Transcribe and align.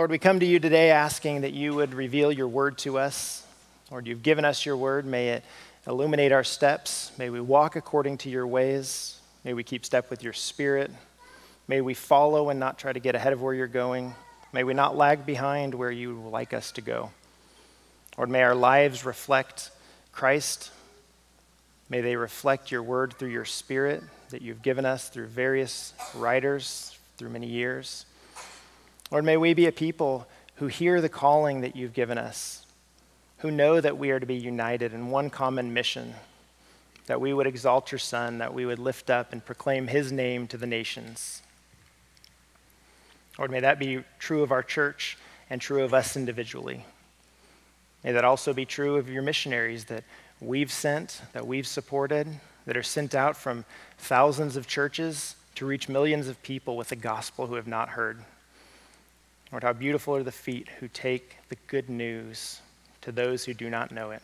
Lord, 0.00 0.10
we 0.10 0.18
come 0.18 0.40
to 0.40 0.46
you 0.46 0.58
today 0.58 0.92
asking 0.92 1.42
that 1.42 1.52
you 1.52 1.74
would 1.74 1.92
reveal 1.92 2.32
your 2.32 2.48
word 2.48 2.78
to 2.78 2.98
us. 2.98 3.46
Lord, 3.90 4.06
you've 4.06 4.22
given 4.22 4.46
us 4.46 4.64
your 4.64 4.78
word. 4.78 5.04
May 5.04 5.28
it 5.28 5.44
illuminate 5.86 6.32
our 6.32 6.42
steps. 6.42 7.12
May 7.18 7.28
we 7.28 7.38
walk 7.38 7.76
according 7.76 8.16
to 8.18 8.30
your 8.30 8.46
ways. 8.46 9.20
May 9.44 9.52
we 9.52 9.62
keep 9.62 9.84
step 9.84 10.08
with 10.08 10.22
your 10.22 10.32
spirit. 10.32 10.90
May 11.68 11.82
we 11.82 11.92
follow 11.92 12.48
and 12.48 12.58
not 12.58 12.78
try 12.78 12.94
to 12.94 12.98
get 12.98 13.14
ahead 13.14 13.34
of 13.34 13.42
where 13.42 13.52
you're 13.52 13.66
going. 13.66 14.14
May 14.54 14.64
we 14.64 14.72
not 14.72 14.96
lag 14.96 15.26
behind 15.26 15.74
where 15.74 15.90
you 15.90 16.18
would 16.18 16.30
like 16.30 16.54
us 16.54 16.72
to 16.72 16.80
go. 16.80 17.10
Lord, 18.16 18.30
may 18.30 18.42
our 18.42 18.54
lives 18.54 19.04
reflect 19.04 19.70
Christ. 20.12 20.70
May 21.90 22.00
they 22.00 22.16
reflect 22.16 22.70
your 22.70 22.82
word 22.82 23.12
through 23.18 23.32
your 23.32 23.44
spirit 23.44 24.02
that 24.30 24.40
you've 24.40 24.62
given 24.62 24.86
us 24.86 25.10
through 25.10 25.26
various 25.26 25.92
writers 26.14 26.96
through 27.18 27.28
many 27.28 27.48
years. 27.48 28.06
Lord, 29.10 29.24
may 29.24 29.36
we 29.36 29.54
be 29.54 29.66
a 29.66 29.72
people 29.72 30.28
who 30.56 30.68
hear 30.68 31.00
the 31.00 31.08
calling 31.08 31.62
that 31.62 31.74
you've 31.74 31.92
given 31.94 32.16
us, 32.16 32.64
who 33.38 33.50
know 33.50 33.80
that 33.80 33.98
we 33.98 34.10
are 34.10 34.20
to 34.20 34.26
be 34.26 34.36
united 34.36 34.92
in 34.92 35.10
one 35.10 35.30
common 35.30 35.74
mission, 35.74 36.14
that 37.06 37.20
we 37.20 37.32
would 37.32 37.46
exalt 37.46 37.90
your 37.90 37.98
Son, 37.98 38.38
that 38.38 38.54
we 38.54 38.66
would 38.66 38.78
lift 38.78 39.10
up 39.10 39.32
and 39.32 39.44
proclaim 39.44 39.88
his 39.88 40.12
name 40.12 40.46
to 40.46 40.56
the 40.56 40.66
nations. 40.66 41.42
Lord, 43.36 43.50
may 43.50 43.60
that 43.60 43.78
be 43.78 44.04
true 44.18 44.42
of 44.42 44.52
our 44.52 44.62
church 44.62 45.18
and 45.48 45.60
true 45.60 45.82
of 45.82 45.92
us 45.92 46.16
individually. 46.16 46.84
May 48.04 48.12
that 48.12 48.24
also 48.24 48.52
be 48.52 48.64
true 48.64 48.96
of 48.96 49.08
your 49.08 49.22
missionaries 49.22 49.86
that 49.86 50.04
we've 50.40 50.70
sent, 50.70 51.22
that 51.32 51.46
we've 51.46 51.66
supported, 51.66 52.28
that 52.66 52.76
are 52.76 52.82
sent 52.82 53.14
out 53.14 53.36
from 53.36 53.64
thousands 53.98 54.56
of 54.56 54.66
churches 54.66 55.34
to 55.56 55.66
reach 55.66 55.88
millions 55.88 56.28
of 56.28 56.40
people 56.42 56.76
with 56.76 56.90
the 56.90 56.96
gospel 56.96 57.48
who 57.48 57.54
have 57.54 57.66
not 57.66 57.90
heard. 57.90 58.24
Lord, 59.52 59.64
how 59.64 59.72
beautiful 59.72 60.14
are 60.14 60.22
the 60.22 60.30
feet 60.30 60.68
who 60.78 60.88
take 60.88 61.36
the 61.48 61.56
good 61.66 61.90
news 61.90 62.60
to 63.00 63.10
those 63.10 63.44
who 63.44 63.54
do 63.54 63.68
not 63.68 63.90
know 63.90 64.12
it. 64.12 64.22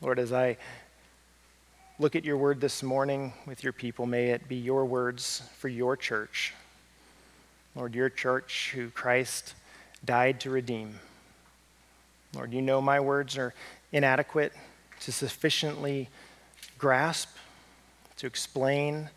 Lord, 0.00 0.18
as 0.18 0.32
I 0.32 0.56
look 1.98 2.16
at 2.16 2.24
your 2.24 2.36
word 2.36 2.60
this 2.60 2.82
morning 2.82 3.32
with 3.46 3.62
your 3.62 3.72
people, 3.72 4.06
may 4.06 4.30
it 4.30 4.48
be 4.48 4.56
your 4.56 4.84
words 4.84 5.42
for 5.58 5.68
your 5.68 5.96
church. 5.96 6.54
Lord, 7.76 7.94
your 7.94 8.08
church 8.08 8.72
who 8.74 8.90
Christ 8.90 9.54
died 10.04 10.40
to 10.40 10.50
redeem. 10.50 10.98
Lord, 12.34 12.52
you 12.52 12.62
know 12.62 12.80
my 12.80 12.98
words 12.98 13.36
are 13.36 13.54
inadequate 13.92 14.52
to 15.00 15.12
sufficiently 15.12 16.08
grasp, 16.78 17.28
to 18.16 18.26
explain, 18.26 19.10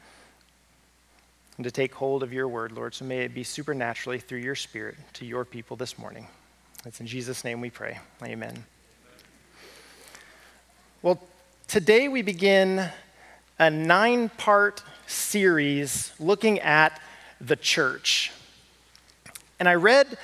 and 1.58 1.64
to 1.64 1.72
take 1.72 1.94
hold 1.94 2.24
of 2.24 2.34
your 2.34 2.48
word, 2.48 2.72
Lord. 2.72 2.94
So 2.96 3.06
may 3.06 3.20
it 3.20 3.34
be 3.34 3.44
supernaturally 3.44 4.20
through 4.20 4.40
your 4.40 4.56
spirit 4.56 4.96
to 5.14 5.26
your 5.26 5.46
people 5.46 5.78
this 5.78 5.98
morning. 6.00 6.28
It's 6.86 7.00
in 7.00 7.08
Jesus' 7.08 7.44
name 7.44 7.62
we 7.62 7.70
pray. 7.70 8.00
Amen. 8.24 8.66
Well, 11.02 11.22
today 11.68 12.08
we 12.08 12.22
begin 12.22 12.90
a 13.60 13.70
nine 13.70 14.30
part 14.30 14.84
series 15.06 16.12
looking 16.20 16.60
at 16.60 17.00
the 17.40 17.56
church. 17.56 18.32
And 19.60 19.70
I 19.70 19.76
read 19.76 20.18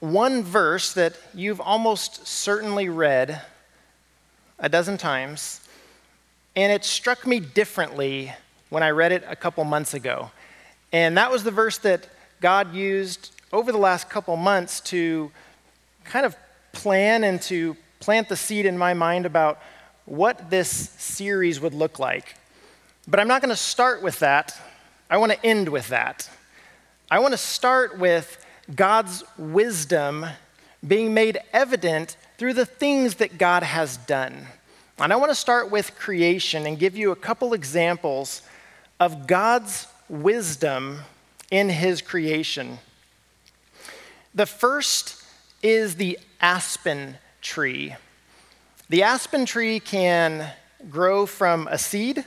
one 0.00 0.42
verse 0.42 0.92
that 0.94 1.14
you've 1.34 1.60
almost 1.60 2.26
certainly 2.26 2.88
read 2.88 3.40
a 4.58 4.68
dozen 4.68 4.98
times, 4.98 5.60
and 6.56 6.72
it 6.72 6.84
struck 6.84 7.26
me 7.26 7.40
differently 7.40 8.32
when 8.70 8.82
I 8.82 8.90
read 8.90 9.12
it 9.12 9.24
a 9.28 9.36
couple 9.36 9.64
months 9.64 9.94
ago. 9.94 10.30
And 10.92 11.16
that 11.18 11.30
was 11.30 11.44
the 11.44 11.50
verse 11.50 11.78
that 11.78 12.06
God 12.40 12.74
used 12.74 13.32
over 13.52 13.72
the 13.72 13.78
last 13.78 14.08
couple 14.08 14.36
months 14.36 14.80
to 14.80 15.30
kind 16.04 16.24
of 16.24 16.36
plan 16.72 17.24
and 17.24 17.40
to 17.42 17.76
plant 18.00 18.28
the 18.28 18.36
seed 18.36 18.66
in 18.66 18.78
my 18.78 18.94
mind 18.94 19.26
about 19.26 19.60
what 20.04 20.50
this 20.50 20.68
series 20.70 21.60
would 21.60 21.74
look 21.74 21.98
like. 21.98 22.34
But 23.06 23.20
I'm 23.20 23.28
not 23.28 23.42
going 23.42 23.50
to 23.50 23.56
start 23.56 24.02
with 24.02 24.18
that. 24.20 24.58
I 25.10 25.16
want 25.16 25.32
to 25.32 25.46
end 25.46 25.68
with 25.68 25.88
that. 25.88 26.28
I 27.10 27.18
want 27.18 27.32
to 27.32 27.38
start 27.38 27.98
with 27.98 28.44
God's 28.74 29.24
wisdom 29.38 30.26
being 30.86 31.14
made 31.14 31.38
evident 31.52 32.16
through 32.36 32.52
the 32.52 32.66
things 32.66 33.16
that 33.16 33.38
God 33.38 33.62
has 33.62 33.96
done. 33.96 34.46
And 34.98 35.12
I 35.12 35.16
want 35.16 35.30
to 35.30 35.34
start 35.34 35.70
with 35.70 35.96
creation 35.98 36.66
and 36.66 36.78
give 36.78 36.96
you 36.96 37.10
a 37.10 37.16
couple 37.16 37.54
examples 37.54 38.42
of 39.00 39.26
God's 39.26 39.86
wisdom 40.08 41.00
in 41.50 41.68
his 41.68 42.02
creation. 42.02 42.78
The 44.34 44.46
first 44.46 45.22
is 45.62 45.96
the 45.96 46.18
aspen 46.40 47.16
tree. 47.40 47.94
The 48.88 49.02
aspen 49.02 49.46
tree 49.46 49.80
can 49.80 50.50
grow 50.90 51.26
from 51.26 51.68
a 51.68 51.78
seed, 51.78 52.24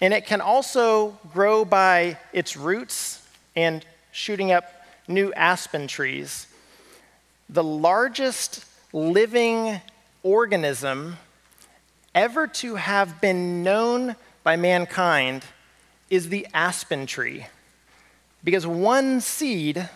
and 0.00 0.12
it 0.12 0.26
can 0.26 0.40
also 0.40 1.18
grow 1.32 1.64
by 1.64 2.18
its 2.32 2.56
roots 2.56 3.26
and 3.56 3.84
shooting 4.12 4.52
up 4.52 4.64
new 5.06 5.32
aspen 5.32 5.86
trees. 5.86 6.46
The 7.48 7.64
largest 7.64 8.64
living 8.92 9.80
organism 10.22 11.16
ever 12.14 12.46
to 12.46 12.74
have 12.74 13.20
been 13.20 13.62
known 13.62 14.16
by 14.42 14.56
mankind 14.56 15.44
is 16.10 16.28
the 16.28 16.46
aspen 16.54 17.06
tree. 17.06 17.46
Because 18.44 18.66
one 18.66 19.20
seed 19.20 19.88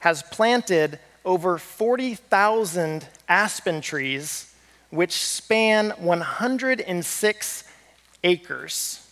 has 0.00 0.22
planted 0.22 0.98
over 1.24 1.58
40,000 1.58 3.06
aspen 3.28 3.80
trees, 3.80 4.54
which 4.90 5.12
span 5.12 5.90
106 5.90 7.64
acres. 8.24 9.10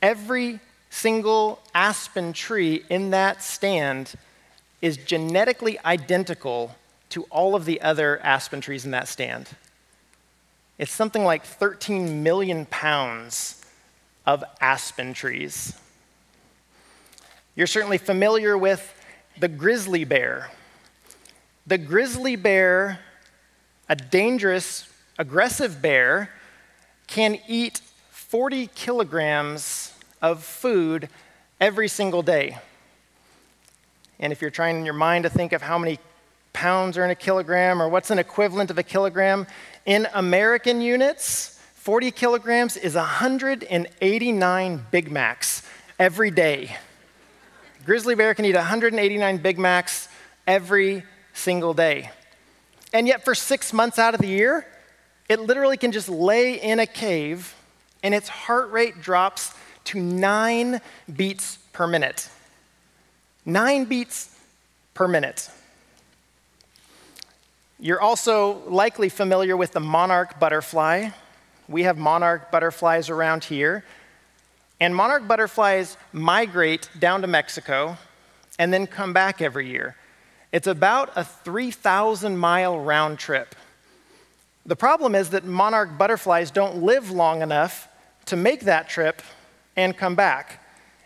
Every 0.00 0.60
single 0.90 1.60
aspen 1.74 2.32
tree 2.32 2.84
in 2.90 3.10
that 3.10 3.42
stand 3.42 4.14
is 4.80 4.96
genetically 4.96 5.78
identical 5.84 6.76
to 7.10 7.24
all 7.24 7.54
of 7.54 7.64
the 7.64 7.80
other 7.80 8.20
aspen 8.22 8.60
trees 8.60 8.84
in 8.84 8.90
that 8.90 9.08
stand. 9.08 9.48
It's 10.78 10.92
something 10.92 11.24
like 11.24 11.44
13 11.44 12.22
million 12.22 12.66
pounds 12.66 13.61
of 14.26 14.44
aspen 14.60 15.14
trees. 15.14 15.74
You're 17.54 17.66
certainly 17.66 17.98
familiar 17.98 18.56
with 18.56 18.94
the 19.38 19.48
grizzly 19.48 20.04
bear. 20.04 20.50
The 21.66 21.78
grizzly 21.78 22.36
bear, 22.36 23.00
a 23.88 23.96
dangerous, 23.96 24.88
aggressive 25.18 25.82
bear, 25.82 26.30
can 27.06 27.38
eat 27.46 27.80
40 28.10 28.68
kilograms 28.68 29.94
of 30.22 30.42
food 30.42 31.08
every 31.60 31.88
single 31.88 32.22
day. 32.22 32.56
And 34.18 34.32
if 34.32 34.40
you're 34.40 34.50
trying 34.50 34.76
in 34.78 34.84
your 34.84 34.94
mind 34.94 35.24
to 35.24 35.30
think 35.30 35.52
of 35.52 35.62
how 35.62 35.76
many 35.78 35.98
pounds 36.52 36.96
are 36.96 37.04
in 37.04 37.10
a 37.10 37.14
kilogram 37.14 37.82
or 37.82 37.88
what's 37.88 38.10
an 38.10 38.18
equivalent 38.18 38.70
of 38.70 38.78
a 38.78 38.82
kilogram, 38.82 39.46
in 39.84 40.06
American 40.14 40.80
units, 40.80 41.51
40 41.82 42.12
kilograms 42.12 42.76
is 42.76 42.94
189 42.94 44.86
Big 44.92 45.10
Macs 45.10 45.64
every 45.98 46.30
day. 46.30 46.76
Grizzly 47.84 48.14
bear 48.14 48.34
can 48.34 48.44
eat 48.44 48.54
189 48.54 49.38
Big 49.38 49.58
Macs 49.58 50.08
every 50.46 51.02
single 51.32 51.74
day. 51.74 52.12
And 52.92 53.08
yet, 53.08 53.24
for 53.24 53.34
six 53.34 53.72
months 53.72 53.98
out 53.98 54.14
of 54.14 54.20
the 54.20 54.28
year, 54.28 54.64
it 55.28 55.40
literally 55.40 55.76
can 55.76 55.90
just 55.90 56.08
lay 56.08 56.54
in 56.54 56.78
a 56.78 56.86
cave 56.86 57.52
and 58.04 58.14
its 58.14 58.28
heart 58.28 58.70
rate 58.70 59.02
drops 59.02 59.52
to 59.86 59.98
nine 59.98 60.80
beats 61.12 61.58
per 61.72 61.88
minute. 61.88 62.28
Nine 63.44 63.86
beats 63.86 64.32
per 64.94 65.08
minute. 65.08 65.50
You're 67.80 68.00
also 68.00 68.62
likely 68.68 69.08
familiar 69.08 69.56
with 69.56 69.72
the 69.72 69.80
monarch 69.80 70.38
butterfly. 70.38 71.08
We 71.72 71.84
have 71.84 71.96
monarch 71.96 72.50
butterflies 72.50 73.08
around 73.08 73.44
here. 73.44 73.82
And 74.78 74.94
monarch 74.94 75.26
butterflies 75.26 75.96
migrate 76.12 76.90
down 76.98 77.22
to 77.22 77.26
Mexico 77.26 77.96
and 78.58 78.72
then 78.72 78.86
come 78.86 79.12
back 79.12 79.40
every 79.40 79.68
year. 79.68 79.96
It's 80.52 80.66
about 80.66 81.10
a 81.16 81.24
3,000 81.24 82.36
mile 82.36 82.78
round 82.78 83.18
trip. 83.18 83.54
The 84.66 84.76
problem 84.76 85.14
is 85.14 85.30
that 85.30 85.44
monarch 85.44 85.96
butterflies 85.96 86.50
don't 86.50 86.82
live 86.82 87.10
long 87.10 87.40
enough 87.40 87.88
to 88.26 88.36
make 88.36 88.60
that 88.60 88.88
trip 88.88 89.22
and 89.74 89.96
come 89.96 90.14
back. 90.14 90.62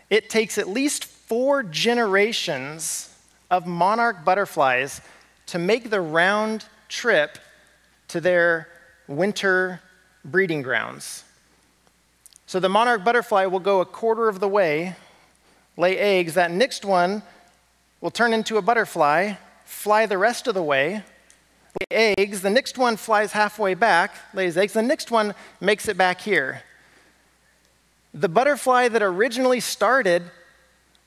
It 0.09 0.29
takes 0.29 0.57
at 0.57 0.67
least 0.67 1.05
four 1.05 1.63
generations 1.63 3.15
of 3.49 3.65
monarch 3.65 4.25
butterflies 4.25 5.01
to 5.47 5.59
make 5.59 5.89
the 5.89 6.01
round 6.01 6.65
trip 6.89 7.37
to 8.09 8.19
their 8.19 8.67
winter 9.07 9.81
breeding 10.27 10.61
grounds. 10.61 11.23
So 12.45 12.59
the 12.59 12.69
monarch 12.69 13.03
butterfly 13.03 13.45
will 13.45 13.59
go 13.59 13.81
a 13.81 13.85
quarter 13.85 14.29
of 14.29 14.39
the 14.39 14.47
way, 14.47 14.95
lay 15.75 15.97
eggs. 15.97 16.35
That 16.35 16.51
next 16.51 16.85
one 16.85 17.23
will 17.99 18.11
turn 18.11 18.33
into 18.33 18.57
a 18.57 18.61
butterfly, 18.61 19.33
fly 19.65 20.05
the 20.05 20.17
rest 20.17 20.47
of 20.47 20.53
the 20.53 20.63
way, 20.63 21.03
lay 21.91 22.13
eggs. 22.17 22.41
The 22.41 22.49
next 22.49 22.77
one 22.77 22.95
flies 22.95 23.31
halfway 23.31 23.73
back, 23.73 24.15
lays 24.33 24.55
eggs. 24.57 24.73
The 24.73 24.81
next 24.81 25.11
one 25.11 25.33
makes 25.59 25.87
it 25.87 25.97
back 25.97 26.21
here. 26.21 26.61
The 28.13 28.29
butterfly 28.29 28.87
that 28.89 29.01
originally 29.01 29.59
started 29.59 30.23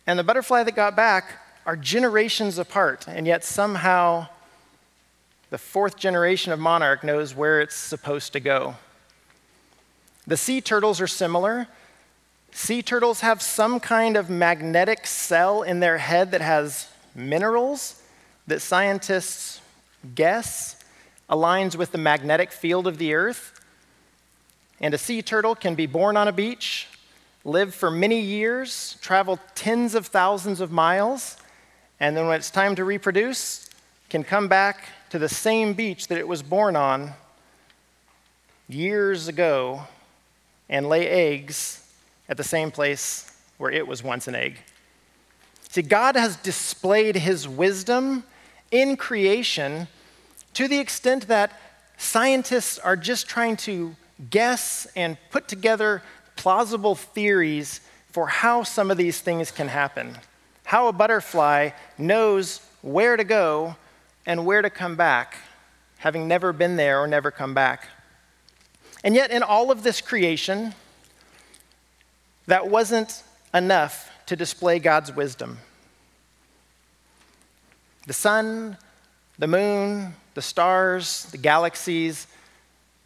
and 0.07 0.19
the 0.19 0.25
butterfly 0.25 0.65
that 0.65 0.75
got 0.75 0.97
back 0.97 1.39
are 1.67 1.77
generations 1.77 2.59
apart, 2.59 3.07
and 3.07 3.27
yet 3.27 3.45
somehow 3.45 4.27
the 5.51 5.59
fourth 5.59 5.97
generation 5.97 6.53
of 6.53 6.59
monarch 6.59 7.05
knows 7.05 7.35
where 7.35 7.61
it's 7.61 7.77
supposed 7.77 8.33
to 8.33 8.41
go. 8.41 8.77
The 10.31 10.37
sea 10.37 10.61
turtles 10.61 11.01
are 11.01 11.09
similar. 11.09 11.67
Sea 12.53 12.83
turtles 12.83 13.21
have 13.21 13.43
some 13.43 13.81
kind 13.81 14.17
of 14.17 14.31
magnetic 14.31 15.05
cell 15.05 15.63
in 15.63 15.81
their 15.81 15.99
head 15.99 16.31
that 16.31 16.41
has 16.41 16.89
minerals 17.17 18.01
that 18.47 18.63
scientists 18.63 19.61
guess 20.15 20.77
aligns 21.29 21.75
with 21.75 21.91
the 21.91 21.99
magnetic 21.99 22.53
field 22.53 22.87
of 22.87 22.99
the 22.99 23.13
earth. 23.13 23.61
And 24.81 24.95
a 24.95 24.99
sea 24.99 25.21
turtle 25.21 25.57
can 25.57 25.75
be 25.75 25.87
born 25.87 26.17
on 26.17 26.29
a 26.29 26.33
beach, 26.33 26.87
live 27.45 27.75
for 27.75 27.91
many 27.91 28.21
years, 28.21 28.99
travel 29.01 29.41
tens 29.57 29.97
of 29.97 30.07
thousands 30.07 30.61
of 30.61 30.71
miles, 30.71 31.39
and 31.99 32.17
then 32.17 32.29
when 32.29 32.37
it's 32.37 32.53
time 32.53 32.77
to 32.77 32.85
reproduce, 32.85 33.69
can 34.09 34.23
come 34.23 34.47
back 34.47 34.91
to 35.09 35.19
the 35.19 35.29
same 35.29 35.73
beach 35.73 36.07
that 36.07 36.19
it 36.19 36.29
was 36.29 36.41
born 36.41 36.77
on 36.77 37.15
years 38.69 39.27
ago 39.27 39.89
and 40.71 40.89
lay 40.89 41.07
eggs 41.07 41.85
at 42.29 42.39
the 42.39 42.45
same 42.45 42.71
place 42.71 43.31
where 43.59 43.71
it 43.71 43.87
was 43.87 44.03
once 44.03 44.27
an 44.29 44.35
egg. 44.35 44.57
See, 45.69 45.83
God 45.83 46.17
has 46.17 46.37
displayed 46.37 47.17
his 47.17 47.47
wisdom 47.47 48.25
in 48.71 48.97
creation 48.97 49.89
to 50.55 50.67
the 50.67 50.79
extent 50.79 51.29
that 51.29 51.53
scientists 51.99 52.79
are 52.79 52.97
just 52.97 53.29
trying 53.29 53.57
to 53.59 53.95
guess 54.31 54.87
and 54.97 55.19
put 55.31 55.49
together 55.49 56.03
plausible 56.37 56.95
theories 56.95 57.81
for 58.11 58.27
how 58.27 58.63
some 58.63 58.91
of 58.91 58.97
these 58.97 59.21
things 59.21 59.51
can 59.51 59.69
happen. 59.69 60.17
How 60.65 60.89
a 60.89 60.93
butterfly 60.93 61.71
knows 61.99 62.61
where 62.83 63.17
to 63.17 63.25
go 63.25 63.77
and 64.27 64.47
where 64.47 64.63
to 64.63 64.71
come 64.71 64.97
back, 64.97 65.37
having 65.99 66.29
never 66.29 66.53
been 66.53 66.77
there 66.77 67.01
or 67.01 67.07
never 67.07 67.31
come 67.31 67.55
back. 67.55 67.89
And 69.03 69.15
yet, 69.15 69.31
in 69.31 69.43
all 69.43 69.71
of 69.71 69.83
this 69.83 70.01
creation, 70.01 70.75
that 72.47 72.69
wasn't 72.69 73.23
enough 73.55 74.11
to 74.27 74.37
display 74.37 74.79
God's 74.79 75.15
wisdom. 75.15 75.59
The 78.07 78.13
sun, 78.13 78.77
the 79.39 79.47
moon, 79.47 80.15
the 80.35 80.43
stars, 80.43 81.25
the 81.33 81.39
galaxies, 81.39 82.27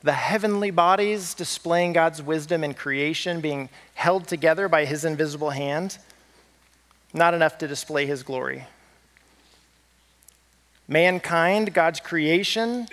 the 0.03 0.13
heavenly 0.13 0.71
bodies 0.71 1.33
displaying 1.35 1.95
God's 1.95 2.23
wisdom 2.23 2.63
in 2.63 2.75
creation, 2.75 3.41
being 3.41 3.71
held 3.95 4.29
together 4.29 4.69
by 4.69 4.85
his 4.85 5.05
invisible 5.05 5.51
hand, 5.51 5.99
not 7.15 7.33
enough 7.33 7.57
to 7.59 7.69
display 7.69 8.05
his 8.05 8.23
glory. 8.23 8.67
Mankind, 10.87 11.73
God's 11.73 12.01
creation, 12.01 12.87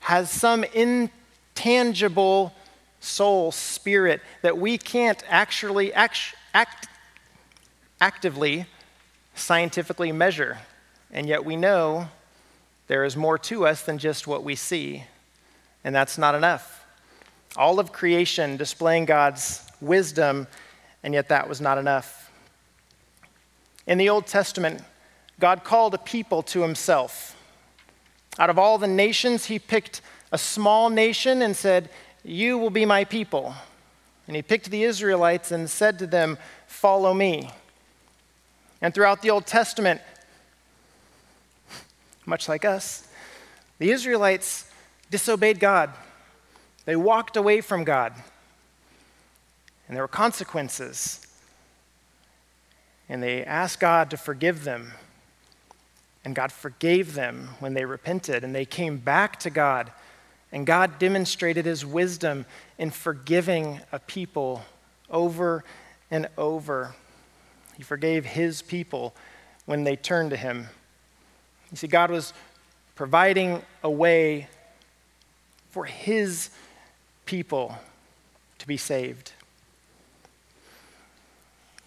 has 0.00 0.30
some 0.30 0.64
intangible 1.66 2.52
soul, 3.00 3.50
spirit 3.50 4.20
that 4.42 4.56
we 4.56 4.78
can't 4.78 5.22
actually 5.28 5.92
act, 5.92 6.34
act, 6.54 6.88
actively, 8.00 8.66
scientifically 9.34 10.12
measure. 10.12 10.58
And 11.10 11.26
yet 11.26 11.44
we 11.44 11.56
know 11.56 12.08
there 12.86 13.04
is 13.04 13.16
more 13.16 13.36
to 13.38 13.66
us 13.66 13.82
than 13.82 13.98
just 13.98 14.28
what 14.28 14.44
we 14.44 14.54
see, 14.54 15.04
and 15.82 15.94
that's 15.94 16.16
not 16.16 16.36
enough. 16.36 16.84
All 17.56 17.80
of 17.80 17.92
creation 17.92 18.56
displaying 18.56 19.04
God's 19.04 19.66
wisdom, 19.80 20.46
and 21.02 21.14
yet 21.14 21.28
that 21.30 21.48
was 21.48 21.60
not 21.60 21.78
enough. 21.78 22.30
In 23.88 23.98
the 23.98 24.08
Old 24.08 24.26
Testament, 24.26 24.82
God 25.40 25.64
called 25.64 25.94
a 25.94 25.98
people 25.98 26.42
to 26.44 26.62
himself. 26.62 27.36
Out 28.38 28.50
of 28.50 28.58
all 28.58 28.78
the 28.78 28.86
nations, 28.86 29.46
he 29.46 29.58
picked 29.58 30.00
a 30.32 30.38
small 30.38 30.90
nation 30.90 31.42
and 31.42 31.56
said, 31.56 31.90
You 32.24 32.58
will 32.58 32.70
be 32.70 32.84
my 32.84 33.04
people. 33.04 33.54
And 34.26 34.34
he 34.34 34.42
picked 34.42 34.70
the 34.70 34.82
Israelites 34.82 35.52
and 35.52 35.70
said 35.70 35.98
to 36.00 36.06
them, 36.06 36.38
Follow 36.66 37.14
me. 37.14 37.50
And 38.82 38.92
throughout 38.92 39.22
the 39.22 39.30
Old 39.30 39.46
Testament, 39.46 40.00
much 42.26 42.48
like 42.48 42.64
us, 42.64 43.08
the 43.78 43.90
Israelites 43.90 44.70
disobeyed 45.10 45.60
God. 45.60 45.90
They 46.84 46.96
walked 46.96 47.36
away 47.36 47.60
from 47.60 47.84
God. 47.84 48.14
And 49.86 49.96
there 49.96 50.02
were 50.02 50.08
consequences. 50.08 51.26
And 53.08 53.22
they 53.22 53.44
asked 53.44 53.80
God 53.80 54.10
to 54.10 54.16
forgive 54.16 54.64
them. 54.64 54.92
And 56.24 56.34
God 56.34 56.50
forgave 56.50 57.14
them 57.14 57.50
when 57.60 57.74
they 57.74 57.84
repented 57.84 58.42
and 58.42 58.52
they 58.52 58.64
came 58.64 58.96
back 58.96 59.38
to 59.40 59.50
God. 59.50 59.92
And 60.56 60.66
God 60.66 60.98
demonstrated 60.98 61.66
his 61.66 61.84
wisdom 61.84 62.46
in 62.78 62.90
forgiving 62.90 63.82
a 63.92 63.98
people 63.98 64.62
over 65.10 65.64
and 66.10 66.30
over. 66.38 66.94
He 67.76 67.82
forgave 67.82 68.24
his 68.24 68.62
people 68.62 69.14
when 69.66 69.84
they 69.84 69.96
turned 69.96 70.30
to 70.30 70.36
him. 70.38 70.68
You 71.70 71.76
see, 71.76 71.88
God 71.88 72.10
was 72.10 72.32
providing 72.94 73.60
a 73.82 73.90
way 73.90 74.48
for 75.72 75.84
his 75.84 76.48
people 77.26 77.76
to 78.58 78.66
be 78.66 78.78
saved. 78.78 79.32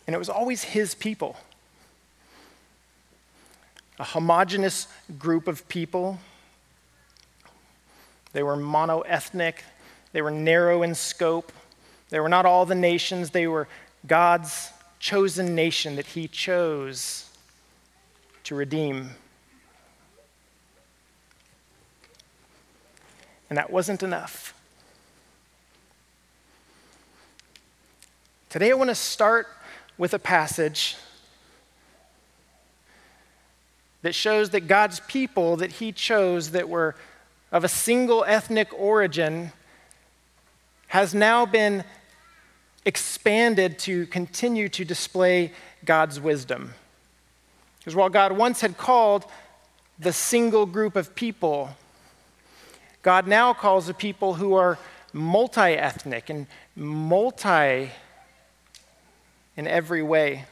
And 0.05 0.13
it 0.13 0.19
was 0.19 0.29
always 0.29 0.61
his 0.61 0.93
people 0.93 1.37
a 3.97 4.03
homogenous 4.03 4.87
group 5.17 5.47
of 5.47 5.67
people. 5.67 6.19
They 8.33 8.43
were 8.43 8.55
monoethnic, 8.55 9.55
they 10.11 10.21
were 10.21 10.31
narrow 10.31 10.83
in 10.83 10.95
scope. 10.95 11.51
They 12.09 12.19
were 12.19 12.29
not 12.29 12.45
all 12.45 12.65
the 12.65 12.75
nations, 12.75 13.29
they 13.29 13.47
were 13.47 13.67
God's 14.05 14.71
chosen 14.99 15.55
nation 15.55 15.95
that 15.95 16.07
He 16.07 16.27
chose 16.27 17.29
to 18.43 18.55
redeem. 18.55 19.11
And 23.49 23.57
that 23.57 23.71
wasn't 23.71 24.03
enough. 24.03 24.53
Today, 28.49 28.71
I 28.71 28.73
want 28.73 28.89
to 28.89 28.95
start 28.95 29.47
with 29.97 30.13
a 30.13 30.19
passage 30.19 30.95
that 34.01 34.15
shows 34.15 34.51
that 34.51 34.61
God's 34.61 34.99
people 35.01 35.57
that 35.57 35.73
He 35.73 35.91
chose 35.91 36.51
that 36.51 36.69
were 36.69 36.95
of 37.51 37.63
a 37.63 37.67
single 37.67 38.23
ethnic 38.25 38.67
origin 38.73 39.51
has 40.87 41.13
now 41.13 41.45
been 41.45 41.83
expanded 42.85 43.77
to 43.79 44.05
continue 44.07 44.69
to 44.69 44.85
display 44.85 45.51
God's 45.85 46.19
wisdom. 46.19 46.73
Because 47.79 47.95
while 47.95 48.09
God 48.09 48.31
once 48.31 48.61
had 48.61 48.77
called 48.77 49.25
the 49.97 50.13
single 50.13 50.65
group 50.65 50.95
of 50.95 51.15
people, 51.15 51.69
God 53.01 53.27
now 53.27 53.53
calls 53.53 53.87
the 53.87 53.93
people 53.93 54.35
who 54.35 54.53
are 54.53 54.77
multi 55.13 55.61
ethnic 55.61 56.29
and 56.29 56.47
multi 56.75 57.91
in 59.55 59.67
every 59.67 60.03
way. 60.03 60.45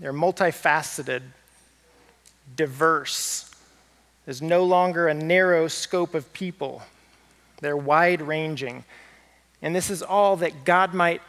They're 0.00 0.12
multifaceted, 0.12 1.22
diverse. 2.56 3.50
There's 4.24 4.42
no 4.42 4.64
longer 4.64 5.08
a 5.08 5.14
narrow 5.14 5.68
scope 5.68 6.14
of 6.14 6.32
people, 6.32 6.82
they're 7.60 7.76
wide 7.76 8.22
ranging. 8.22 8.84
And 9.62 9.74
this 9.74 9.88
is 9.88 10.02
all 10.02 10.36
that 10.36 10.64
God 10.64 10.92
might 10.92 11.22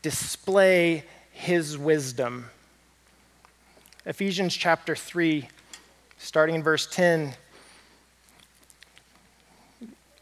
display 0.00 1.04
his 1.30 1.76
wisdom. 1.76 2.46
Ephesians 4.06 4.54
chapter 4.54 4.96
3, 4.96 5.46
starting 6.16 6.54
in 6.54 6.62
verse 6.62 6.86
10. 6.86 7.34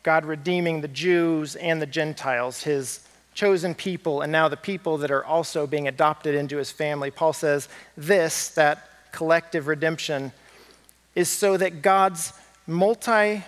God 0.03 0.25
redeeming 0.25 0.81
the 0.81 0.89
Jews 0.89 1.55
and 1.57 1.81
the 1.81 1.87
Gentiles, 1.87 2.63
his 2.63 3.07
chosen 3.35 3.75
people 3.75 4.23
and 4.23 4.33
now 4.33 4.49
the 4.49 4.57
people 4.57 4.99
that 4.99 5.11
are 5.11 5.25
also 5.25 5.67
being 5.67 5.89
adopted 5.89 6.35
into 6.35 6.57
his 6.57 6.71
family. 6.71 7.11
Paul 7.11 7.33
says 7.33 7.69
this, 7.97 8.49
that 8.51 8.89
collective 9.15 9.67
redemption, 9.67 10.33
is 11.15 11.31
so 11.31 11.57
that 11.57 11.81
God's 11.81 12.33
multi 12.67 13.43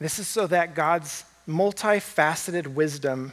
This 0.00 0.18
is 0.18 0.28
so 0.28 0.46
that 0.48 0.74
God's 0.74 1.24
multifaceted 1.48 2.66
wisdom 2.66 3.32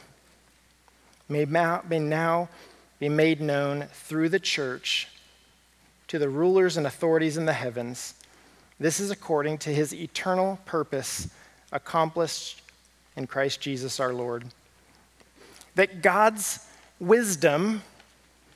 may 1.28 1.44
now 1.44 2.48
be 2.98 3.08
made 3.10 3.40
known 3.42 3.88
through 3.92 4.30
the 4.30 4.40
church 4.40 5.08
to 6.08 6.18
the 6.18 6.30
rulers 6.30 6.78
and 6.78 6.86
authorities 6.86 7.36
in 7.36 7.44
the 7.44 7.52
heavens. 7.52 8.14
This 8.80 9.00
is 9.00 9.10
according 9.10 9.58
to 9.58 9.74
his 9.74 9.92
eternal 9.92 10.58
purpose 10.64 11.28
accomplished 11.72 12.62
in 13.16 13.26
Christ 13.26 13.60
Jesus 13.60 14.00
our 14.00 14.14
Lord. 14.14 14.44
That 15.74 16.02
God's 16.02 16.66
wisdom 17.00 17.82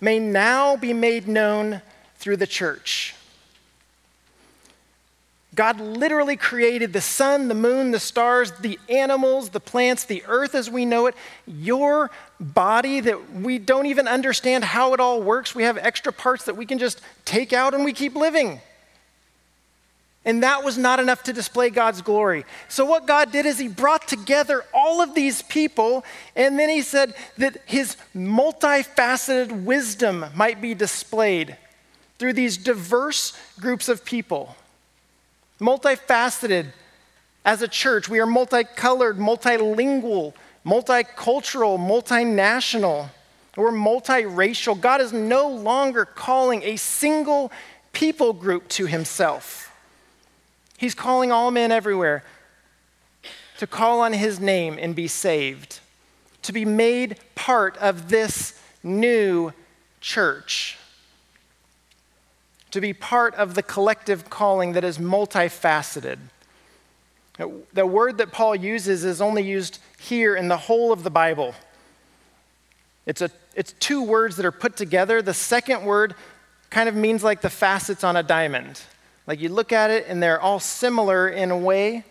may 0.00 0.18
now 0.18 0.76
be 0.76 0.92
made 0.92 1.26
known 1.26 1.82
through 2.16 2.36
the 2.36 2.46
church. 2.46 3.14
God 5.56 5.80
literally 5.80 6.36
created 6.36 6.92
the 6.92 7.00
sun, 7.00 7.48
the 7.48 7.54
moon, 7.54 7.90
the 7.90 7.98
stars, 7.98 8.52
the 8.60 8.78
animals, 8.90 9.48
the 9.48 9.60
plants, 9.60 10.04
the 10.04 10.22
earth 10.26 10.54
as 10.54 10.70
we 10.70 10.84
know 10.84 11.06
it. 11.06 11.14
Your 11.46 12.10
body 12.38 13.00
that 13.00 13.32
we 13.32 13.58
don't 13.58 13.86
even 13.86 14.06
understand 14.06 14.64
how 14.64 14.92
it 14.92 15.00
all 15.00 15.22
works. 15.22 15.54
We 15.54 15.62
have 15.62 15.78
extra 15.78 16.12
parts 16.12 16.44
that 16.44 16.58
we 16.58 16.66
can 16.66 16.78
just 16.78 17.00
take 17.24 17.54
out 17.54 17.72
and 17.72 17.86
we 17.86 17.94
keep 17.94 18.14
living. 18.14 18.60
And 20.26 20.42
that 20.42 20.64
was 20.64 20.76
not 20.76 20.98
enough 20.98 21.22
to 21.22 21.32
display 21.32 21.70
God's 21.70 22.02
glory. 22.02 22.44
So, 22.68 22.84
what 22.84 23.06
God 23.06 23.30
did 23.30 23.46
is 23.46 23.60
He 23.60 23.68
brought 23.68 24.08
together 24.08 24.64
all 24.74 25.00
of 25.00 25.14
these 25.14 25.40
people, 25.42 26.04
and 26.34 26.58
then 26.58 26.68
He 26.68 26.82
said 26.82 27.14
that 27.38 27.62
His 27.64 27.96
multifaceted 28.14 29.64
wisdom 29.64 30.26
might 30.34 30.60
be 30.60 30.74
displayed 30.74 31.56
through 32.18 32.32
these 32.32 32.56
diverse 32.56 33.38
groups 33.60 33.88
of 33.88 34.04
people. 34.04 34.56
Multifaceted 35.60 36.66
as 37.44 37.62
a 37.62 37.68
church, 37.68 38.08
we 38.08 38.18
are 38.18 38.26
multicolored, 38.26 39.18
multilingual, 39.18 40.34
multicultural, 40.66 41.78
multinational. 41.78 43.10
We're 43.56 43.70
multiracial. 43.70 44.78
God 44.78 45.00
is 45.00 45.12
no 45.12 45.48
longer 45.48 46.04
calling 46.04 46.64
a 46.64 46.74
single 46.74 47.52
people 47.92 48.32
group 48.32 48.68
to 48.70 48.86
Himself. 48.86 49.65
He's 50.76 50.94
calling 50.94 51.32
all 51.32 51.50
men 51.50 51.72
everywhere 51.72 52.22
to 53.58 53.66
call 53.66 54.00
on 54.00 54.12
his 54.12 54.38
name 54.38 54.78
and 54.80 54.94
be 54.94 55.08
saved, 55.08 55.80
to 56.42 56.52
be 56.52 56.64
made 56.64 57.18
part 57.34 57.76
of 57.78 58.08
this 58.08 58.60
new 58.82 59.52
church, 60.00 60.76
to 62.70 62.80
be 62.80 62.92
part 62.92 63.34
of 63.36 63.54
the 63.54 63.62
collective 63.62 64.28
calling 64.28 64.72
that 64.72 64.84
is 64.84 64.98
multifaceted. 64.98 66.18
The 67.72 67.86
word 67.86 68.18
that 68.18 68.32
Paul 68.32 68.56
uses 68.56 69.04
is 69.04 69.20
only 69.20 69.42
used 69.42 69.78
here 69.98 70.36
in 70.36 70.48
the 70.48 70.56
whole 70.56 70.92
of 70.92 71.02
the 71.02 71.10
Bible. 71.10 71.54
It's, 73.04 73.20
a, 73.20 73.30
it's 73.54 73.72
two 73.72 74.02
words 74.02 74.36
that 74.36 74.44
are 74.44 74.52
put 74.52 74.76
together. 74.76 75.22
The 75.22 75.34
second 75.34 75.84
word 75.84 76.14
kind 76.70 76.88
of 76.88 76.94
means 76.94 77.22
like 77.22 77.40
the 77.40 77.50
facets 77.50 78.04
on 78.04 78.16
a 78.16 78.22
diamond. 78.22 78.80
Like 79.26 79.40
you 79.40 79.48
look 79.48 79.72
at 79.72 79.90
it 79.90 80.06
and 80.08 80.22
they're 80.22 80.40
all 80.40 80.60
similar 80.60 81.28
in 81.28 81.50
a 81.50 81.58
way, 81.58 82.04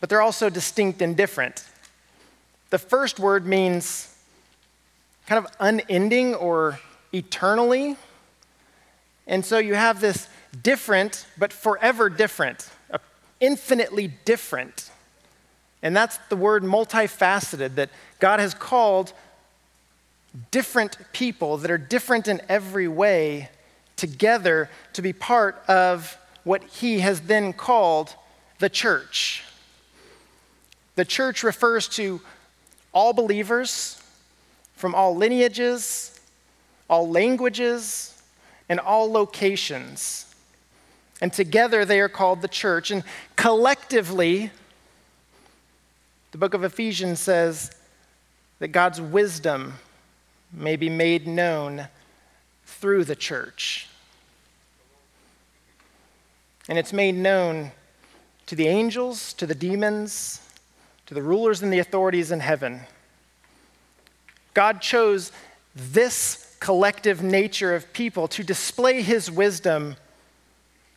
but 0.00 0.08
they're 0.08 0.22
also 0.22 0.50
distinct 0.50 1.02
and 1.02 1.16
different. 1.16 1.64
The 2.70 2.78
first 2.78 3.18
word 3.18 3.46
means 3.46 4.14
kind 5.26 5.44
of 5.44 5.50
unending 5.58 6.34
or 6.34 6.78
eternally. 7.12 7.96
And 9.26 9.44
so 9.44 9.58
you 9.58 9.74
have 9.74 10.00
this 10.00 10.28
different, 10.62 11.26
but 11.38 11.52
forever 11.52 12.08
different, 12.10 12.68
infinitely 13.40 14.12
different. 14.24 14.90
And 15.82 15.96
that's 15.96 16.18
the 16.28 16.36
word 16.36 16.62
multifaceted 16.62 17.74
that 17.74 17.90
God 18.18 18.40
has 18.40 18.54
called 18.54 19.12
different 20.50 20.98
people 21.12 21.58
that 21.58 21.70
are 21.70 21.78
different 21.78 22.26
in 22.28 22.40
every 22.48 22.88
way 22.88 23.50
together 23.96 24.68
to 24.94 25.02
be 25.02 25.12
part 25.12 25.62
of 25.68 26.18
what 26.44 26.62
he 26.64 27.00
has 27.00 27.22
then 27.22 27.52
called 27.52 28.14
the 28.58 28.68
church. 28.68 29.42
The 30.94 31.04
church 31.04 31.42
refers 31.42 31.88
to 31.88 32.20
all 32.92 33.12
believers 33.12 34.00
from 34.76 34.94
all 34.94 35.16
lineages, 35.16 36.20
all 36.88 37.10
languages, 37.10 38.22
and 38.68 38.78
all 38.78 39.10
locations. 39.10 40.32
And 41.20 41.32
together 41.32 41.84
they 41.84 42.00
are 42.00 42.08
called 42.08 42.42
the 42.42 42.48
church. 42.48 42.90
And 42.90 43.02
collectively, 43.36 44.50
the 46.32 46.38
book 46.38 46.54
of 46.54 46.64
Ephesians 46.64 47.20
says 47.20 47.70
that 48.58 48.68
God's 48.68 49.00
wisdom 49.00 49.74
may 50.52 50.76
be 50.76 50.88
made 50.88 51.26
known 51.26 51.88
through 52.66 53.04
the 53.04 53.16
church 53.16 53.88
and 56.68 56.78
it's 56.78 56.92
made 56.92 57.14
known 57.14 57.72
to 58.46 58.54
the 58.54 58.66
angels, 58.66 59.32
to 59.34 59.46
the 59.46 59.54
demons, 59.54 60.40
to 61.06 61.14
the 61.14 61.22
rulers 61.22 61.62
and 61.62 61.72
the 61.72 61.78
authorities 61.78 62.30
in 62.30 62.40
heaven. 62.40 62.80
God 64.54 64.80
chose 64.80 65.32
this 65.74 66.56
collective 66.60 67.22
nature 67.22 67.74
of 67.74 67.92
people 67.92 68.28
to 68.28 68.42
display 68.42 69.02
his 69.02 69.30
wisdom 69.30 69.96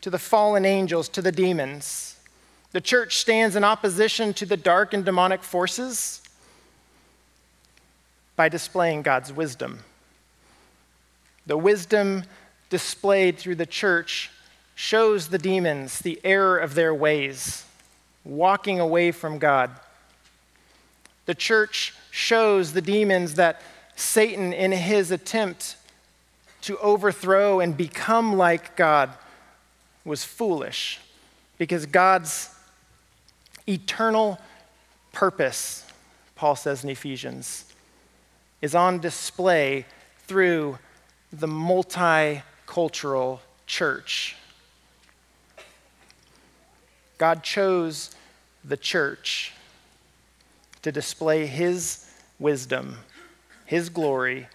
to 0.01 0.09
the 0.09 0.19
fallen 0.19 0.63
angels, 0.63 1.09
to 1.09 1.21
the 1.21 1.31
demons. 1.31 2.17
The 2.71 2.81
church 2.81 3.17
stands 3.17 3.55
in 3.55 3.63
opposition 3.63 4.33
to 4.35 4.45
the 4.45 4.57
dark 4.57 4.93
and 4.93 5.03
demonic 5.03 5.43
forces 5.43 6.21
by 8.35 8.49
displaying 8.49 9.01
God's 9.01 9.33
wisdom. 9.33 9.79
The 11.47 11.57
wisdom 11.57 12.23
displayed 12.69 13.37
through 13.37 13.55
the 13.55 13.65
church 13.65 14.29
shows 14.79 15.29
the 15.29 15.39
demons 15.39 15.97
the 15.97 16.21
error 16.23 16.55
of 16.55 16.75
their 16.75 16.93
ways, 16.93 17.65
walking 18.23 18.79
away 18.79 19.11
from 19.11 19.39
God. 19.39 19.71
The 21.25 21.33
church 21.33 21.95
shows 22.11 22.73
the 22.73 22.81
demons 22.81 23.33
that 23.33 23.59
Satan, 23.95 24.53
in 24.53 24.71
his 24.71 25.09
attempt 25.09 25.77
to 26.61 26.77
overthrow 26.77 27.59
and 27.59 27.75
become 27.75 28.35
like 28.35 28.75
God, 28.75 29.09
was 30.05 30.23
foolish 30.23 30.99
because 31.57 31.87
God's 31.87 32.53
eternal 33.67 34.37
purpose, 35.11 35.87
Paul 36.35 36.55
says 36.55 36.83
in 36.83 36.91
Ephesians, 36.91 37.65
is 38.61 38.75
on 38.75 38.99
display 38.99 39.87
through 40.27 40.77
the 41.33 41.47
multicultural 41.47 43.39
church. 43.65 44.35
God 47.17 47.43
chose 47.43 48.15
the 48.63 48.77
church 48.77 49.53
to 50.81 50.91
display 50.91 51.47
His 51.47 52.11
wisdom, 52.39 52.97
His 53.65 53.89
glory, 53.89 54.47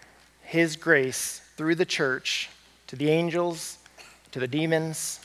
His 0.42 0.76
grace 0.76 1.40
through 1.56 1.74
the 1.74 1.84
church 1.84 2.50
to 2.86 2.96
the 2.96 3.10
angels, 3.10 3.78
to 4.32 4.38
the 4.38 4.48
demons. 4.48 5.20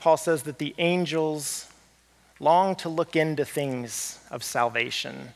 Paul 0.00 0.16
says 0.16 0.42
that 0.42 0.58
the 0.58 0.74
angels 0.78 1.72
long 2.40 2.74
to 2.76 2.88
look 2.88 3.16
into 3.16 3.44
things 3.44 4.18
of 4.30 4.42
salvation. 4.42 5.30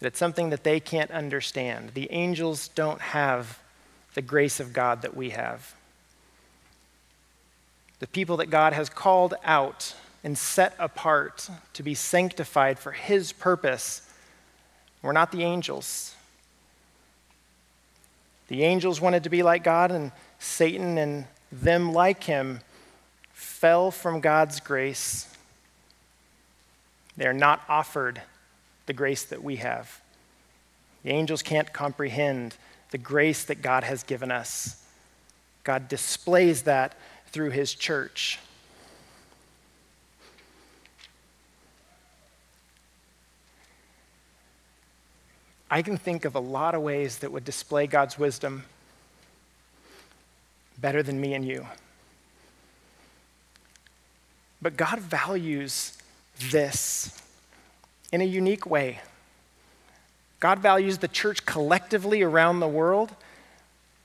That 0.00 0.08
it's 0.08 0.18
something 0.18 0.50
that 0.50 0.64
they 0.64 0.80
can't 0.80 1.10
understand. 1.10 1.92
The 1.94 2.10
angels 2.12 2.68
don't 2.68 3.00
have 3.00 3.58
the 4.18 4.22
grace 4.22 4.58
of 4.58 4.72
God 4.72 5.02
that 5.02 5.16
we 5.16 5.30
have. 5.30 5.76
The 8.00 8.08
people 8.08 8.38
that 8.38 8.50
God 8.50 8.72
has 8.72 8.88
called 8.88 9.34
out 9.44 9.94
and 10.24 10.36
set 10.36 10.74
apart 10.80 11.48
to 11.74 11.84
be 11.84 11.94
sanctified 11.94 12.80
for 12.80 12.90
His 12.90 13.30
purpose 13.30 14.02
were 15.02 15.12
not 15.12 15.30
the 15.30 15.44
angels. 15.44 16.16
The 18.48 18.64
angels 18.64 19.00
wanted 19.00 19.22
to 19.22 19.30
be 19.30 19.44
like 19.44 19.62
God, 19.62 19.92
and 19.92 20.10
Satan 20.40 20.98
and 20.98 21.24
them 21.52 21.92
like 21.92 22.24
him 22.24 22.58
fell 23.32 23.92
from 23.92 24.20
God's 24.20 24.58
grace. 24.58 25.32
They 27.16 27.28
are 27.28 27.32
not 27.32 27.60
offered 27.68 28.20
the 28.86 28.94
grace 28.94 29.22
that 29.26 29.44
we 29.44 29.56
have. 29.58 30.00
The 31.04 31.10
angels 31.10 31.40
can't 31.40 31.72
comprehend 31.72 32.56
the 32.90 32.98
grace 32.98 33.44
that 33.44 33.62
God 33.62 33.84
has 33.84 34.02
given 34.02 34.30
us. 34.30 34.84
God 35.64 35.88
displays 35.88 36.62
that 36.62 36.94
through 37.30 37.50
his 37.50 37.74
church. 37.74 38.38
I 45.70 45.82
can 45.82 45.98
think 45.98 46.24
of 46.24 46.34
a 46.34 46.40
lot 46.40 46.74
of 46.74 46.80
ways 46.80 47.18
that 47.18 47.30
would 47.30 47.44
display 47.44 47.86
God's 47.86 48.18
wisdom 48.18 48.64
better 50.78 51.02
than 51.02 51.20
me 51.20 51.34
and 51.34 51.44
you. 51.44 51.66
But 54.62 54.76
God 54.76 54.98
values 54.98 55.96
this 56.50 57.20
in 58.12 58.20
a 58.20 58.24
unique 58.24 58.64
way. 58.64 59.00
God 60.40 60.60
values 60.60 60.98
the 60.98 61.08
church 61.08 61.44
collectively 61.44 62.22
around 62.22 62.60
the 62.60 62.68
world, 62.68 63.14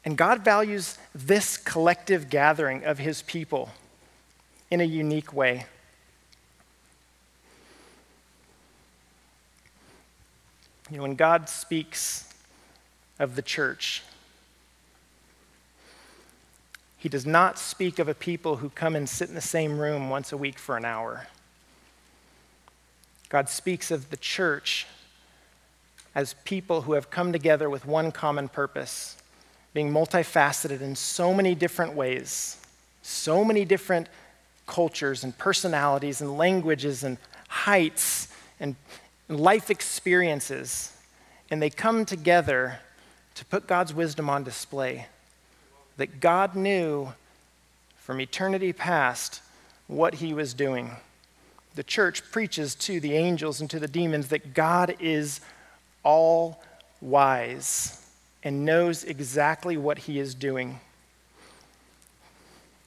and 0.04 0.18
God 0.18 0.44
values 0.44 0.98
this 1.14 1.58
collective 1.58 2.30
gathering 2.30 2.84
of 2.84 2.98
his 2.98 3.22
people 3.22 3.70
in 4.72 4.82
a 4.82 4.86
unique 4.86 5.34
way. 5.34 5.66
You 10.90 10.98
know, 10.98 11.04
when 11.04 11.16
God 11.16 11.48
speaks 11.50 12.34
of 13.20 13.36
the 13.36 13.42
church, 13.42 14.04
he 16.98 17.10
does 17.10 17.26
not 17.26 17.60
speak 17.60 18.00
of 18.00 18.08
a 18.08 18.14
people 18.14 18.58
who 18.58 18.70
come 18.70 18.96
and 18.96 19.08
sit 19.08 19.30
in 19.30 19.36
the 19.36 19.42
same 19.42 19.78
room 19.78 20.10
once 20.10 20.32
a 20.32 20.38
week 20.38 20.58
for 20.58 20.78
an 20.78 20.86
hour. 20.86 21.28
God 23.30 23.50
speaks 23.50 23.92
of 23.92 24.10
the 24.10 24.18
church 24.18 24.88
as 26.16 26.36
people 26.46 26.82
who 26.82 26.94
have 26.94 27.10
come 27.10 27.32
together 27.32 27.70
with 27.70 27.86
one 27.86 28.12
common 28.12 28.48
purpose, 28.48 29.18
being 29.74 29.92
multifaceted 29.92 30.82
in 30.82 30.96
so 30.96 31.34
many 31.34 31.56
different 31.56 31.94
ways, 31.94 32.58
so 33.02 33.44
many 33.44 33.66
different 33.66 34.08
cultures 34.68 35.24
and 35.24 35.38
personalities 35.38 36.22
and 36.22 36.38
languages 36.38 37.04
and 37.04 37.18
heights 37.48 38.28
and 38.60 38.76
life 39.28 39.70
experiences. 39.70 40.96
And 41.50 41.62
they 41.62 41.70
come 41.70 42.06
together 42.06 42.80
to 43.36 43.46
put 43.46 43.68
God's 43.68 43.94
wisdom 43.94 44.30
on 44.30 44.44
display. 44.44 45.08
That 45.98 46.20
God 46.20 46.56
knew 46.56 47.14
from 47.98 48.20
eternity 48.20 48.74
past 48.74 49.42
what 49.88 50.16
he 50.16 50.34
was 50.34 50.54
doing. 50.54 50.92
The 51.76 51.84
church 51.84 52.32
preaches 52.32 52.76
to 52.76 53.00
the 53.00 53.16
angels 53.16 53.60
and 53.60 53.70
to 53.70 53.80
the 53.80 53.88
demons 53.88 54.28
that 54.28 54.54
God 54.54 54.96
is 55.00 55.42
all 56.04 56.62
wise 57.02 58.06
and 58.44 58.66
knows 58.66 59.04
exactly 59.04 59.78
what 59.78 60.00
he 60.00 60.20
is 60.20 60.36
doing. 60.36 60.80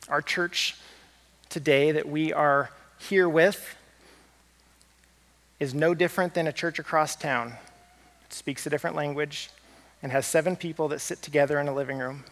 Our 0.09 0.23
church 0.23 0.77
today 1.49 1.93
that 1.93 2.09
we 2.09 2.33
are 2.33 2.71
here 2.99 3.29
with 3.29 3.77
is 5.59 5.75
no 5.75 5.95
different 5.95 6.35
than 6.35 6.47
a 6.47 6.53
church 6.53 6.79
across 6.79 7.17
town. 7.17 7.55
It 8.27 8.33
speaks 8.33 8.67
a 8.67 8.71
different 8.71 8.97
language 8.97 9.51
and 10.03 10.13
has 10.13 10.27
seven 10.27 10.57
people 10.57 10.89
that 10.89 11.01
sit 11.01 11.23
together 11.23 11.59
in 11.59 11.69
a 11.69 11.75
living 11.75 11.99
room. 11.99 12.25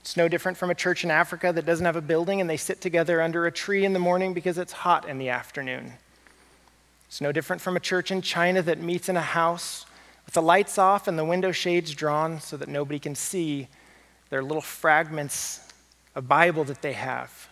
It's 0.00 0.16
no 0.16 0.28
different 0.28 0.58
from 0.58 0.70
a 0.70 0.74
church 0.74 1.04
in 1.04 1.10
Africa 1.10 1.52
that 1.52 1.66
doesn't 1.66 1.86
have 1.86 1.96
a 1.96 2.00
building 2.00 2.40
and 2.40 2.48
they 2.48 2.56
sit 2.56 2.80
together 2.80 3.20
under 3.20 3.46
a 3.46 3.52
tree 3.52 3.84
in 3.84 3.92
the 3.92 3.98
morning 3.98 4.34
because 4.34 4.58
it's 4.58 4.72
hot 4.72 5.08
in 5.08 5.18
the 5.18 5.28
afternoon. 5.28 5.92
It's 7.10 7.20
no 7.20 7.32
different 7.32 7.60
from 7.60 7.76
a 7.76 7.80
church 7.80 8.12
in 8.12 8.22
China 8.22 8.62
that 8.62 8.78
meets 8.78 9.08
in 9.08 9.16
a 9.16 9.20
house 9.20 9.84
with 10.24 10.34
the 10.34 10.40
lights 10.40 10.78
off 10.78 11.08
and 11.08 11.18
the 11.18 11.24
window 11.24 11.50
shades 11.50 11.92
drawn 11.92 12.38
so 12.38 12.56
that 12.56 12.68
nobody 12.68 13.00
can 13.00 13.16
see 13.16 13.66
their 14.28 14.44
little 14.44 14.62
fragments 14.62 15.58
of 16.14 16.28
Bible 16.28 16.62
that 16.62 16.82
they 16.82 16.92
have. 16.92 17.48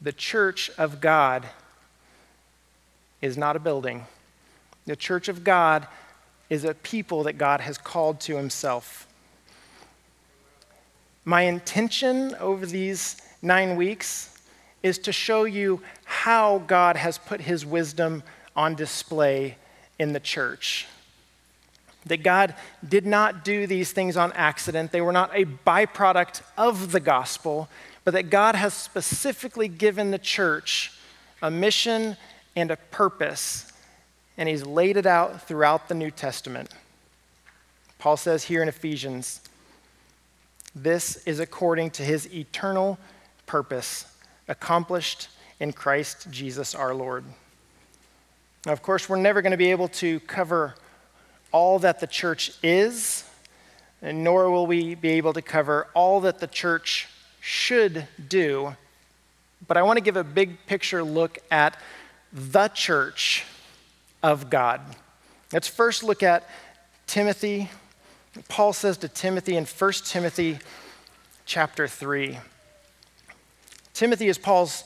The 0.00 0.10
church 0.10 0.70
of 0.78 1.02
God 1.02 1.44
is 3.20 3.36
not 3.36 3.56
a 3.56 3.60
building. 3.60 4.06
The 4.86 4.96
church 4.96 5.28
of 5.28 5.44
God 5.44 5.86
is 6.48 6.64
a 6.64 6.72
people 6.72 7.24
that 7.24 7.36
God 7.36 7.60
has 7.60 7.76
called 7.76 8.20
to 8.20 8.38
himself. 8.38 9.06
My 11.26 11.42
intention 11.42 12.34
over 12.36 12.64
these 12.64 13.20
nine 13.42 13.76
weeks 13.76 14.33
is 14.84 14.98
to 14.98 15.12
show 15.12 15.44
you 15.44 15.80
how 16.04 16.58
God 16.58 16.96
has 16.96 17.16
put 17.16 17.40
his 17.40 17.64
wisdom 17.64 18.22
on 18.54 18.74
display 18.74 19.56
in 19.98 20.12
the 20.12 20.20
church. 20.20 20.86
That 22.04 22.22
God 22.22 22.54
did 22.86 23.06
not 23.06 23.44
do 23.44 23.66
these 23.66 23.92
things 23.92 24.14
on 24.18 24.30
accident, 24.32 24.92
they 24.92 25.00
were 25.00 25.10
not 25.10 25.30
a 25.32 25.46
byproduct 25.46 26.42
of 26.58 26.92
the 26.92 27.00
gospel, 27.00 27.68
but 28.04 28.12
that 28.12 28.28
God 28.28 28.54
has 28.54 28.74
specifically 28.74 29.68
given 29.68 30.10
the 30.10 30.18
church 30.18 30.92
a 31.40 31.50
mission 31.50 32.18
and 32.54 32.70
a 32.70 32.76
purpose, 32.76 33.72
and 34.36 34.50
he's 34.50 34.66
laid 34.66 34.98
it 34.98 35.06
out 35.06 35.48
throughout 35.48 35.88
the 35.88 35.94
New 35.94 36.10
Testament. 36.10 36.68
Paul 37.98 38.18
says 38.18 38.44
here 38.44 38.62
in 38.62 38.68
Ephesians, 38.68 39.40
this 40.74 41.16
is 41.24 41.40
according 41.40 41.90
to 41.92 42.02
his 42.02 42.30
eternal 42.34 42.98
purpose, 43.46 44.04
accomplished 44.48 45.28
in 45.60 45.72
Christ 45.72 46.30
Jesus 46.30 46.74
our 46.74 46.94
Lord. 46.94 47.24
Now, 48.66 48.72
of 48.72 48.82
course, 48.82 49.08
we're 49.08 49.16
never 49.16 49.42
going 49.42 49.52
to 49.52 49.56
be 49.56 49.70
able 49.70 49.88
to 49.88 50.20
cover 50.20 50.74
all 51.52 51.78
that 51.80 52.00
the 52.00 52.06
church 52.06 52.52
is, 52.62 53.24
nor 54.02 54.50
will 54.50 54.66
we 54.66 54.94
be 54.94 55.10
able 55.10 55.32
to 55.34 55.42
cover 55.42 55.88
all 55.94 56.20
that 56.20 56.38
the 56.38 56.46
church 56.46 57.08
should 57.40 58.06
do. 58.28 58.74
But 59.66 59.76
I 59.76 59.82
want 59.82 59.98
to 59.98 60.02
give 60.02 60.16
a 60.16 60.24
big 60.24 60.66
picture 60.66 61.02
look 61.02 61.38
at 61.50 61.78
the 62.32 62.68
church 62.68 63.44
of 64.22 64.50
God. 64.50 64.80
Let's 65.52 65.68
first 65.68 66.02
look 66.02 66.22
at 66.22 66.48
Timothy. 67.06 67.70
Paul 68.48 68.72
says 68.72 68.96
to 68.98 69.08
Timothy 69.08 69.56
in 69.56 69.64
1 69.64 69.92
Timothy 70.04 70.58
chapter 71.44 71.86
3. 71.86 72.38
Timothy 73.94 74.26
is 74.26 74.38
Paul's 74.38 74.82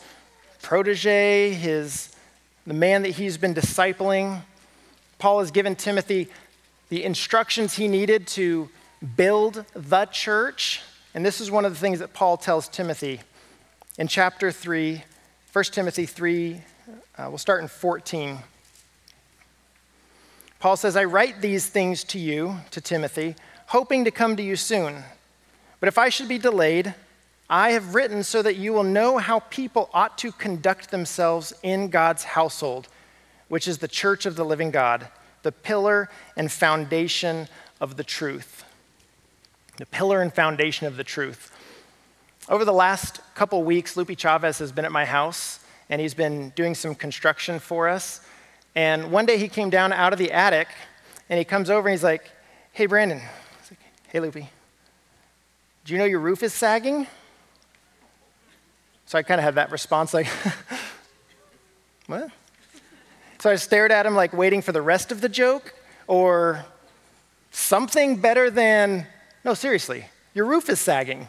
protege, 0.60 1.54
his, 1.54 2.14
the 2.66 2.74
man 2.74 3.02
that 3.02 3.10
he's 3.10 3.38
been 3.38 3.54
discipling. 3.54 4.42
Paul 5.18 5.40
has 5.40 5.50
given 5.50 5.74
Timothy 5.74 6.28
the 6.90 7.04
instructions 7.04 7.74
he 7.74 7.88
needed 7.88 8.26
to 8.28 8.68
build 9.16 9.64
the 9.74 10.04
church. 10.06 10.82
And 11.14 11.24
this 11.24 11.40
is 11.40 11.50
one 11.50 11.64
of 11.64 11.72
the 11.72 11.78
things 11.78 12.00
that 12.00 12.12
Paul 12.12 12.36
tells 12.36 12.68
Timothy 12.68 13.20
in 13.96 14.08
chapter 14.08 14.52
3, 14.52 15.02
1 15.52 15.64
Timothy 15.64 16.04
3, 16.04 16.60
uh, 17.16 17.26
we'll 17.28 17.38
start 17.38 17.62
in 17.62 17.68
14. 17.68 18.38
Paul 20.60 20.76
says, 20.76 20.96
I 20.96 21.04
write 21.04 21.40
these 21.40 21.66
things 21.66 22.04
to 22.04 22.18
you, 22.18 22.56
to 22.72 22.80
Timothy, 22.80 23.36
hoping 23.66 24.04
to 24.04 24.10
come 24.10 24.36
to 24.36 24.42
you 24.42 24.54
soon. 24.54 25.02
But 25.80 25.88
if 25.88 25.96
I 25.96 26.10
should 26.10 26.28
be 26.28 26.38
delayed, 26.38 26.94
I 27.50 27.70
have 27.70 27.94
written 27.94 28.22
so 28.22 28.42
that 28.42 28.56
you 28.56 28.72
will 28.72 28.84
know 28.84 29.18
how 29.18 29.40
people 29.40 29.88
ought 29.94 30.18
to 30.18 30.32
conduct 30.32 30.90
themselves 30.90 31.54
in 31.62 31.88
God's 31.88 32.24
household, 32.24 32.88
which 33.48 33.66
is 33.66 33.78
the 33.78 33.88
church 33.88 34.26
of 34.26 34.36
the 34.36 34.44
living 34.44 34.70
God, 34.70 35.08
the 35.42 35.52
pillar 35.52 36.10
and 36.36 36.52
foundation 36.52 37.48
of 37.80 37.96
the 37.96 38.04
truth. 38.04 38.64
The 39.78 39.86
pillar 39.86 40.20
and 40.20 40.32
foundation 40.32 40.86
of 40.86 40.96
the 40.96 41.04
truth. 41.04 41.50
Over 42.50 42.64
the 42.64 42.72
last 42.72 43.20
couple 43.34 43.62
weeks, 43.62 43.96
Lupe 43.96 44.18
Chavez 44.18 44.58
has 44.58 44.72
been 44.72 44.84
at 44.84 44.92
my 44.92 45.04
house 45.04 45.60
and 45.88 46.00
he's 46.00 46.14
been 46.14 46.50
doing 46.50 46.74
some 46.74 46.94
construction 46.94 47.58
for 47.58 47.88
us. 47.88 48.20
And 48.74 49.10
one 49.10 49.24
day 49.24 49.38
he 49.38 49.48
came 49.48 49.70
down 49.70 49.92
out 49.92 50.12
of 50.12 50.18
the 50.18 50.32
attic 50.32 50.68
and 51.30 51.38
he 51.38 51.44
comes 51.44 51.70
over 51.70 51.88
and 51.88 51.94
he's 51.94 52.04
like, 52.04 52.30
Hey, 52.72 52.86
Brandon. 52.86 53.18
Like, 53.18 53.80
hey, 54.08 54.20
Lupe. 54.20 54.34
Do 54.34 55.92
you 55.92 55.98
know 55.98 56.04
your 56.04 56.20
roof 56.20 56.42
is 56.42 56.52
sagging? 56.52 57.08
So 59.08 59.16
I 59.16 59.22
kind 59.22 59.40
of 59.40 59.44
had 59.44 59.54
that 59.54 59.72
response 59.72 60.12
like, 60.12 60.26
What? 62.08 62.30
So 63.38 63.48
I 63.48 63.54
stared 63.54 63.90
at 63.90 64.04
him, 64.04 64.14
like 64.14 64.34
waiting 64.34 64.60
for 64.60 64.72
the 64.72 64.82
rest 64.82 65.10
of 65.10 65.22
the 65.22 65.30
joke 65.30 65.72
or 66.06 66.66
something 67.50 68.16
better 68.16 68.50
than, 68.50 69.06
No, 69.46 69.54
seriously, 69.54 70.04
your 70.34 70.44
roof 70.44 70.68
is 70.68 70.78
sagging. 70.78 71.26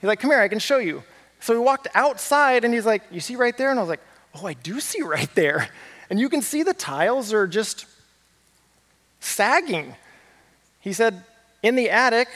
He's 0.00 0.06
like, 0.06 0.20
Come 0.20 0.30
here, 0.30 0.38
I 0.38 0.46
can 0.46 0.60
show 0.60 0.78
you. 0.78 1.02
So 1.40 1.54
we 1.54 1.58
walked 1.58 1.88
outside 1.92 2.64
and 2.64 2.72
he's 2.72 2.86
like, 2.86 3.02
You 3.10 3.18
see 3.18 3.34
right 3.34 3.56
there? 3.58 3.70
And 3.70 3.80
I 3.80 3.82
was 3.82 3.90
like, 3.90 4.02
Oh, 4.36 4.46
I 4.46 4.52
do 4.52 4.78
see 4.78 5.02
right 5.02 5.34
there. 5.34 5.70
And 6.10 6.20
you 6.20 6.28
can 6.28 6.40
see 6.40 6.62
the 6.62 6.72
tiles 6.72 7.32
are 7.32 7.48
just 7.48 7.86
sagging. 9.18 9.96
He 10.78 10.92
said, 10.92 11.24
In 11.64 11.74
the 11.74 11.90
attic, 11.90 12.28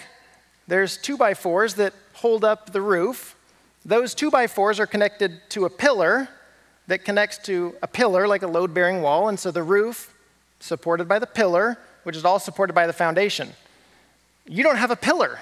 there's 0.66 0.97
two 0.97 1.16
by 1.16 1.35
fours 1.35 1.75
that 1.75 1.95
hold 2.14 2.45
up 2.45 2.73
the 2.73 2.83
roof. 2.83 3.37
Those 3.85 4.14
two 4.14 4.31
by 4.31 4.47
fours 4.47 4.79
are 4.79 4.87
connected 4.87 5.40
to 5.51 5.64
a 5.64 5.71
pillar 5.71 6.29
that 6.87 7.05
connects 7.05 7.38
to 7.38 7.75
a 7.83 7.87
pillar 7.87 8.29
like 8.29 8.42
a 8.42 8.47
load 8.47 8.75
bearing 8.75 9.03
wall. 9.03 9.29
And 9.29 9.38
so 9.38 9.51
the 9.51 9.62
roof, 9.62 10.14
supported 10.61 11.09
by 11.09 11.18
the 11.18 11.27
pillar, 11.27 11.79
which 12.05 12.16
is 12.16 12.25
all 12.25 12.38
supported 12.38 12.73
by 12.73 12.87
the 12.87 12.92
foundation. 12.92 13.51
You 14.47 14.62
don't 14.62 14.77
have 14.77 14.90
a 14.90 14.97
pillar. 14.97 15.40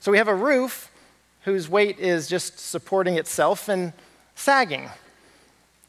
So 0.00 0.10
we 0.10 0.18
have 0.18 0.28
a 0.28 0.34
roof 0.34 0.90
whose 1.42 1.68
weight 1.68 1.98
is 1.98 2.28
just 2.28 2.58
supporting 2.58 3.16
itself 3.16 3.68
and 3.68 3.92
sagging. 4.34 4.90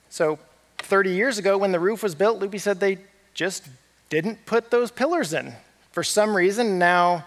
So 0.09 0.39
30 0.79 1.11
years 1.11 1.37
ago, 1.37 1.57
when 1.57 1.71
the 1.71 1.79
roof 1.79 2.03
was 2.03 2.15
built, 2.15 2.39
Lupe 2.39 2.59
said 2.59 2.79
they 2.79 2.99
just 3.33 3.67
didn't 4.09 4.45
put 4.45 4.71
those 4.71 4.91
pillars 4.91 5.33
in. 5.33 5.53
For 5.91 6.03
some 6.03 6.35
reason, 6.35 6.79
now 6.79 7.25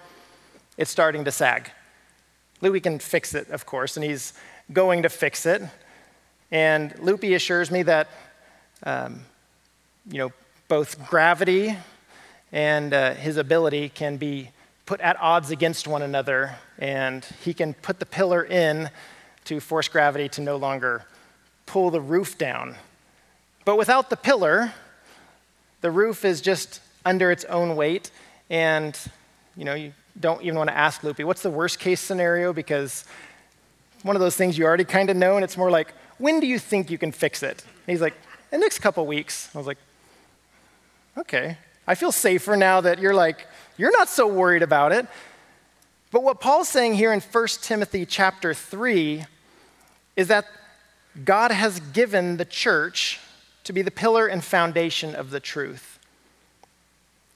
it's 0.76 0.90
starting 0.90 1.24
to 1.24 1.32
sag. 1.32 1.70
Louis 2.60 2.80
can 2.80 2.98
fix 2.98 3.34
it, 3.34 3.50
of 3.50 3.66
course, 3.66 3.96
and 3.96 4.04
he's 4.04 4.32
going 4.72 5.02
to 5.02 5.08
fix 5.08 5.46
it. 5.46 5.62
And 6.50 6.98
Lupe 6.98 7.24
assures 7.24 7.70
me 7.70 7.82
that, 7.82 8.08
um, 8.82 9.20
you 10.10 10.18
know, 10.18 10.32
both 10.68 11.08
gravity 11.08 11.76
and 12.52 12.94
uh, 12.94 13.14
his 13.14 13.36
ability 13.36 13.88
can 13.88 14.16
be 14.16 14.50
put 14.86 15.00
at 15.00 15.20
odds 15.20 15.50
against 15.50 15.88
one 15.88 16.02
another, 16.02 16.54
and 16.78 17.24
he 17.42 17.52
can 17.52 17.74
put 17.74 17.98
the 17.98 18.06
pillar 18.06 18.44
in 18.44 18.88
to 19.44 19.60
force 19.60 19.88
gravity 19.88 20.28
to 20.28 20.40
no 20.40 20.56
longer 20.56 21.04
pull 21.66 21.90
the 21.90 22.00
roof 22.00 22.38
down. 22.38 22.76
But 23.64 23.76
without 23.76 24.10
the 24.10 24.16
pillar, 24.16 24.72
the 25.80 25.90
roof 25.90 26.24
is 26.24 26.40
just 26.40 26.80
under 27.04 27.30
its 27.30 27.44
own 27.44 27.76
weight, 27.76 28.10
and 28.48 28.96
you 29.56 29.64
know, 29.64 29.74
you 29.74 29.92
don't 30.18 30.42
even 30.42 30.56
want 30.56 30.70
to 30.70 30.76
ask 30.76 31.02
Lupe, 31.02 31.20
what's 31.20 31.42
the 31.42 31.50
worst 31.50 31.78
case 31.78 32.00
scenario? 32.00 32.52
Because 32.52 33.04
one 34.02 34.16
of 34.16 34.20
those 34.20 34.36
things 34.36 34.56
you 34.56 34.64
already 34.64 34.84
kind 34.84 35.10
of 35.10 35.16
know, 35.16 35.36
and 35.36 35.44
it's 35.44 35.56
more 35.56 35.70
like, 35.70 35.92
when 36.18 36.40
do 36.40 36.46
you 36.46 36.58
think 36.58 36.90
you 36.90 36.98
can 36.98 37.12
fix 37.12 37.42
it? 37.42 37.62
And 37.62 37.92
he's 37.92 38.00
like, 38.00 38.14
in 38.52 38.60
the 38.60 38.64
next 38.64 38.78
couple 38.78 39.06
weeks. 39.06 39.50
I 39.54 39.58
was 39.58 39.66
like, 39.66 39.78
okay. 41.18 41.58
I 41.86 41.94
feel 41.94 42.12
safer 42.12 42.56
now 42.56 42.80
that 42.80 42.98
you're 42.98 43.14
like, 43.14 43.46
you're 43.76 43.92
not 43.92 44.08
so 44.08 44.26
worried 44.26 44.62
about 44.62 44.92
it. 44.92 45.06
But 46.10 46.22
what 46.22 46.40
Paul's 46.40 46.68
saying 46.68 46.94
here 46.94 47.12
in 47.12 47.20
1 47.20 47.46
Timothy 47.62 48.06
chapter 48.06 48.54
3 48.54 49.24
is 50.16 50.28
that 50.28 50.46
God 51.24 51.50
has 51.50 51.80
given 51.80 52.36
the 52.36 52.44
church 52.44 53.20
to 53.64 53.72
be 53.72 53.82
the 53.82 53.90
pillar 53.90 54.26
and 54.26 54.42
foundation 54.42 55.14
of 55.14 55.30
the 55.30 55.40
truth. 55.40 55.98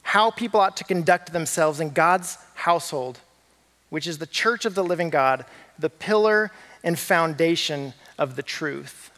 How 0.03 0.31
people 0.31 0.61
ought 0.61 0.77
to 0.79 0.85
conduct 0.85 1.33
themselves 1.33 1.81
in 1.81 1.91
God's 1.91 2.39
household, 2.61 3.19
which 3.89 4.07
is 4.07 4.19
the 4.19 4.27
church 4.27 4.65
of 4.65 4.75
the 4.75 4.85
living 4.85 5.11
God, 5.11 5.45
the 5.79 5.91
pillar 5.91 6.51
and 6.85 6.99
foundation 6.99 7.93
of 8.19 8.37
the 8.37 8.43
truth. 8.43 9.11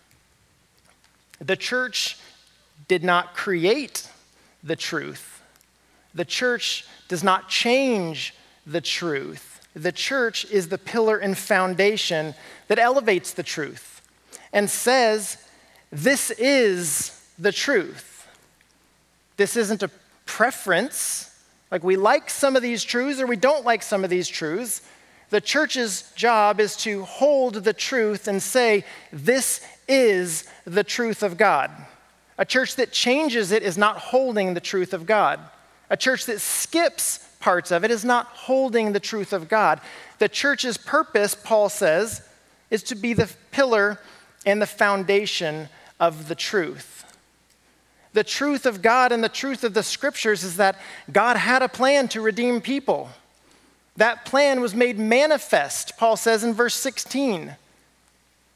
The 1.38 1.56
church 1.56 2.18
did 2.88 3.04
not 3.04 3.34
create 3.34 4.08
the 4.62 4.76
truth. 4.76 5.42
The 6.14 6.24
church 6.24 6.86
does 7.08 7.24
not 7.24 7.48
change 7.48 8.34
the 8.66 8.80
truth. 8.80 9.66
The 9.74 9.92
church 9.92 10.44
is 10.44 10.68
the 10.68 10.78
pillar 10.78 11.18
and 11.18 11.36
foundation 11.36 12.34
that 12.68 12.78
elevates 12.78 13.32
the 13.32 13.42
truth 13.42 14.02
and 14.52 14.70
says, 14.70 15.38
This 15.90 16.30
is 16.32 17.18
the 17.38 17.52
truth. 17.52 18.28
This 19.36 19.56
isn't 19.56 19.82
a 19.82 19.90
preference, 20.26 21.31
like 21.72 21.82
we 21.82 21.96
like 21.96 22.28
some 22.28 22.54
of 22.54 22.62
these 22.62 22.84
truths 22.84 23.18
or 23.18 23.26
we 23.26 23.34
don't 23.34 23.64
like 23.64 23.82
some 23.82 24.04
of 24.04 24.10
these 24.10 24.28
truths. 24.28 24.82
The 25.30 25.40
church's 25.40 26.12
job 26.14 26.60
is 26.60 26.76
to 26.76 27.02
hold 27.04 27.54
the 27.54 27.72
truth 27.72 28.28
and 28.28 28.42
say, 28.42 28.84
This 29.10 29.66
is 29.88 30.46
the 30.66 30.84
truth 30.84 31.22
of 31.22 31.38
God. 31.38 31.70
A 32.36 32.44
church 32.44 32.76
that 32.76 32.92
changes 32.92 33.52
it 33.52 33.62
is 33.62 33.78
not 33.78 33.96
holding 33.96 34.52
the 34.52 34.60
truth 34.60 34.92
of 34.92 35.06
God. 35.06 35.40
A 35.88 35.96
church 35.96 36.26
that 36.26 36.42
skips 36.42 37.26
parts 37.40 37.70
of 37.70 37.84
it 37.84 37.90
is 37.90 38.04
not 38.04 38.26
holding 38.26 38.92
the 38.92 39.00
truth 39.00 39.32
of 39.32 39.48
God. 39.48 39.80
The 40.18 40.28
church's 40.28 40.76
purpose, 40.76 41.34
Paul 41.34 41.70
says, 41.70 42.20
is 42.70 42.82
to 42.84 42.94
be 42.94 43.14
the 43.14 43.32
pillar 43.50 43.98
and 44.44 44.60
the 44.60 44.66
foundation 44.66 45.70
of 45.98 46.28
the 46.28 46.34
truth. 46.34 47.01
The 48.12 48.24
truth 48.24 48.66
of 48.66 48.82
God 48.82 49.12
and 49.12 49.24
the 49.24 49.28
truth 49.28 49.64
of 49.64 49.74
the 49.74 49.82
scriptures 49.82 50.44
is 50.44 50.56
that 50.56 50.78
God 51.10 51.36
had 51.36 51.62
a 51.62 51.68
plan 51.68 52.08
to 52.08 52.20
redeem 52.20 52.60
people. 52.60 53.10
That 53.96 54.24
plan 54.24 54.60
was 54.60 54.74
made 54.74 54.98
manifest, 54.98 55.96
Paul 55.96 56.16
says 56.16 56.44
in 56.44 56.54
verse 56.54 56.74
16 56.74 57.56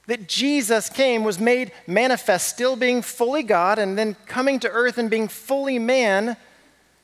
that 0.06 0.28
Jesus 0.28 0.88
came 0.88 1.24
was 1.24 1.38
made 1.38 1.72
manifest, 1.86 2.48
still 2.48 2.76
being 2.76 3.02
fully 3.02 3.42
God 3.42 3.78
and 3.78 3.98
then 3.98 4.16
coming 4.26 4.60
to 4.60 4.70
earth 4.70 4.98
and 4.98 5.10
being 5.10 5.28
fully 5.28 5.78
man. 5.78 6.36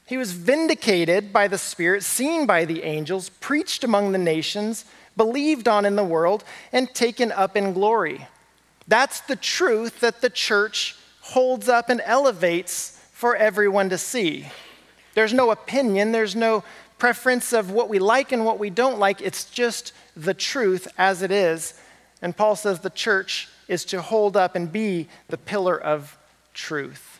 He 0.06 0.16
was 0.16 0.32
vindicated 0.32 1.32
by 1.32 1.48
the 1.48 1.58
Spirit, 1.58 2.04
seen 2.04 2.46
by 2.46 2.64
the 2.64 2.82
angels, 2.84 3.28
preached 3.28 3.82
among 3.84 4.12
the 4.12 4.18
nations, 4.18 4.84
believed 5.16 5.68
on 5.68 5.84
in 5.84 5.96
the 5.96 6.04
world, 6.04 6.44
and 6.72 6.92
taken 6.94 7.32
up 7.32 7.56
in 7.56 7.72
glory. 7.72 8.26
That's 8.86 9.20
the 9.20 9.36
truth 9.36 10.00
that 10.00 10.20
the 10.20 10.30
church 10.30 10.96
holds 11.22 11.68
up 11.68 11.88
and 11.88 12.00
elevates 12.04 12.98
for 13.12 13.34
everyone 13.34 13.88
to 13.88 13.98
see. 13.98 14.46
There's 15.14 15.32
no 15.32 15.50
opinion, 15.50 16.12
there's 16.12 16.36
no 16.36 16.62
preference 16.98 17.52
of 17.52 17.70
what 17.70 17.88
we 17.88 17.98
like 17.98 18.30
and 18.30 18.44
what 18.44 18.58
we 18.58 18.70
don't 18.70 18.98
like. 18.98 19.20
It's 19.20 19.44
just 19.50 19.92
the 20.14 20.34
truth 20.34 20.86
as 20.98 21.22
it 21.22 21.30
is 21.30 21.74
and 22.22 22.36
Paul 22.36 22.54
says 22.54 22.78
the 22.78 22.88
church 22.90 23.48
is 23.66 23.84
to 23.86 24.00
hold 24.00 24.36
up 24.36 24.54
and 24.54 24.70
be 24.72 25.08
the 25.28 25.36
pillar 25.36 25.78
of 25.78 26.16
truth. 26.54 27.18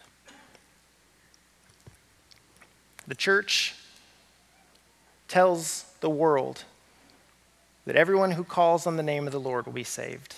The 3.09 3.17
church 3.17 3.75
tells 5.27 5.85
the 6.01 6.09
world 6.09 6.63
that 7.85 7.97
everyone 7.97 8.31
who 8.31 8.45
calls 8.45 8.87
on 8.87 8.97
the 8.97 9.03
name 9.03 9.27
of 9.27 9.33
the 9.33 9.41
Lord 9.41 9.67
will 9.67 9.73
be 9.73 9.83
saved. 9.83 10.37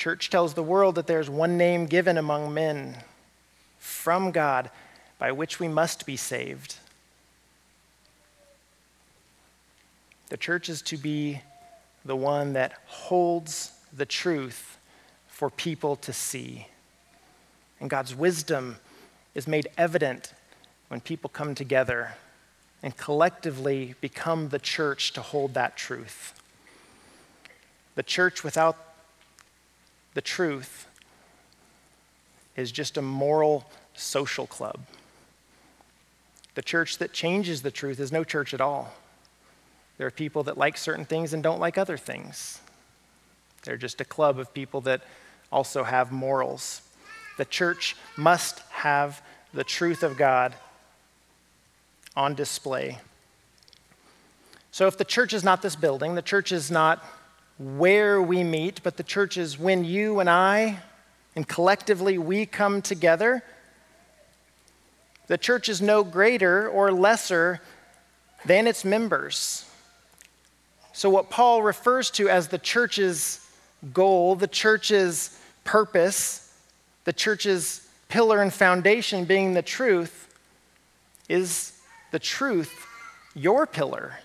Church 0.00 0.30
tells 0.30 0.54
the 0.54 0.62
world 0.62 0.94
that 0.94 1.06
there's 1.06 1.28
one 1.28 1.58
name 1.58 1.84
given 1.84 2.16
among 2.16 2.54
men 2.54 2.96
from 3.78 4.30
God 4.30 4.70
by 5.18 5.30
which 5.30 5.60
we 5.60 5.68
must 5.68 6.06
be 6.06 6.16
saved. 6.16 6.76
The 10.30 10.38
church 10.38 10.70
is 10.70 10.80
to 10.80 10.96
be 10.96 11.42
the 12.02 12.16
one 12.16 12.54
that 12.54 12.72
holds 12.86 13.72
the 13.94 14.06
truth 14.06 14.78
for 15.28 15.50
people 15.50 15.96
to 15.96 16.14
see. 16.14 16.66
And 17.78 17.90
God's 17.90 18.14
wisdom 18.14 18.78
is 19.34 19.46
made 19.46 19.68
evident 19.76 20.32
when 20.88 21.02
people 21.02 21.28
come 21.28 21.54
together 21.54 22.14
and 22.82 22.96
collectively 22.96 23.96
become 24.00 24.48
the 24.48 24.58
church 24.58 25.12
to 25.12 25.20
hold 25.20 25.52
that 25.52 25.76
truth. 25.76 26.40
The 27.96 28.02
church 28.02 28.42
without 28.42 28.89
the 30.14 30.20
truth 30.20 30.86
is 32.56 32.72
just 32.72 32.96
a 32.96 33.02
moral 33.02 33.64
social 33.94 34.46
club. 34.46 34.78
The 36.54 36.62
church 36.62 36.98
that 36.98 37.12
changes 37.12 37.62
the 37.62 37.70
truth 37.70 38.00
is 38.00 38.10
no 38.10 38.24
church 38.24 38.52
at 38.52 38.60
all. 38.60 38.92
There 39.98 40.06
are 40.06 40.10
people 40.10 40.42
that 40.44 40.58
like 40.58 40.76
certain 40.76 41.04
things 41.04 41.32
and 41.32 41.42
don't 41.42 41.60
like 41.60 41.78
other 41.78 41.96
things. 41.96 42.60
They're 43.62 43.76
just 43.76 44.00
a 44.00 44.04
club 44.04 44.38
of 44.38 44.52
people 44.54 44.80
that 44.82 45.02
also 45.52 45.84
have 45.84 46.10
morals. 46.10 46.82
The 47.36 47.44
church 47.44 47.96
must 48.16 48.60
have 48.70 49.22
the 49.52 49.64
truth 49.64 50.02
of 50.02 50.16
God 50.16 50.54
on 52.16 52.34
display. 52.34 52.98
So, 54.72 54.86
if 54.86 54.96
the 54.96 55.04
church 55.04 55.32
is 55.32 55.42
not 55.44 55.62
this 55.62 55.76
building, 55.76 56.14
the 56.14 56.22
church 56.22 56.52
is 56.52 56.70
not 56.70 57.04
where 57.60 58.22
we 58.22 58.42
meet, 58.42 58.82
but 58.82 58.96
the 58.96 59.02
church 59.02 59.36
is 59.36 59.58
when 59.58 59.84
you 59.84 60.18
and 60.18 60.30
I 60.30 60.78
and 61.36 61.46
collectively 61.46 62.16
we 62.16 62.46
come 62.46 62.80
together, 62.80 63.42
the 65.26 65.36
church 65.36 65.68
is 65.68 65.82
no 65.82 66.02
greater 66.02 66.68
or 66.68 66.90
lesser 66.90 67.60
than 68.46 68.66
its 68.66 68.82
members. 68.82 69.66
So, 70.94 71.10
what 71.10 71.28
Paul 71.28 71.62
refers 71.62 72.10
to 72.12 72.30
as 72.30 72.48
the 72.48 72.58
church's 72.58 73.46
goal, 73.92 74.36
the 74.36 74.48
church's 74.48 75.38
purpose, 75.62 76.52
the 77.04 77.12
church's 77.12 77.86
pillar 78.08 78.40
and 78.40 78.52
foundation 78.52 79.26
being 79.26 79.52
the 79.52 79.62
truth, 79.62 80.34
is 81.28 81.78
the 82.10 82.18
truth 82.18 82.86
your 83.34 83.66
pillar 83.66 84.18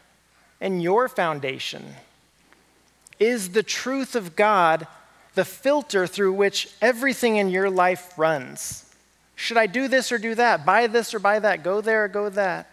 and 0.62 0.82
your 0.82 1.10
foundation? 1.10 1.84
Is 3.20 3.50
the 3.50 3.64
truth 3.64 4.16
of 4.16 4.36
God 4.36 4.88
the 5.36 5.46
filter 5.46 6.08
through 6.08 6.34
which 6.34 6.70
everything 6.82 7.38
in 7.38 7.50
your 7.50 7.70
life 7.70 8.18
runs? 8.18 8.94
Should 9.36 9.58
I 9.58 9.68
do 9.68 9.88
this 9.88 10.12
or 10.12 10.18
do 10.18 10.36
that? 10.36 10.66
Buy 10.66 10.88
this 10.88 11.14
or 11.14 11.20
buy 11.20 11.40
that? 11.40 11.64
Go 11.64 11.82
there 11.82 12.06
or 12.06 12.08
go 12.08 12.30
that? 12.30 12.70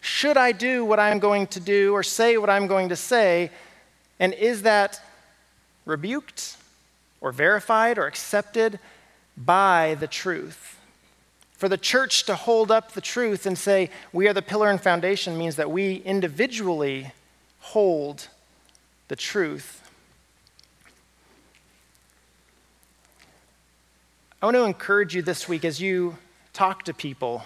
Should 0.00 0.36
I 0.36 0.52
do 0.52 0.84
what 0.84 1.00
I'm 1.00 1.18
going 1.18 1.46
to 1.48 1.60
do 1.60 1.92
or 1.92 2.02
say 2.02 2.38
what 2.38 2.50
I'm 2.50 2.66
going 2.66 2.90
to 2.90 2.96
say? 2.96 3.50
And 4.18 4.32
is 4.32 4.62
that 4.62 5.00
rebuked 5.84 6.56
or 7.20 7.32
verified 7.32 7.98
or 7.98 8.06
accepted 8.06 8.78
by 9.36 9.96
the 10.00 10.06
truth? 10.06 10.78
For 11.52 11.68
the 11.68 11.78
church 11.78 12.24
to 12.26 12.34
hold 12.34 12.70
up 12.70 12.92
the 12.92 13.00
truth 13.00 13.46
and 13.46 13.56
say, 13.56 13.90
we 14.12 14.28
are 14.28 14.34
the 14.34 14.42
pillar 14.42 14.70
and 14.70 14.80
foundation, 14.80 15.38
means 15.38 15.56
that 15.56 15.70
we 15.70 15.96
individually 15.96 17.12
hold 17.60 18.28
the 19.08 19.16
truth. 19.16 19.85
I 24.46 24.48
want 24.48 24.58
to 24.58 24.64
encourage 24.64 25.12
you 25.12 25.22
this 25.22 25.48
week 25.48 25.64
as 25.64 25.80
you 25.80 26.18
talk 26.52 26.84
to 26.84 26.94
people 26.94 27.44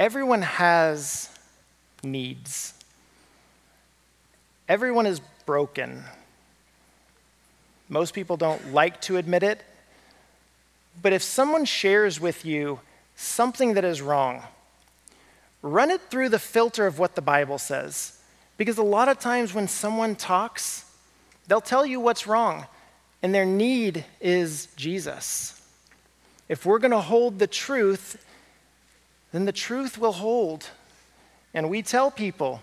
Everyone 0.00 0.42
has 0.42 1.28
needs. 2.02 2.74
everyone 4.68 5.06
is 5.06 5.20
broken. 5.46 6.02
Most 7.88 8.14
people 8.14 8.36
don't 8.36 8.72
like 8.72 9.00
to 9.02 9.16
admit 9.16 9.44
it. 9.44 9.62
But 11.00 11.12
if 11.12 11.22
someone 11.22 11.66
shares 11.66 12.18
with 12.18 12.44
you 12.44 12.80
something 13.14 13.74
that 13.74 13.84
is 13.84 14.02
wrong, 14.02 14.42
run 15.62 15.92
it 15.92 16.00
through 16.10 16.30
the 16.30 16.40
filter 16.40 16.88
of 16.88 16.98
what 16.98 17.14
the 17.14 17.22
Bible 17.22 17.58
says. 17.58 18.18
Because 18.58 18.78
a 18.78 18.82
lot 18.82 19.08
of 19.08 19.20
times 19.20 19.54
when 19.54 19.68
someone 19.68 20.16
talks, 20.16 20.84
they'll 21.46 21.60
tell 21.60 21.86
you 21.86 22.00
what's 22.00 22.26
wrong, 22.26 22.66
and 23.24 23.34
their 23.34 23.46
need 23.46 24.04
is 24.20 24.68
Jesus. 24.76 25.58
If 26.46 26.66
we're 26.66 26.78
going 26.78 26.90
to 26.90 27.00
hold 27.00 27.38
the 27.38 27.46
truth, 27.46 28.22
then 29.32 29.46
the 29.46 29.50
truth 29.50 29.96
will 29.96 30.12
hold. 30.12 30.68
And 31.54 31.70
we 31.70 31.80
tell 31.80 32.10
people, 32.10 32.62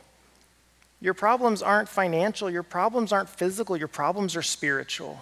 your 1.00 1.16
problems 1.16 1.64
aren't 1.64 1.90
financial, 1.90 2.48
your 2.48 2.62
problems 2.62 3.12
aren't 3.12 3.28
physical, 3.28 3.76
your 3.76 3.88
problems 3.88 4.36
are 4.36 4.44
spiritual. 4.44 5.20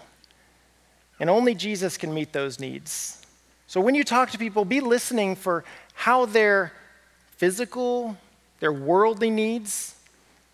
And 1.21 1.29
only 1.29 1.55
Jesus 1.55 1.95
can 1.95 2.13
meet 2.13 2.33
those 2.33 2.59
needs. 2.59 3.25
So 3.65 3.79
when 3.79 3.95
you 3.95 4.03
talk 4.03 4.31
to 4.31 4.37
people, 4.37 4.65
be 4.65 4.81
listening 4.81 5.37
for 5.37 5.63
how 5.93 6.25
their 6.25 6.73
physical, 7.37 8.17
their 8.59 8.73
worldly 8.73 9.29
needs 9.29 9.95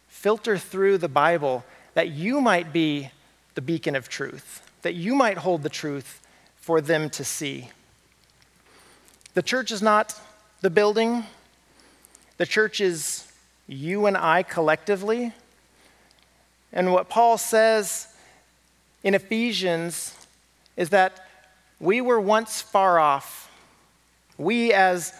filter 0.09 0.59
through 0.59 0.99
the 0.99 1.09
Bible 1.09 1.65
that 1.95 2.09
you 2.09 2.39
might 2.39 2.71
be 2.71 3.09
the 3.55 3.61
beacon 3.61 3.95
of 3.95 4.09
truth, 4.09 4.61
that 4.85 4.93
you 4.93 5.15
might 5.15 5.39
hold 5.39 5.63
the 5.63 5.69
truth 5.69 6.21
for 6.57 6.79
them 6.79 7.09
to 7.09 7.23
see. 7.23 7.71
The 9.33 9.41
church 9.41 9.71
is 9.71 9.81
not 9.81 10.13
the 10.61 10.69
building, 10.69 11.23
the 12.37 12.45
church 12.45 12.79
is 12.79 13.27
you 13.65 14.05
and 14.05 14.15
I 14.15 14.43
collectively. 14.43 15.33
And 16.71 16.93
what 16.93 17.09
Paul 17.09 17.39
says 17.39 18.07
in 19.03 19.15
Ephesians 19.15 20.15
is 20.77 20.89
that 20.89 21.25
we 21.79 21.99
were 21.99 22.19
once 22.19 22.61
far 22.61 22.99
off. 22.99 23.51
We, 24.37 24.71
as 24.71 25.15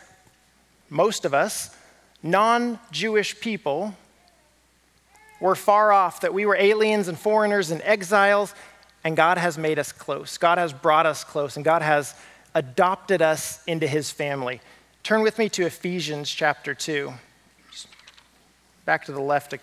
most 0.91 1.25
of 1.25 1.33
us, 1.33 1.75
non 2.21 2.77
Jewish 2.91 3.39
people, 3.39 3.95
were 5.41 5.55
far 5.55 5.91
off, 5.91 6.21
that 6.21 6.35
we 6.35 6.45
were 6.45 6.55
aliens 6.55 7.07
and 7.07 7.17
foreigners 7.17 7.71
and 7.71 7.81
exiles, 7.81 8.53
and 9.05 9.15
God 9.15 9.37
has 9.37 9.57
made 9.57 9.77
us 9.77 9.91
close. 9.91 10.37
God 10.39 10.57
has 10.57 10.73
brought 10.73 11.05
us 11.05 11.23
close, 11.23 11.55
and 11.55 11.63
God 11.63 11.83
has 11.83 12.15
adopted 12.55 13.21
us 13.21 13.63
into 13.65 13.87
his 13.87 14.09
family. 14.09 14.59
Turn 15.03 15.21
with 15.21 15.37
me 15.37 15.47
to 15.49 15.65
Ephesians 15.67 16.29
chapter 16.29 16.73
2 16.73 17.13
back 18.83 19.05
to 19.05 19.11
the 19.11 19.21
left 19.21 19.53
a 19.53 19.59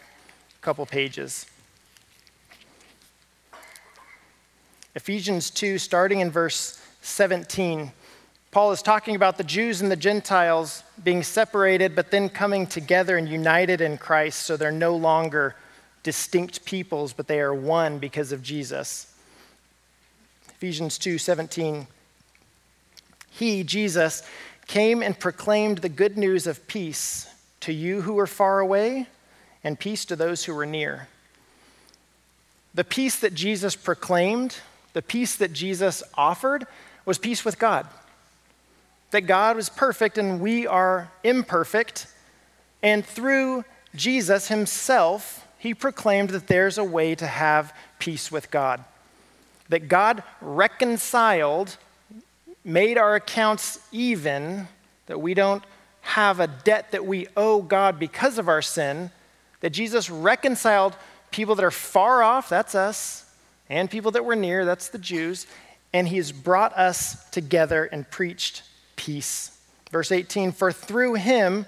couple 0.61 0.85
pages. 0.87 1.47
Ephesians 4.95 5.51
2, 5.51 5.79
starting 5.79 6.21
in 6.21 6.31
verse 6.31 6.85
17. 7.03 7.93
Paul 8.51 8.73
is 8.73 8.83
talking 8.83 9.17
about 9.17 9.39
the 9.39 9.45
Jews 9.45 9.81
and 9.81 9.91
the 9.91 9.97
Gentiles 9.97 10.83
being 11.03 11.23
separated, 11.23 11.97
but 11.97 12.11
then 12.11 12.29
coming 12.29 12.67
together 12.67 13.17
and 13.17 13.29
united 13.29 13.81
in 13.81 13.97
Christ, 13.97 14.43
so 14.43 14.57
they're 14.57 14.71
no 14.71 14.95
longer 14.95 15.57
distinct 16.03 16.65
peoples, 16.65 17.13
but 17.13 17.27
they 17.27 17.41
are 17.41 17.55
one 17.55 17.99
because 17.99 18.33
of 18.33 18.43
Jesus. 18.43 19.12
Ephesians 20.63 20.97
2 20.97 21.19
17. 21.19 21.89
He, 23.31 23.65
Jesus, 23.65 24.23
came 24.69 25.03
and 25.03 25.19
proclaimed 25.19 25.79
the 25.79 25.89
good 25.89 26.17
news 26.17 26.47
of 26.47 26.69
peace 26.69 27.29
to 27.63 27.73
you 27.73 28.03
who 28.03 28.13
were 28.13 28.29
far 28.29 28.61
away, 28.61 29.09
and 29.65 29.77
peace 29.77 30.05
to 30.05 30.15
those 30.15 30.45
who 30.45 30.55
were 30.55 30.65
near. 30.65 31.09
The 32.75 32.85
peace 32.85 33.19
that 33.19 33.35
Jesus 33.35 33.75
proclaimed, 33.75 34.59
the 34.93 35.03
peace 35.03 35.35
that 35.35 35.53
Jesus 35.53 36.01
offered, 36.15 36.69
was 37.05 37.19
peace 37.19 37.45
with 37.45 37.59
God. 37.59 37.89
That 39.11 39.23
God 39.23 39.57
was 39.57 39.69
perfect 39.69 40.17
and 40.17 40.41
we 40.41 40.65
are 40.69 41.11
imperfect. 41.25 42.07
And 42.85 43.05
through 43.05 43.65
Jesus 43.97 44.47
himself, 44.47 45.45
he 45.59 45.75
proclaimed 45.75 46.31
that 46.31 46.47
there's 46.47 46.79
a 46.79 46.85
way 46.85 47.17
to 47.17 47.27
have 47.27 47.77
peace 47.99 48.31
with 48.31 48.49
God. 48.53 48.85
That 49.73 49.89
God 49.89 50.23
reconciled, 50.43 51.79
made 52.63 52.99
our 52.99 53.15
accounts 53.15 53.79
even, 53.91 54.69
that 55.07 55.19
we 55.19 55.33
don't 55.33 55.65
have 56.03 56.41
a 56.41 56.47
debt 56.47 56.91
that 56.91 57.07
we 57.07 57.27
owe 57.39 57.63
God 57.63 57.99
because 57.99 58.37
of 58.37 58.49
our 58.49 58.61
sin, 58.61 59.11
that 59.61 59.71
Jesus 59.71 60.11
reconciled 60.11 60.95
people 61.31 61.55
that 61.55 61.65
are 61.65 61.71
far 61.71 62.23
off, 62.23 62.51
that's 62.51 62.75
us, 62.75 63.25
and 63.71 63.91
people 63.91 64.11
that 64.11 64.27
were 64.27 64.37
near, 64.37 64.67
that's 64.67 64.91
the 64.91 64.99
Jews, 64.99 65.47
and 65.95 66.07
he 66.07 66.19
has 66.19 66.33
brought 66.33 66.77
us 66.77 67.31
together 67.31 67.87
and 67.87 68.11
preached 68.11 68.65
peace. 68.97 69.59
Verse 69.91 70.13
18 70.13 70.53
For 70.53 70.71
through 70.71 71.15
him 71.15 71.65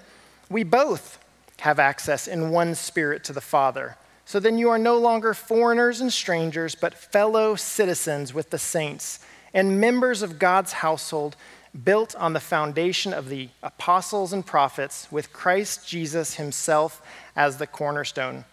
we 0.47 0.63
both 0.63 1.17
have 1.61 1.79
access 1.79 2.27
in 2.27 2.51
one 2.51 2.75
spirit 2.75 3.23
to 3.23 3.33
the 3.33 3.41
Father. 3.41 3.97
So 4.25 4.39
then 4.39 4.57
you 4.57 4.69
are 4.69 4.79
no 4.79 4.97
longer 4.97 5.33
foreigners 5.33 6.01
and 6.01 6.11
strangers, 6.11 6.73
but 6.73 6.95
fellow 6.95 7.55
citizens 7.55 8.33
with 8.33 8.49
the 8.49 8.57
saints 8.57 9.19
and 9.53 9.79
members 9.79 10.21
of 10.21 10.39
God's 10.39 10.73
household 10.73 11.35
built 11.83 12.15
on 12.15 12.33
the 12.33 12.39
foundation 12.39 13.13
of 13.13 13.29
the 13.29 13.49
apostles 13.61 14.33
and 14.33 14.45
prophets, 14.45 15.07
with 15.11 15.33
Christ 15.33 15.87
Jesus 15.87 16.35
himself 16.35 17.01
as 17.35 17.57
the 17.57 17.67
cornerstone. 17.67 18.45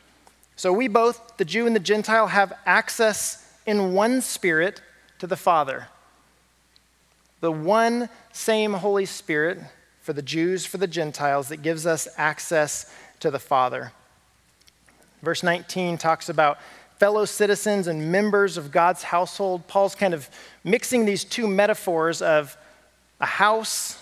So 0.56 0.72
we 0.72 0.88
both, 0.88 1.36
the 1.36 1.44
Jew 1.44 1.66
and 1.66 1.74
the 1.74 1.80
Gentile, 1.80 2.26
have 2.28 2.52
access 2.66 3.48
in 3.64 3.94
one 3.94 4.20
spirit 4.20 4.82
to 5.20 5.26
the 5.26 5.36
Father. 5.36 5.88
The 7.40 7.52
one 7.52 8.08
same 8.32 8.74
Holy 8.74 9.06
Spirit 9.06 9.58
for 10.00 10.12
the 10.12 10.22
Jews, 10.22 10.66
for 10.66 10.78
the 10.78 10.86
Gentiles, 10.86 11.48
that 11.48 11.62
gives 11.62 11.86
us 11.86 12.08
access 12.16 12.92
to 13.20 13.30
the 13.30 13.38
Father. 13.38 13.92
Verse 15.22 15.42
19 15.42 15.98
talks 15.98 16.28
about 16.28 16.58
fellow 16.98 17.24
citizens 17.24 17.86
and 17.86 18.12
members 18.12 18.56
of 18.56 18.70
God's 18.70 19.02
household. 19.02 19.66
Paul's 19.66 19.94
kind 19.94 20.14
of 20.14 20.28
mixing 20.64 21.04
these 21.04 21.24
two 21.24 21.46
metaphors 21.46 22.22
of 22.22 22.56
a 23.20 23.26
house, 23.26 24.00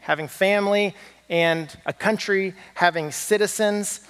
having 0.00 0.28
family, 0.28 0.94
and 1.30 1.74
a 1.86 1.92
country 1.92 2.54
having 2.74 3.10
citizens. 3.10 4.00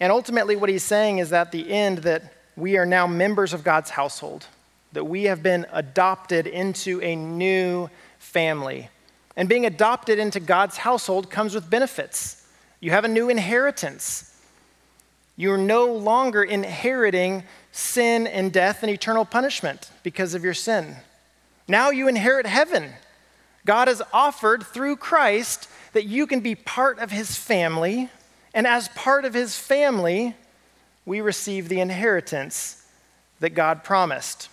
And 0.00 0.10
ultimately, 0.10 0.56
what 0.56 0.68
he's 0.68 0.82
saying 0.82 1.18
is 1.18 1.32
at 1.32 1.52
the 1.52 1.72
end 1.72 1.98
that 1.98 2.32
we 2.56 2.76
are 2.76 2.86
now 2.86 3.06
members 3.06 3.52
of 3.52 3.62
God's 3.64 3.90
household, 3.90 4.46
that 4.92 5.04
we 5.04 5.24
have 5.24 5.42
been 5.42 5.66
adopted 5.72 6.46
into 6.46 7.00
a 7.00 7.14
new 7.16 7.88
family. 8.18 8.88
And 9.36 9.48
being 9.48 9.66
adopted 9.66 10.18
into 10.18 10.40
God's 10.40 10.76
household 10.76 11.30
comes 11.30 11.54
with 11.54 11.68
benefits. 11.68 12.46
You 12.80 12.90
have 12.90 13.04
a 13.04 13.08
new 13.08 13.28
inheritance. 13.28 14.33
You're 15.36 15.58
no 15.58 15.86
longer 15.86 16.42
inheriting 16.42 17.42
sin 17.72 18.26
and 18.26 18.52
death 18.52 18.82
and 18.82 18.90
eternal 18.90 19.24
punishment 19.24 19.90
because 20.02 20.34
of 20.34 20.44
your 20.44 20.54
sin. 20.54 20.96
Now 21.66 21.90
you 21.90 22.08
inherit 22.08 22.46
heaven. 22.46 22.92
God 23.66 23.88
has 23.88 24.02
offered 24.12 24.62
through 24.64 24.96
Christ 24.96 25.68
that 25.92 26.04
you 26.04 26.26
can 26.26 26.40
be 26.40 26.54
part 26.54 26.98
of 26.98 27.10
his 27.10 27.36
family, 27.36 28.10
and 28.52 28.66
as 28.66 28.88
part 28.88 29.24
of 29.24 29.34
his 29.34 29.56
family, 29.56 30.34
we 31.06 31.20
receive 31.20 31.68
the 31.68 31.80
inheritance 31.80 32.86
that 33.40 33.50
God 33.50 33.82
promised. 33.82 34.48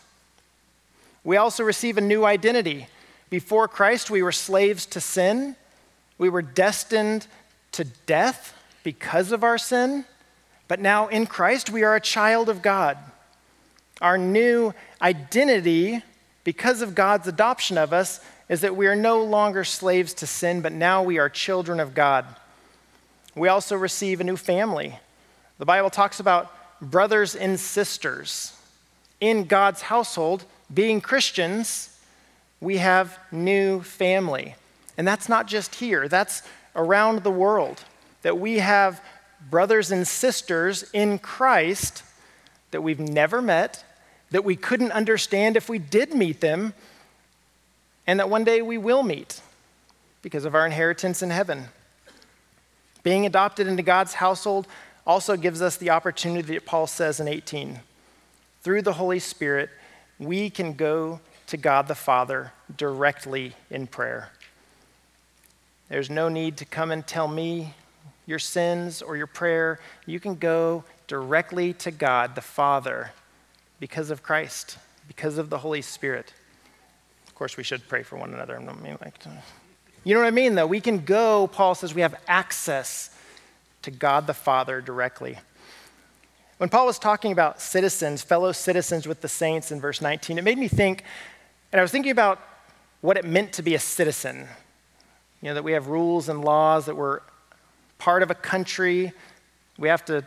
We 1.23 1.37
also 1.37 1.63
receive 1.63 1.97
a 1.97 2.01
new 2.01 2.25
identity. 2.25 2.87
Before 3.29 3.67
Christ, 3.67 4.09
we 4.09 4.23
were 4.23 4.31
slaves 4.31 4.85
to 4.87 5.01
sin. 5.01 5.55
We 6.17 6.29
were 6.29 6.41
destined 6.41 7.27
to 7.73 7.83
death 7.83 8.55
because 8.83 9.31
of 9.31 9.43
our 9.43 9.57
sin. 9.57 10.05
But 10.71 10.79
now 10.79 11.09
in 11.09 11.25
Christ, 11.25 11.69
we 11.69 11.83
are 11.83 11.97
a 11.97 11.99
child 11.99 12.47
of 12.47 12.61
God. 12.61 12.97
Our 13.99 14.17
new 14.17 14.73
identity, 15.01 16.01
because 16.45 16.81
of 16.81 16.95
God's 16.95 17.27
adoption 17.27 17.77
of 17.77 17.91
us, 17.91 18.21
is 18.47 18.61
that 18.61 18.77
we 18.77 18.87
are 18.87 18.95
no 18.95 19.21
longer 19.21 19.65
slaves 19.65 20.13
to 20.13 20.27
sin, 20.27 20.61
but 20.61 20.71
now 20.71 21.03
we 21.03 21.19
are 21.19 21.27
children 21.27 21.81
of 21.81 21.93
God. 21.93 22.25
We 23.35 23.49
also 23.49 23.75
receive 23.75 24.21
a 24.21 24.23
new 24.23 24.37
family. 24.37 24.97
The 25.57 25.65
Bible 25.65 25.89
talks 25.89 26.21
about 26.21 26.49
brothers 26.81 27.35
and 27.35 27.59
sisters. 27.59 28.57
In 29.19 29.43
God's 29.43 29.81
household, 29.81 30.45
being 30.73 31.01
Christians, 31.01 31.99
we 32.61 32.77
have 32.77 33.19
new 33.29 33.81
family. 33.81 34.55
And 34.97 35.05
that's 35.05 35.27
not 35.27 35.47
just 35.47 35.75
here, 35.75 36.07
that's 36.07 36.43
around 36.77 37.23
the 37.23 37.29
world. 37.29 37.83
That 38.21 38.39
we 38.39 38.59
have 38.59 39.01
brothers 39.49 39.91
and 39.91 40.07
sisters 40.07 40.83
in 40.93 41.19
Christ 41.19 42.03
that 42.71 42.81
we've 42.81 42.99
never 42.99 43.41
met, 43.41 43.83
that 44.31 44.43
we 44.43 44.55
couldn't 44.55 44.91
understand 44.91 45.57
if 45.57 45.69
we 45.69 45.79
did 45.79 46.13
meet 46.13 46.41
them, 46.41 46.73
and 48.07 48.19
that 48.19 48.29
one 48.29 48.43
day 48.43 48.61
we 48.61 48.77
will 48.77 49.03
meet 49.03 49.41
because 50.21 50.45
of 50.45 50.55
our 50.55 50.65
inheritance 50.65 51.21
in 51.21 51.29
heaven. 51.29 51.65
Being 53.03 53.25
adopted 53.25 53.67
into 53.67 53.83
God's 53.83 54.13
household 54.13 54.67
also 55.05 55.35
gives 55.35 55.61
us 55.61 55.77
the 55.77 55.89
opportunity 55.89 56.53
that 56.53 56.65
Paul 56.65 56.87
says 56.87 57.19
in 57.19 57.27
18. 57.27 57.79
Through 58.61 58.83
the 58.83 58.93
Holy 58.93 59.19
Spirit, 59.19 59.69
we 60.19 60.49
can 60.49 60.73
go 60.73 61.19
to 61.47 61.57
God 61.57 61.87
the 61.87 61.95
Father 61.95 62.53
directly 62.77 63.53
in 63.69 63.87
prayer. 63.87 64.29
There's 65.89 66.09
no 66.09 66.29
need 66.29 66.57
to 66.57 66.65
come 66.65 66.91
and 66.91 67.05
tell 67.05 67.27
me 67.27 67.73
your 68.25 68.39
sins 68.39 69.01
or 69.01 69.17
your 69.17 69.27
prayer. 69.27 69.79
You 70.05 70.19
can 70.19 70.35
go 70.35 70.83
directly 71.07 71.73
to 71.73 71.91
God 71.91 72.35
the 72.35 72.41
Father 72.41 73.11
because 73.79 74.11
of 74.11 74.23
Christ, 74.23 74.77
because 75.07 75.37
of 75.37 75.49
the 75.49 75.57
Holy 75.57 75.81
Spirit. 75.81 76.33
Of 77.27 77.35
course, 77.35 77.57
we 77.57 77.63
should 77.63 77.87
pray 77.87 78.03
for 78.03 78.17
one 78.17 78.33
another. 78.33 78.57
I 78.57 78.59
mean, 78.59 78.97
like, 79.01 79.15
you 80.03 80.13
know 80.13 80.21
what 80.21 80.27
I 80.27 80.31
mean, 80.31 80.55
though? 80.55 80.67
We 80.67 80.81
can 80.81 80.99
go, 80.99 81.47
Paul 81.47 81.75
says, 81.75 81.93
we 81.93 82.01
have 82.01 82.15
access 82.27 83.15
to 83.81 83.91
God 83.91 84.27
the 84.27 84.33
Father 84.33 84.81
directly. 84.81 85.37
When 86.57 86.69
Paul 86.69 86.85
was 86.85 86.99
talking 86.99 87.31
about 87.31 87.59
citizens, 87.59 88.21
fellow 88.21 88.51
citizens 88.51 89.07
with 89.07 89.21
the 89.21 89.27
saints 89.27 89.71
in 89.71 89.81
verse 89.81 89.99
19, 89.99 90.37
it 90.37 90.43
made 90.43 90.59
me 90.59 90.67
think, 90.67 91.03
and 91.71 91.79
I 91.79 91.81
was 91.81 91.91
thinking 91.91 92.11
about 92.11 92.39
what 93.01 93.17
it 93.17 93.25
meant 93.25 93.53
to 93.53 93.63
be 93.63 93.73
a 93.73 93.79
citizen. 93.79 94.47
You 95.41 95.49
know, 95.49 95.53
that 95.55 95.63
we 95.63 95.71
have 95.71 95.87
rules 95.87 96.29
and 96.29 96.45
laws, 96.45 96.85
that 96.85 96.95
we're 96.95 97.21
part 98.01 98.23
of 98.23 98.31
a 98.31 98.35
country. 98.35 99.13
We 99.77 99.87
have 99.89 100.03
to, 100.05 100.25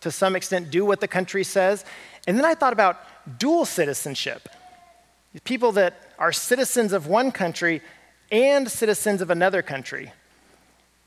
to 0.00 0.10
some 0.10 0.34
extent, 0.34 0.70
do 0.70 0.86
what 0.86 1.00
the 1.00 1.08
country 1.08 1.44
says. 1.44 1.84
And 2.26 2.38
then 2.38 2.46
I 2.46 2.54
thought 2.54 2.72
about 2.72 2.96
dual 3.38 3.66
citizenship 3.66 4.48
people 5.44 5.70
that 5.72 6.12
are 6.18 6.32
citizens 6.32 6.92
of 6.92 7.06
one 7.06 7.30
country 7.30 7.80
and 8.32 8.68
citizens 8.68 9.20
of 9.20 9.30
another 9.30 9.62
country. 9.62 10.12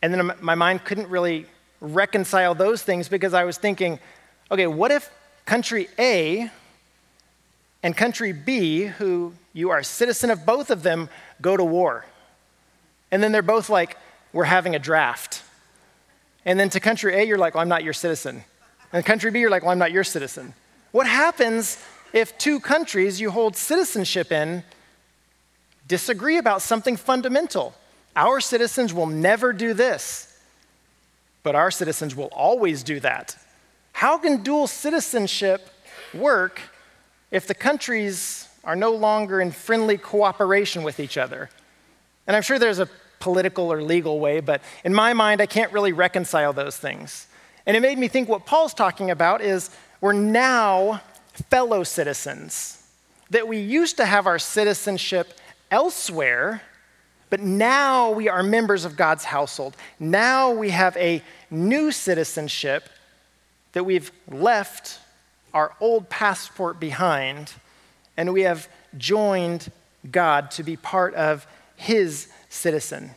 And 0.02 0.14
then 0.14 0.32
my 0.40 0.56
mind 0.56 0.86
couldn't 0.86 1.10
really 1.10 1.46
reconcile 1.82 2.56
those 2.56 2.84
things 2.84 3.10
because 3.10 3.34
I 3.34 3.44
was 3.44 3.58
thinking, 3.58 4.00
okay, 4.50 4.68
what 4.68 4.92
if 4.92 5.10
country 5.46 5.90
A 6.00 6.50
and 7.82 7.98
country 7.98 8.32
B, 8.32 8.86
who 8.86 9.34
you 9.52 9.72
are 9.72 9.80
a 9.80 9.84
citizen 9.84 10.30
of 10.30 10.46
both 10.46 10.70
of 10.72 10.84
them, 10.84 11.10
go 11.42 11.58
to 11.58 11.64
war? 11.64 12.06
And 13.12 13.22
then 13.22 13.34
they're 13.34 13.42
both 13.42 13.70
like, 13.70 13.98
we're 14.34 14.44
having 14.44 14.76
a 14.76 14.80
draft. 14.80 15.44
And 16.46 16.60
then 16.60 16.70
to 16.72 16.80
country 16.80 17.16
A, 17.16 17.24
you're 17.24 17.38
like, 17.38 17.56
well, 17.56 17.62
I'm 17.62 17.70
not 17.70 17.84
your 17.84 17.94
citizen. 17.94 18.44
And 18.92 19.06
country 19.06 19.32
B, 19.32 19.40
you're 19.40 19.50
like, 19.50 19.64
well, 19.64 19.72
I'm 19.72 19.80
not 19.80 19.92
your 19.92 20.04
citizen. 20.04 20.54
What 20.92 21.08
happens 21.08 21.82
if 22.12 22.38
two 22.38 22.60
countries 22.60 23.22
you 23.22 23.32
hold 23.32 23.56
citizenship 23.56 24.32
in 24.32 24.64
disagree 25.88 26.38
about 26.38 26.62
something 26.62 26.98
fundamental? 26.98 27.74
Our 28.16 28.42
citizens 28.42 28.94
will 28.94 29.08
never 29.08 29.54
do 29.54 29.74
this 29.74 30.34
but 31.44 31.56
our 31.56 31.70
citizens 31.70 32.16
will 32.16 32.30
always 32.32 32.82
do 32.82 33.00
that. 33.02 33.38
How 33.92 34.18
can 34.18 34.42
dual 34.42 34.66
citizenship 34.66 35.70
work 36.14 36.62
if 37.30 37.46
the 37.46 37.54
countries 37.54 38.48
are 38.64 38.76
no 38.76 38.92
longer 38.92 39.42
in 39.42 39.52
friendly 39.52 39.98
cooperation 39.98 40.84
with 40.84 41.00
each 41.00 41.18
other? 41.18 41.50
And 42.26 42.36
I'm 42.36 42.42
sure 42.42 42.58
there's 42.58 42.80
a 42.80 42.90
political 43.24 43.72
or 43.72 43.82
legal 43.82 44.20
way, 44.20 44.42
but 44.42 44.62
in 44.84 44.94
my 44.94 45.14
mind, 45.14 45.40
I 45.40 45.46
can't 45.46 45.72
really 45.72 45.94
reconcile 45.94 46.52
those 46.52 46.78
things. 46.78 47.28
And 47.66 47.78
it 47.78 47.80
made 47.80 47.98
me 47.98 48.10
think 48.10 48.28
what 48.28 48.46
Paul's 48.46 48.74
talking 48.74 49.10
about 49.10 49.42
is 49.42 49.70
we're 50.02 50.12
now 50.12 51.02
fellow 51.50 51.84
citizens, 51.84 52.86
that 53.30 53.48
we 53.48 53.60
used 53.60 53.96
to 53.98 54.06
have 54.06 54.28
our 54.28 54.38
citizenship 54.38 55.40
elsewhere 55.72 56.62
but 57.34 57.42
now 57.42 58.12
we 58.12 58.30
are 58.30 58.44
members 58.44 58.86
of 58.86 58.96
God's 58.96 59.24
household. 59.24 59.76
Now 60.00 60.52
we 60.52 60.70
have 60.70 60.96
a 60.98 61.24
new 61.50 61.92
citizenship 61.92 62.88
that 63.72 63.84
we've 63.84 64.12
left 64.30 65.00
our 65.52 65.74
old 65.80 66.10
passport 66.10 66.80
behind, 66.80 67.52
and 68.18 68.34
we 68.34 68.44
have 68.44 68.68
joined 69.00 69.72
God 70.12 70.52
to 70.52 70.62
be 70.62 70.78
part 70.78 71.16
of 71.16 71.48
His 71.76 72.28
citizen. 72.54 73.12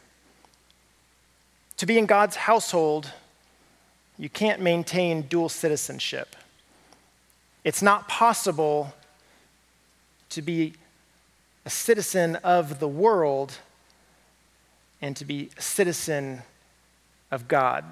To 1.76 1.86
be 1.86 1.98
in 1.98 2.06
God's 2.06 2.36
household, 2.36 3.12
you 4.18 4.28
can't 4.28 4.60
maintain 4.60 5.22
dual 5.22 5.48
citizenship. 5.48 6.34
It's 7.62 7.82
not 7.82 8.08
possible 8.08 8.94
to 10.30 10.40
be 10.40 10.72
a 11.64 11.70
citizen 11.70 12.36
of 12.36 12.80
the 12.80 12.88
world 12.88 13.58
and 15.02 15.14
to 15.16 15.24
be 15.24 15.50
a 15.58 15.60
citizen 15.60 16.42
of 17.30 17.46
God. 17.46 17.84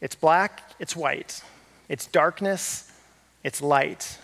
It's 0.00 0.14
black, 0.14 0.62
it's 0.78 0.96
white. 0.96 1.42
It's 1.88 2.06
darkness, 2.06 2.90
it's 3.44 3.60
light. 3.60 4.18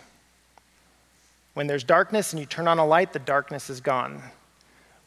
When 1.52 1.66
there's 1.66 1.84
darkness 1.84 2.32
and 2.32 2.40
you 2.40 2.46
turn 2.46 2.66
on 2.66 2.78
a 2.78 2.86
light, 2.86 3.12
the 3.12 3.18
darkness 3.18 3.68
is 3.68 3.80
gone. 3.80 4.22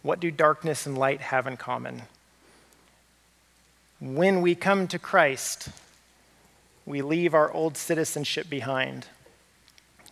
What 0.08 0.22
do 0.22 0.32
darkness 0.32 0.86
and 0.86 0.98
light 0.98 1.20
have 1.20 1.48
in 1.48 1.58
common? 1.58 2.04
When 4.00 4.42
we 4.42 4.56
come 4.56 4.88
to 4.88 4.98
Christ, 4.98 5.68
we 6.86 7.02
leave 7.02 7.34
our 7.34 7.52
old 7.52 7.76
citizenship 7.76 8.50
behind. 8.50 9.06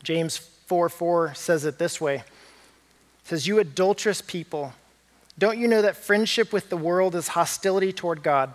James 0.04 0.36
4 0.36 0.90
4 0.90 1.34
says 1.36 1.64
it 1.64 1.78
this 1.78 2.02
way 2.02 2.16
it 2.16 2.24
says, 3.24 3.48
You 3.48 3.58
adulterous 3.60 4.20
people, 4.20 4.74
don't 5.40 5.58
you 5.58 5.66
know 5.70 5.82
that 5.82 5.96
friendship 5.96 6.52
with 6.52 6.68
the 6.68 6.76
world 6.76 7.16
is 7.16 7.30
hostility 7.30 7.94
toward 7.94 8.22
God? 8.22 8.54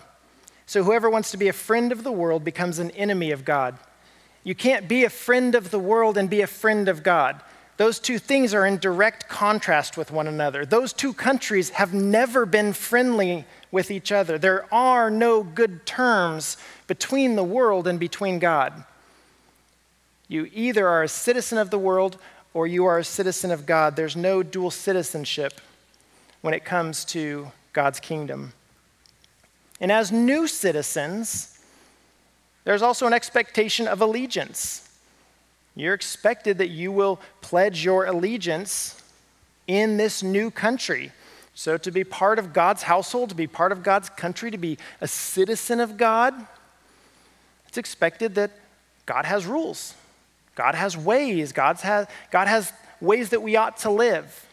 So 0.67 0.85
whoever 0.85 1.09
wants 1.09 1.31
to 1.31 1.39
be 1.39 1.49
a 1.49 1.55
friend 1.55 1.91
of 1.91 2.05
the 2.05 2.13
world 2.13 2.45
becomes 2.45 2.79
an 2.79 2.91
enemy 2.91 3.31
of 3.31 3.47
God. 3.47 3.79
You 4.45 4.55
can't 4.55 4.87
be 4.87 5.05
a 5.05 5.11
friend 5.11 5.55
of 5.55 5.71
the 5.71 5.79
world 5.79 6.19
and 6.19 6.29
be 6.29 6.43
a 6.43 6.47
friend 6.47 6.87
of 6.87 7.03
God. 7.03 7.41
Those 7.81 7.99
two 7.99 8.19
things 8.19 8.53
are 8.53 8.67
in 8.67 8.77
direct 8.77 9.27
contrast 9.27 9.97
with 9.97 10.11
one 10.11 10.27
another. 10.27 10.67
Those 10.67 10.93
two 10.93 11.15
countries 11.15 11.71
have 11.71 11.95
never 11.95 12.45
been 12.45 12.75
friendly 12.75 13.47
with 13.73 13.91
each 13.91 14.13
other. 14.13 14.37
There 14.37 14.67
are 14.71 15.11
no 15.11 15.43
good 15.43 15.87
terms 15.87 16.59
between 16.87 17.37
the 17.37 17.43
world 17.43 17.87
and 17.87 17.99
between 17.99 18.39
God. 18.39 18.85
You 20.29 20.51
either 20.53 20.87
are 20.87 21.03
a 21.03 21.09
citizen 21.09 21.57
of 21.57 21.71
the 21.71 21.79
world 21.79 22.19
or 22.53 22.67
you 22.67 22.85
are 22.85 22.99
a 22.99 23.03
citizen 23.05 23.51
of 23.51 23.65
God. 23.65 23.97
There's 23.97 24.15
no 24.15 24.43
dual 24.43 24.71
citizenship 24.71 25.59
when 26.43 26.53
it 26.53 26.67
comes 26.67 27.03
to 27.07 27.51
God's 27.73 27.99
kingdom. 27.99 28.53
And 29.81 29.91
as 29.91 30.13
new 30.13 30.47
citizens, 30.47 31.59
there's 32.65 32.83
also 32.83 33.07
an 33.07 33.15
expectation 33.15 33.89
of 33.89 34.03
allegiance. 34.03 34.90
You're 35.75 35.95
expected 35.95 36.59
that 36.59 36.69
you 36.69 36.93
will 36.93 37.21
pledge 37.41 37.85
your 37.85 38.05
allegiance 38.05 39.01
in 39.67 39.97
this 39.97 40.23
new 40.23 40.51
country. 40.51 41.13
So, 41.55 41.77
to 41.77 41.91
be 41.91 42.05
part 42.05 42.39
of 42.39 42.53
God's 42.53 42.83
household, 42.83 43.29
to 43.31 43.35
be 43.35 43.47
part 43.47 43.73
of 43.73 43.83
God's 43.83 44.09
country, 44.09 44.51
to 44.51 44.59
be 44.59 44.79
a 45.01 45.09
citizen 45.09 45.81
of 45.81 45.97
God, 45.97 46.35
it's 47.69 47.79
expected 47.79 48.35
that 48.37 48.51
God 49.07 49.25
has 49.27 49.47
rules, 49.47 49.95
God 50.55 50.75
has 50.75 50.97
ways, 50.97 51.53
God's 51.53 51.83
God 51.83 52.49
has 52.49 52.73
ways 53.01 53.31
that 53.31 53.43
we 53.43 53.57
ought 53.57 53.77
to 53.79 53.91
live. 53.91 54.47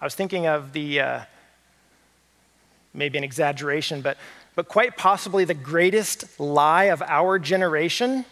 I 0.00 0.04
was 0.04 0.14
thinking 0.14 0.46
of 0.46 0.72
the, 0.72 1.00
uh, 1.00 1.20
maybe 2.92 3.16
an 3.16 3.24
exaggeration, 3.24 4.02
but, 4.02 4.18
but 4.54 4.68
quite 4.68 4.96
possibly 4.96 5.44
the 5.44 5.54
greatest 5.54 6.38
lie 6.38 6.84
of 6.84 7.02
our 7.02 7.38
generation 7.38 8.24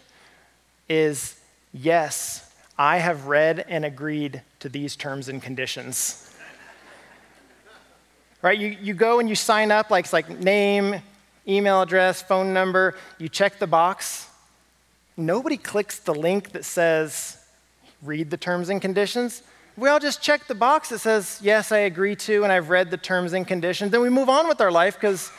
is 0.87 1.39
yes, 1.73 2.51
I 2.77 2.97
have 2.97 3.27
read 3.27 3.65
and 3.67 3.85
agreed 3.85 4.41
to 4.59 4.69
these 4.69 4.95
terms 4.95 5.29
and 5.29 5.41
conditions. 5.41 6.33
right? 8.41 8.57
You, 8.57 8.77
you 8.81 8.93
go 8.93 9.19
and 9.19 9.29
you 9.29 9.35
sign 9.35 9.71
up, 9.71 9.89
like 9.89 10.05
it's 10.05 10.13
like 10.13 10.29
name, 10.29 11.01
email 11.47 11.81
address, 11.81 12.21
phone 12.21 12.53
number, 12.53 12.95
you 13.17 13.29
check 13.29 13.59
the 13.59 13.67
box. 13.67 14.29
Nobody 15.17 15.57
clicks 15.57 15.99
the 15.99 16.13
link 16.13 16.51
that 16.51 16.65
says, 16.65 17.37
read 18.01 18.29
the 18.29 18.37
terms 18.37 18.69
and 18.69 18.81
conditions 18.81 19.41
we 19.77 19.89
all 19.89 19.99
just 19.99 20.21
check 20.21 20.47
the 20.47 20.55
box 20.55 20.89
that 20.89 20.99
says, 20.99 21.39
yes, 21.43 21.71
I 21.71 21.79
agree 21.79 22.15
to, 22.15 22.43
and 22.43 22.51
I've 22.51 22.69
read 22.69 22.91
the 22.91 22.97
terms 22.97 23.33
and 23.33 23.45
conditions. 23.45 23.91
Then 23.91 24.01
we 24.01 24.09
move 24.09 24.29
on 24.29 24.47
with 24.47 24.61
our 24.61 24.71
life 24.71 24.95
because 24.95 25.31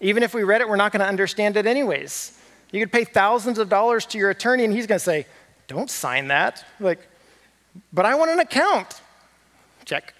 even 0.00 0.22
if 0.22 0.34
we 0.34 0.42
read 0.42 0.60
it, 0.60 0.68
we're 0.68 0.76
not 0.76 0.92
going 0.92 1.00
to 1.00 1.06
understand 1.06 1.56
it 1.56 1.66
anyways. 1.66 2.37
You 2.70 2.80
could 2.80 2.92
pay 2.92 3.04
thousands 3.04 3.58
of 3.58 3.68
dollars 3.68 4.04
to 4.06 4.18
your 4.18 4.30
attorney, 4.30 4.64
and 4.64 4.72
he's 4.72 4.86
going 4.86 4.98
to 4.98 5.04
say, 5.04 5.26
don't 5.68 5.90
sign 5.90 6.28
that. 6.28 6.64
Like, 6.80 7.00
but 7.92 8.04
I 8.04 8.14
want 8.14 8.30
an 8.30 8.40
account. 8.40 9.00
Check. 9.84 10.14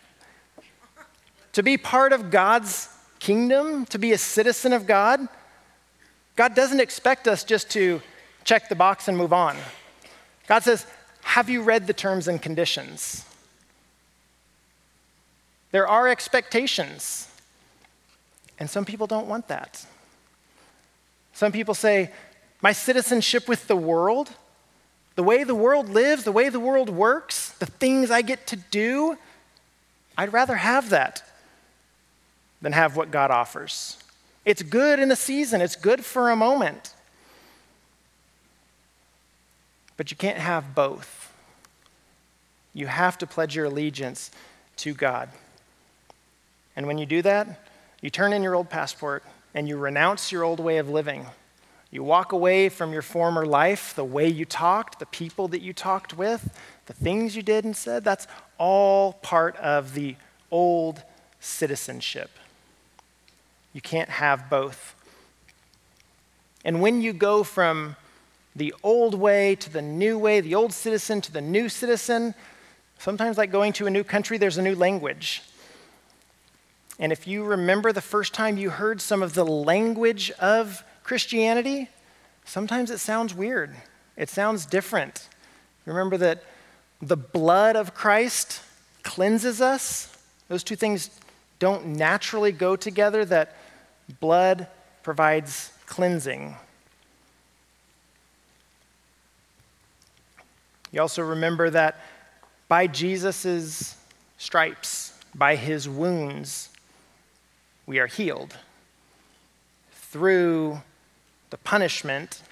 to 1.53 1.63
be 1.63 1.77
part 1.77 2.13
of 2.13 2.31
God's 2.31 2.89
kingdom, 3.19 3.85
to 3.87 3.99
be 3.99 4.13
a 4.13 4.19
citizen 4.19 4.73
of 4.73 4.87
God, 4.87 5.29
God 6.37 6.55
doesn't 6.55 6.81
expect 6.81 7.27
us 7.27 7.45
just 7.45 7.71
to 7.73 8.01
check 8.45 8.69
the 8.69 8.77
box 8.77 9.09
and 9.09 9.19
move 9.19 9.33
on. 9.33 9.57
God 10.47 10.63
says, 10.63 10.87
Have 11.23 11.51
you 11.51 11.63
read 11.63 11.87
the 11.87 11.93
terms 11.93 12.29
and 12.29 12.41
conditions? 12.41 13.25
There 15.71 15.87
are 15.87 16.09
expectations. 16.09 17.29
And 18.59 18.69
some 18.69 18.85
people 18.85 19.07
don't 19.07 19.27
want 19.27 19.49
that. 19.49 19.85
Some 21.33 21.53
people 21.53 21.75
say, 21.75 22.11
my 22.61 22.73
citizenship 22.73 23.49
with 23.49 23.69
the 23.69 23.77
world, 23.77 24.31
the 25.15 25.23
way 25.23 25.45
the 25.45 25.55
world 25.55 25.89
lives, 25.89 26.25
the 26.25 26.33
way 26.33 26.49
the 26.49 26.61
world 26.61 26.91
works, 26.91 27.51
the 27.53 27.67
things 27.67 28.11
I 28.11 28.23
get 28.23 28.47
to 28.49 28.57
do, 28.57 29.17
I'd 30.17 30.33
rather 30.33 30.57
have 30.57 30.91
that 30.91 31.23
than 32.61 32.73
have 32.73 32.97
what 32.97 33.11
God 33.11 33.31
offers. 33.31 33.99
It's 34.45 34.63
good 34.63 34.99
in 34.99 35.11
a 35.11 35.17
season, 35.17 35.61
it's 35.61 35.77
good 35.77 36.05
for 36.05 36.31
a 36.31 36.37
moment. 36.37 36.95
But 39.97 40.11
you 40.11 40.17
can't 40.17 40.39
have 40.39 40.75
both. 40.75 41.33
You 42.73 42.87
have 42.87 43.19
to 43.19 43.27
pledge 43.27 43.57
your 43.57 43.67
allegiance 43.67 44.31
to 44.79 44.95
God. 44.95 45.29
And 46.77 46.87
when 46.87 46.99
you 46.99 47.07
do 47.07 47.23
that, 47.23 47.61
you 48.01 48.11
turn 48.11 48.33
in 48.33 48.43
your 48.43 48.55
old 48.55 48.71
passport 48.71 49.25
and 49.55 49.69
you 49.69 49.77
renounce 49.77 50.31
your 50.31 50.45
old 50.45 50.61
way 50.61 50.79
of 50.79 50.89
living. 50.89 51.27
You 51.91 52.03
walk 52.03 52.33
away 52.33 52.69
from 52.69 52.93
your 52.93 53.03
former 53.03 53.47
life, 53.47 53.95
the 53.95 54.05
way 54.05 54.29
you 54.29 54.45
talked, 54.45 54.99
the 54.99 55.07
people 55.07 55.49
that 55.49 55.63
you 55.63 55.73
talked 55.73 56.17
with, 56.17 56.55
the 56.87 56.93
things 56.93 57.35
you 57.35 57.43
did 57.43 57.65
and 57.65 57.75
said. 57.75 58.05
That's 58.05 58.27
all 58.59 59.15
part 59.15 59.57
of 59.57 59.95
the 59.95 60.17
old 60.51 61.03
citizenship. 61.41 62.31
You 63.73 63.81
can't 63.81 64.11
have 64.11 64.51
both. 64.51 64.95
And 66.65 66.83
when 66.83 67.01
you 67.01 67.13
go 67.13 67.43
from 67.43 67.97
the 68.55 68.75
old 68.83 69.15
way 69.15 69.55
to 69.55 69.71
the 69.71 69.83
new 69.83 70.19
way, 70.19 70.41
the 70.41 70.55
old 70.55 70.73
citizen 70.73 71.21
to 71.23 71.33
the 71.33 71.41
new 71.41 71.69
citizen, 71.69 72.35
sometimes 72.99 73.39
like 73.39 73.51
going 73.51 73.73
to 73.75 73.87
a 73.87 73.91
new 73.91 74.05
country, 74.05 74.37
there's 74.37 74.59
a 74.59 74.63
new 74.63 74.75
language. 74.75 75.43
And 76.99 77.13
if 77.13 77.27
you 77.27 77.45
remember 77.45 77.93
the 77.93 78.03
first 78.03 78.35
time 78.35 78.59
you 78.59 78.71
heard 78.71 79.01
some 79.01 79.23
of 79.23 79.35
the 79.35 79.47
language 79.47 80.31
of 80.33 80.83
Christianity, 81.09 81.89
sometimes 82.45 82.91
it 82.91 82.99
sounds 82.99 83.33
weird. 83.33 83.75
It 84.15 84.29
sounds 84.29 84.67
different. 84.67 85.27
Remember 85.87 86.19
that 86.19 86.45
the 87.01 87.17
blood 87.17 87.77
of 87.77 87.95
Christ 87.95 88.61
cleanses 89.05 89.63
us. 89.63 90.15
Those 90.49 90.63
two 90.63 90.77
things 90.77 91.09
don't 91.61 91.87
naturally 91.87 92.53
go 92.53 92.77
together, 92.77 93.25
that 93.25 93.57
blood 94.21 94.67
provides 95.03 95.73
cleansing. 95.87 96.57
You 100.93 101.01
also 101.01 101.23
remember 101.23 101.71
that 101.71 102.01
by 102.69 102.87
Jesus' 102.87 103.97
stripes, 104.37 105.19
by 105.35 105.57
his 105.57 105.89
wounds, 105.89 106.69
we 107.87 107.99
are 107.99 108.07
healed. 108.07 108.59
Through 109.91 110.83
the 111.51 111.57
punishment, 111.59 112.43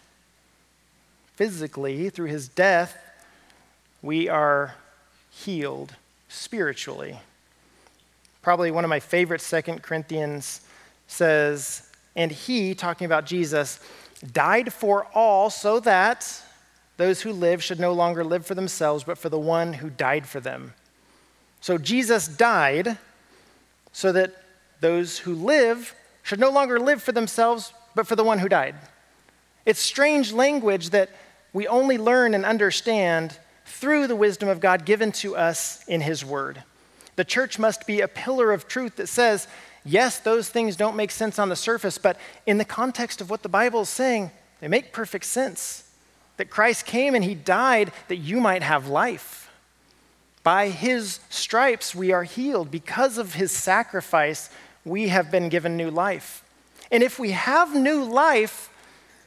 physically, 1.34 2.09
through 2.09 2.26
his 2.26 2.49
death, 2.49 2.97
we 4.03 4.28
are 4.28 4.74
healed 5.30 5.94
spiritually. 6.28 7.18
Probably 8.42 8.70
one 8.70 8.84
of 8.84 8.90
my 8.90 9.01
favorite 9.01 9.40
Second 9.40 9.82
Corinthians 9.82 10.61
says, 11.09 11.90
and 12.14 12.30
he, 12.30 12.74
talking 12.74 13.05
about 13.05 13.26
Jesus, 13.26 13.80
died 14.32 14.72
for 14.72 15.07
all 15.14 15.51
so 15.51 15.80
that 15.80 16.42
those 16.97 17.20
who 17.20 17.32
live 17.32 17.62
should 17.62 17.78
no 17.78 17.92
longer 17.92 18.24
live 18.24 18.47
for 18.47 18.55
themselves, 18.55 19.05
but 19.05 19.18
for 19.18 19.28
the 19.28 19.38
one 19.38 19.74
who 19.74 19.90
died 19.90 20.26
for 20.26 20.40
them. 20.40 20.72
So 21.61 21.76
Jesus 21.76 22.26
died 22.26 22.97
so 23.92 24.12
that 24.12 24.42
those 24.80 25.18
who 25.18 25.34
live 25.34 25.94
should 26.22 26.40
no 26.40 26.51
longer 26.51 26.78
live 26.78 27.03
for 27.03 27.12
themselves, 27.12 27.72
but 27.97 28.07
for 28.07 28.14
the 28.14 28.22
one 28.22 28.38
who 28.38 28.49
died. 28.49 28.76
It's 29.64 29.80
strange 29.80 30.30
language 30.32 30.90
that 30.90 31.11
we 31.53 31.66
only 31.66 31.99
learn 31.99 32.34
and 32.34 32.44
understand 32.44 33.36
through 33.64 34.07
the 34.07 34.14
wisdom 34.14 34.49
of 34.49 34.61
God 34.61 34.84
given 34.84 35.11
to 35.12 35.34
us 35.34 35.82
in 35.88 36.03
His 36.03 36.24
Word. 36.24 36.62
The 37.16 37.24
church 37.24 37.59
must 37.59 37.86
be 37.86 38.03
a 38.03 38.07
pillar 38.07 38.53
of 38.53 38.68
truth 38.68 38.97
that 38.97 39.09
says, 39.09 39.49
yes, 39.84 40.20
those 40.20 40.51
things 40.51 40.76
don't 40.76 40.94
make 40.94 41.11
sense 41.11 41.38
on 41.38 41.49
the 41.49 41.57
surface, 41.57 41.97
but 41.97 42.18
in 42.44 42.59
the 42.59 42.64
context 42.64 43.20
of 43.22 43.30
what 43.30 43.42
the 43.42 43.49
Bible 43.49 43.80
is 43.80 43.88
saying, 43.88 44.30
they 44.61 44.68
make 44.68 44.92
perfect 44.92 45.24
sense. 45.24 45.90
That 46.36 46.51
Christ 46.51 46.84
came 46.84 47.14
and 47.14 47.24
He 47.24 47.34
died 47.34 47.92
that 48.09 48.16
you 48.16 48.40
might 48.40 48.62
have 48.62 48.88
life. 48.88 49.51
By 50.42 50.68
His 50.68 51.20
stripes, 51.30 51.94
we 51.94 52.12
are 52.12 52.24
healed. 52.24 52.70
Because 52.70 53.16
of 53.16 53.34
His 53.34 53.51
sacrifice, 53.51 54.51
we 54.84 55.09
have 55.09 55.30
been 55.30 55.49
given 55.49 55.78
new 55.78 55.90
life. 55.90 56.44
And 56.91 57.03
if 57.03 57.18
we 57.18 57.32
have 57.32 57.74
new 57.74 58.05
life, 58.05 58.70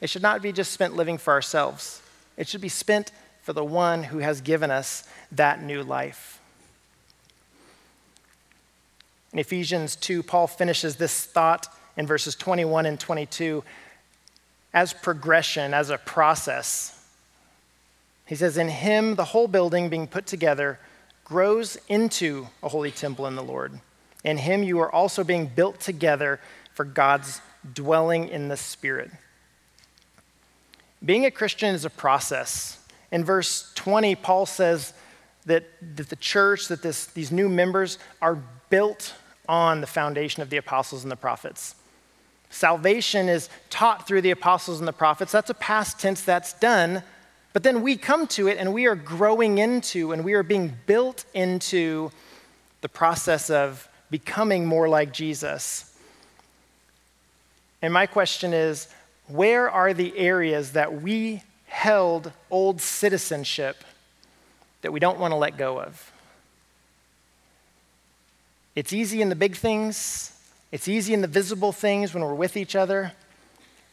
it 0.00 0.08
should 0.08 0.22
not 0.22 0.42
be 0.42 0.52
just 0.52 0.72
spent 0.72 0.96
living 0.96 1.18
for 1.18 1.32
ourselves, 1.32 2.02
it 2.36 2.48
should 2.48 2.60
be 2.60 2.68
spent 2.68 3.12
for 3.42 3.52
the 3.52 3.64
one 3.64 4.04
who 4.04 4.18
has 4.18 4.40
given 4.40 4.70
us 4.70 5.08
that 5.32 5.62
new 5.62 5.82
life. 5.82 6.40
In 9.32 9.38
Ephesians 9.38 9.96
2, 9.96 10.22
Paul 10.22 10.46
finishes 10.46 10.96
this 10.96 11.24
thought 11.24 11.68
in 11.96 12.06
verses 12.06 12.34
21 12.34 12.86
and 12.86 12.98
22 12.98 13.62
as 14.72 14.92
progression, 14.92 15.74
as 15.74 15.90
a 15.90 15.98
process. 15.98 16.96
He 18.26 18.34
says, 18.34 18.56
In 18.56 18.68
him, 18.68 19.16
the 19.16 19.24
whole 19.24 19.48
building 19.48 19.88
being 19.88 20.06
put 20.06 20.26
together 20.26 20.78
grows 21.24 21.76
into 21.88 22.48
a 22.62 22.68
holy 22.68 22.90
temple 22.90 23.26
in 23.26 23.36
the 23.36 23.42
Lord. 23.42 23.80
In 24.24 24.38
him, 24.38 24.62
you 24.62 24.78
are 24.80 24.92
also 24.92 25.24
being 25.24 25.46
built 25.46 25.80
together 25.80 26.40
for 26.74 26.84
God's 26.84 27.40
dwelling 27.72 28.28
in 28.28 28.48
the 28.48 28.56
Spirit. 28.56 29.10
Being 31.04 31.24
a 31.24 31.30
Christian 31.30 31.74
is 31.74 31.84
a 31.84 31.90
process. 31.90 32.78
In 33.10 33.24
verse 33.24 33.72
20, 33.74 34.14
Paul 34.16 34.46
says 34.46 34.92
that, 35.46 35.64
that 35.96 36.08
the 36.08 36.16
church, 36.16 36.68
that 36.68 36.82
this, 36.82 37.06
these 37.06 37.32
new 37.32 37.48
members 37.48 37.98
are 38.20 38.38
built 38.68 39.14
on 39.48 39.80
the 39.80 39.86
foundation 39.86 40.42
of 40.42 40.50
the 40.50 40.58
apostles 40.58 41.02
and 41.02 41.10
the 41.10 41.16
prophets. 41.16 41.74
Salvation 42.50 43.28
is 43.28 43.48
taught 43.70 44.06
through 44.06 44.22
the 44.22 44.30
apostles 44.30 44.78
and 44.78 44.88
the 44.88 44.92
prophets. 44.92 45.32
That's 45.32 45.50
a 45.50 45.54
past 45.54 45.98
tense, 45.98 46.22
that's 46.22 46.52
done. 46.54 47.02
But 47.52 47.62
then 47.62 47.82
we 47.82 47.96
come 47.96 48.26
to 48.28 48.48
it 48.48 48.58
and 48.58 48.72
we 48.72 48.86
are 48.86 48.94
growing 48.94 49.58
into 49.58 50.12
and 50.12 50.24
we 50.24 50.34
are 50.34 50.42
being 50.42 50.76
built 50.86 51.24
into 51.34 52.10
the 52.80 52.88
process 52.88 53.50
of 53.50 53.88
becoming 54.10 54.66
more 54.66 54.88
like 54.88 55.12
Jesus. 55.12 55.89
And 57.82 57.92
my 57.92 58.06
question 58.06 58.52
is 58.52 58.88
where 59.26 59.70
are 59.70 59.94
the 59.94 60.16
areas 60.18 60.72
that 60.72 61.02
we 61.02 61.42
held 61.66 62.32
old 62.50 62.80
citizenship 62.80 63.84
that 64.82 64.92
we 64.92 65.00
don't 65.00 65.18
want 65.18 65.32
to 65.32 65.36
let 65.36 65.56
go 65.56 65.80
of? 65.80 66.12
It's 68.74 68.92
easy 68.92 69.20
in 69.22 69.28
the 69.28 69.36
big 69.36 69.56
things, 69.56 70.32
it's 70.72 70.88
easy 70.88 71.14
in 71.14 71.20
the 71.20 71.28
visible 71.28 71.72
things 71.72 72.14
when 72.14 72.22
we're 72.22 72.34
with 72.34 72.56
each 72.56 72.76
other. 72.76 73.12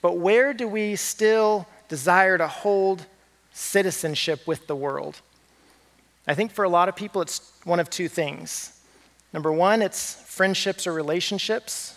But 0.01 0.17
where 0.17 0.53
do 0.53 0.67
we 0.67 0.95
still 0.95 1.67
desire 1.89 2.37
to 2.37 2.47
hold 2.47 3.05
citizenship 3.51 4.45
with 4.45 4.67
the 4.67 4.75
world? 4.75 5.19
I 6.27 6.35
think 6.35 6.51
for 6.51 6.63
a 6.63 6.69
lot 6.69 6.87
of 6.87 6.95
people, 6.95 7.21
it's 7.21 7.51
one 7.63 7.79
of 7.79 7.89
two 7.89 8.07
things. 8.07 8.79
Number 9.33 9.51
one, 9.51 9.81
it's 9.81 10.15
friendships 10.25 10.85
or 10.85 10.93
relationships 10.93 11.96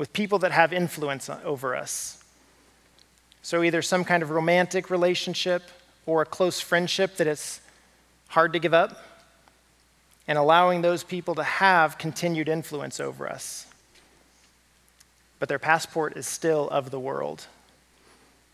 with 0.00 0.14
people 0.14 0.38
that 0.38 0.50
have 0.50 0.72
influence 0.72 1.28
over 1.44 1.76
us. 1.76 2.24
So, 3.42 3.62
either 3.62 3.82
some 3.82 4.02
kind 4.02 4.22
of 4.22 4.30
romantic 4.30 4.88
relationship 4.88 5.62
or 6.06 6.22
a 6.22 6.24
close 6.24 6.58
friendship 6.58 7.18
that 7.18 7.26
it's 7.26 7.60
hard 8.28 8.54
to 8.54 8.58
give 8.58 8.72
up, 8.72 9.04
and 10.26 10.38
allowing 10.38 10.80
those 10.80 11.04
people 11.04 11.34
to 11.34 11.42
have 11.42 11.98
continued 11.98 12.48
influence 12.48 12.98
over 12.98 13.28
us. 13.28 13.66
But 15.38 15.50
their 15.50 15.58
passport 15.58 16.16
is 16.16 16.26
still 16.26 16.70
of 16.70 16.90
the 16.90 16.98
world. 16.98 17.44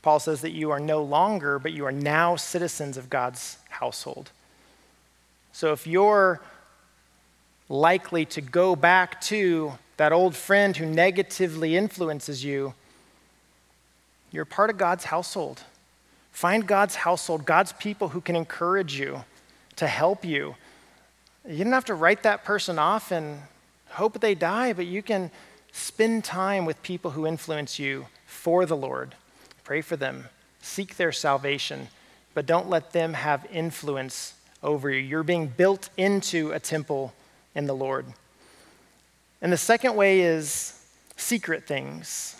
Paul 0.03 0.19
says 0.19 0.41
that 0.41 0.51
you 0.51 0.73
are 0.73 0.81
no 0.81 1.01
longer, 1.01 1.61
but 1.61 1.73
you 1.73 1.87
are 1.87 1.93
now 1.93 2.35
citizens 2.35 2.97
of 2.97 3.09
God's 3.09 3.59
household. 3.69 4.33
So 5.53 5.71
if 5.71 5.87
you're 5.87 6.41
likely 7.69 8.25
to 8.25 8.41
go 8.41 8.75
back 8.75 9.21
to 9.23 9.79
that 9.97 10.13
old 10.13 10.37
friend 10.37 10.77
who 10.77 10.87
negatively 10.87 11.77
influences 11.77 12.45
you, 12.45 12.75
you're 14.31 14.45
part 14.45 14.71
of 14.71 14.77
God's 14.77 15.05
household. 15.05 15.63
Find 16.33 16.67
God's 16.67 16.97
household, 16.97 17.47
God's 17.47 17.73
people 17.73 18.09
who 18.09 18.21
can 18.21 18.37
encourage 18.37 18.99
you, 18.99 19.25
to 19.77 19.87
help 19.87 20.25
you. 20.25 20.55
You 21.49 21.65
don't 21.65 21.73
have 21.73 21.85
to 21.87 21.95
write 21.95 22.23
that 22.25 22.45
person 22.45 22.79
off 22.79 23.11
and 23.11 23.41
hope 23.91 24.21
they 24.21 24.35
die, 24.35 24.73
but 24.73 24.87
you 24.87 25.03
can 25.03 25.31
spend 25.73 26.25
time 26.25 26.65
with 26.65 26.83
people 26.83 27.13
who 27.13 27.27
influence 27.27 27.79
you 27.79 28.07
for 28.27 28.67
the 28.67 28.77
Lord. 28.77 29.15
Pray 29.65 29.81
for 29.81 29.97
them, 29.97 30.29
seek 30.61 30.97
their 30.97 31.13
salvation, 31.13 31.89
but 32.35 32.47
don't 32.47 32.69
let 32.69 32.93
them 32.93 33.15
have 33.15 33.47
influence 33.51 34.35
over 34.63 34.91
you. 34.91 34.99
You're 34.99 35.23
being 35.23 35.47
built 35.49 35.89
into 35.97 36.53
a 36.53 36.61
temple 36.61 37.15
in 37.55 37.67
the 37.67 37.75
Lord. 37.75 38.07
And 39.43 39.53
the 39.53 39.57
second 39.57 39.97
way 39.97 40.21
is 40.21 40.73
secret 41.17 41.67
things, 41.67 42.37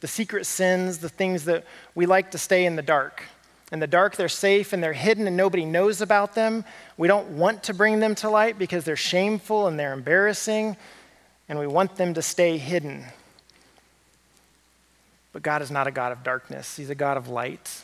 the 0.00 0.08
secret 0.08 0.46
sins, 0.46 0.98
the 0.98 1.08
things 1.08 1.44
that 1.44 1.64
we 1.94 2.06
like 2.06 2.30
to 2.32 2.38
stay 2.38 2.64
in 2.66 2.76
the 2.76 2.82
dark. 2.82 3.24
In 3.70 3.80
the 3.80 3.86
dark, 3.86 4.16
they're 4.16 4.28
safe 4.28 4.72
and 4.72 4.82
they're 4.82 4.94
hidden 4.94 5.26
and 5.26 5.36
nobody 5.36 5.64
knows 5.64 6.00
about 6.00 6.34
them. 6.34 6.64
We 6.96 7.06
don't 7.06 7.30
want 7.30 7.64
to 7.64 7.74
bring 7.74 8.00
them 8.00 8.14
to 8.16 8.30
light 8.30 8.58
because 8.58 8.84
they're 8.84 8.96
shameful 8.96 9.66
and 9.66 9.78
they're 9.78 9.92
embarrassing, 9.92 10.76
and 11.48 11.58
we 11.58 11.66
want 11.66 11.96
them 11.96 12.14
to 12.14 12.22
stay 12.22 12.56
hidden. 12.56 13.04
But 15.32 15.42
God 15.42 15.60
is 15.60 15.70
not 15.70 15.86
a 15.86 15.90
God 15.90 16.12
of 16.12 16.22
darkness, 16.22 16.76
He's 16.76 16.90
a 16.90 16.94
God 16.94 17.16
of 17.16 17.28
light. 17.28 17.82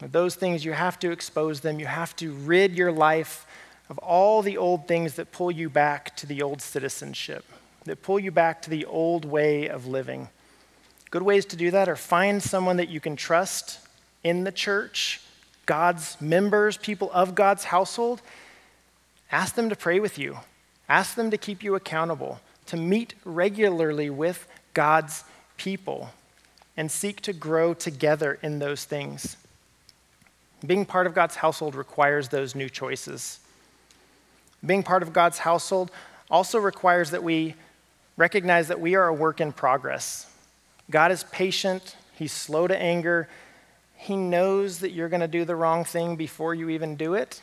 With 0.00 0.12
those 0.12 0.36
things, 0.36 0.64
you 0.64 0.72
have 0.72 0.98
to 1.00 1.10
expose 1.10 1.60
them. 1.60 1.80
You 1.80 1.86
have 1.86 2.14
to 2.16 2.32
rid 2.32 2.76
your 2.76 2.92
life 2.92 3.46
of 3.88 3.98
all 3.98 4.42
the 4.42 4.56
old 4.56 4.86
things 4.86 5.14
that 5.14 5.32
pull 5.32 5.50
you 5.50 5.70
back 5.70 6.14
to 6.16 6.26
the 6.26 6.42
old 6.42 6.60
citizenship, 6.60 7.44
that 7.84 8.02
pull 8.02 8.18
you 8.18 8.30
back 8.30 8.60
to 8.62 8.70
the 8.70 8.84
old 8.84 9.24
way 9.24 9.68
of 9.68 9.86
living. 9.86 10.28
Good 11.10 11.22
ways 11.22 11.46
to 11.46 11.56
do 11.56 11.70
that 11.70 11.88
are 11.88 11.96
find 11.96 12.42
someone 12.42 12.76
that 12.76 12.90
you 12.90 13.00
can 13.00 13.16
trust 13.16 13.80
in 14.22 14.44
the 14.44 14.52
church, 14.52 15.20
God's 15.64 16.20
members, 16.20 16.76
people 16.76 17.10
of 17.12 17.34
God's 17.34 17.64
household. 17.64 18.20
Ask 19.32 19.54
them 19.54 19.70
to 19.70 19.76
pray 19.76 20.00
with 20.00 20.18
you, 20.18 20.38
ask 20.88 21.14
them 21.14 21.30
to 21.30 21.38
keep 21.38 21.62
you 21.62 21.74
accountable, 21.74 22.40
to 22.66 22.76
meet 22.76 23.14
regularly 23.24 24.10
with 24.10 24.46
God's 24.74 25.24
people, 25.56 26.10
and 26.76 26.90
seek 26.90 27.22
to 27.22 27.32
grow 27.32 27.72
together 27.72 28.38
in 28.42 28.58
those 28.58 28.84
things. 28.84 29.36
Being 30.66 30.84
part 30.84 31.06
of 31.06 31.14
God's 31.14 31.36
household 31.36 31.74
requires 31.74 32.28
those 32.28 32.54
new 32.54 32.68
choices. 32.68 33.40
Being 34.64 34.82
part 34.82 35.02
of 35.02 35.12
God's 35.12 35.38
household 35.38 35.90
also 36.30 36.58
requires 36.58 37.10
that 37.10 37.22
we 37.22 37.54
recognize 38.16 38.68
that 38.68 38.80
we 38.80 38.94
are 38.96 39.06
a 39.06 39.14
work 39.14 39.40
in 39.40 39.52
progress. 39.52 40.26
God 40.90 41.12
is 41.12 41.24
patient, 41.24 41.96
He's 42.14 42.32
slow 42.32 42.66
to 42.66 42.76
anger. 42.76 43.28
He 43.96 44.16
knows 44.16 44.80
that 44.80 44.90
you're 44.90 45.08
going 45.08 45.20
to 45.20 45.28
do 45.28 45.44
the 45.44 45.54
wrong 45.54 45.84
thing 45.84 46.16
before 46.16 46.54
you 46.54 46.68
even 46.68 46.96
do 46.96 47.14
it. 47.14 47.40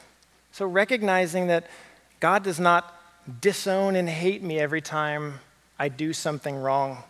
So, 0.51 0.65
recognizing 0.65 1.47
that 1.47 1.67
God 2.19 2.43
does 2.43 2.59
not 2.59 2.93
disown 3.41 3.95
and 3.95 4.07
hate 4.09 4.43
me 4.43 4.59
every 4.59 4.81
time 4.81 5.39
I 5.79 5.89
do 5.89 6.11
something 6.13 6.55
wrong. 6.55 7.03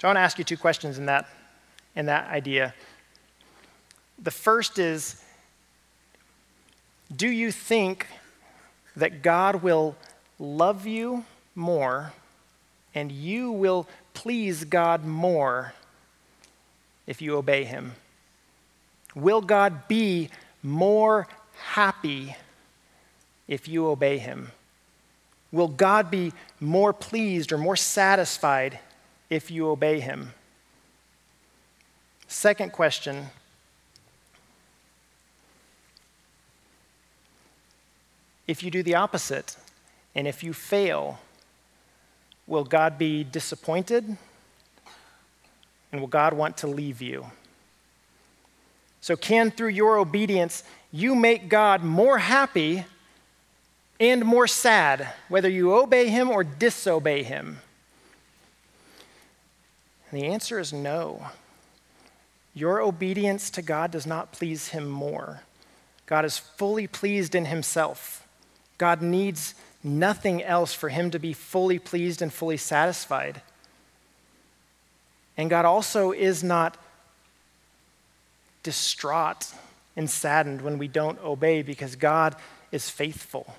So, 0.00 0.08
I 0.08 0.08
want 0.08 0.16
to 0.16 0.20
ask 0.20 0.38
you 0.38 0.44
two 0.44 0.56
questions 0.56 0.98
in 0.98 1.06
that, 1.06 1.28
in 1.94 2.06
that 2.06 2.30
idea. 2.30 2.74
The 4.18 4.30
first 4.30 4.78
is 4.78 5.22
Do 7.14 7.28
you 7.28 7.52
think 7.52 8.06
that 8.96 9.22
God 9.22 9.62
will 9.62 9.96
love 10.38 10.86
you 10.86 11.24
more 11.54 12.12
and 12.94 13.12
you 13.12 13.52
will 13.52 13.86
please 14.14 14.64
God 14.64 15.04
more 15.04 15.74
if 17.06 17.20
you 17.20 17.36
obey 17.36 17.64
Him? 17.64 17.92
Will 19.14 19.40
God 19.40 19.86
be 19.88 20.30
more 20.62 21.28
happy 21.58 22.36
if 23.46 23.68
you 23.68 23.86
obey 23.86 24.18
Him? 24.18 24.50
Will 25.52 25.68
God 25.68 26.10
be 26.10 26.32
more 26.60 26.92
pleased 26.92 27.52
or 27.52 27.58
more 27.58 27.76
satisfied 27.76 28.78
if 29.30 29.50
you 29.50 29.68
obey 29.68 30.00
Him? 30.00 30.32
Second 32.28 32.72
question 32.72 33.26
If 38.46 38.62
you 38.62 38.70
do 38.70 38.82
the 38.82 38.94
opposite, 38.94 39.56
and 40.14 40.26
if 40.26 40.42
you 40.42 40.52
fail, 40.52 41.18
will 42.46 42.64
God 42.64 42.98
be 42.98 43.24
disappointed? 43.24 44.16
And 45.92 46.00
will 46.00 46.08
God 46.08 46.32
want 46.32 46.56
to 46.58 46.66
leave 46.66 47.00
you? 47.02 47.26
So, 49.00 49.16
can 49.16 49.50
through 49.50 49.68
your 49.68 49.98
obedience 49.98 50.64
you 50.90 51.14
make 51.14 51.48
God 51.48 51.82
more 51.82 52.18
happy 52.18 52.84
and 54.00 54.24
more 54.24 54.46
sad, 54.46 55.08
whether 55.28 55.48
you 55.48 55.74
obey 55.74 56.08
him 56.08 56.30
or 56.30 56.42
disobey 56.42 57.22
him? 57.22 57.60
And 60.10 60.20
the 60.20 60.26
answer 60.26 60.58
is 60.58 60.72
no. 60.72 61.26
Your 62.54 62.80
obedience 62.80 63.50
to 63.50 63.62
God 63.62 63.90
does 63.90 64.06
not 64.06 64.32
please 64.32 64.68
him 64.68 64.88
more. 64.88 65.42
God 66.06 66.24
is 66.24 66.38
fully 66.38 66.86
pleased 66.86 67.34
in 67.34 67.44
himself. 67.44 68.25
God 68.78 69.02
needs 69.02 69.54
nothing 69.82 70.42
else 70.42 70.74
for 70.74 70.88
him 70.88 71.10
to 71.10 71.18
be 71.18 71.32
fully 71.32 71.78
pleased 71.78 72.20
and 72.20 72.32
fully 72.32 72.56
satisfied. 72.56 73.40
And 75.36 75.48
God 75.48 75.64
also 75.64 76.12
is 76.12 76.42
not 76.42 76.76
distraught 78.62 79.52
and 79.96 80.10
saddened 80.10 80.60
when 80.60 80.78
we 80.78 80.88
don't 80.88 81.18
obey 81.22 81.62
because 81.62 81.96
God 81.96 82.34
is 82.72 82.90
faithful. 82.90 83.54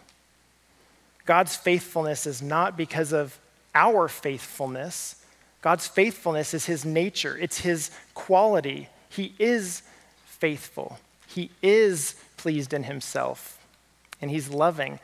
God's 1.26 1.56
faithfulness 1.56 2.26
is 2.26 2.42
not 2.42 2.78
because 2.78 3.14
of 3.14 3.40
our 3.74 4.08
faithfulness. 4.08 5.16
God's 5.62 5.88
faithfulness 5.88 6.54
is 6.54 6.66
his 6.66 6.86
nature, 6.86 7.38
it's 7.38 7.60
his 7.60 7.92
quality. 8.14 8.90
He 9.10 9.34
is 9.40 9.82
faithful, 10.26 11.00
he 11.28 11.50
is 11.62 12.16
pleased 12.38 12.74
in 12.74 12.84
himself 12.84 13.58
and 14.22 14.32
He's 14.32 14.50
loving. 14.50 15.00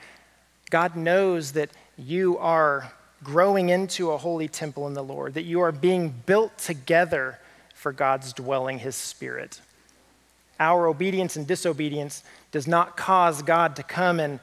God 0.69 0.95
knows 0.95 1.53
that 1.53 1.69
you 1.97 2.37
are 2.37 2.91
growing 3.23 3.69
into 3.69 4.11
a 4.11 4.17
holy 4.17 4.47
temple 4.47 4.87
in 4.87 4.93
the 4.93 5.03
Lord, 5.03 5.33
that 5.35 5.43
you 5.43 5.61
are 5.61 5.71
being 5.71 6.13
built 6.25 6.57
together 6.57 7.39
for 7.75 7.91
God's 7.91 8.33
dwelling, 8.33 8.79
His 8.79 8.95
Spirit. 8.95 9.61
Our 10.59 10.87
obedience 10.87 11.35
and 11.35 11.47
disobedience 11.47 12.23
does 12.51 12.67
not 12.67 12.95
cause 12.97 13.41
God 13.41 13.75
to 13.77 13.83
come 13.83 14.19
and 14.19 14.39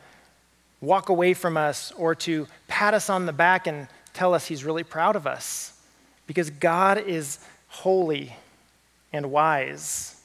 walk 0.80 1.08
away 1.08 1.34
from 1.34 1.56
us 1.56 1.92
or 1.92 2.14
to 2.14 2.46
pat 2.68 2.94
us 2.94 3.10
on 3.10 3.26
the 3.26 3.32
back 3.32 3.66
and 3.66 3.88
tell 4.12 4.34
us 4.34 4.46
He's 4.46 4.64
really 4.64 4.84
proud 4.84 5.16
of 5.16 5.26
us. 5.26 5.72
Because 6.26 6.50
God 6.50 6.98
is 6.98 7.38
holy 7.68 8.34
and 9.12 9.30
wise. 9.30 10.19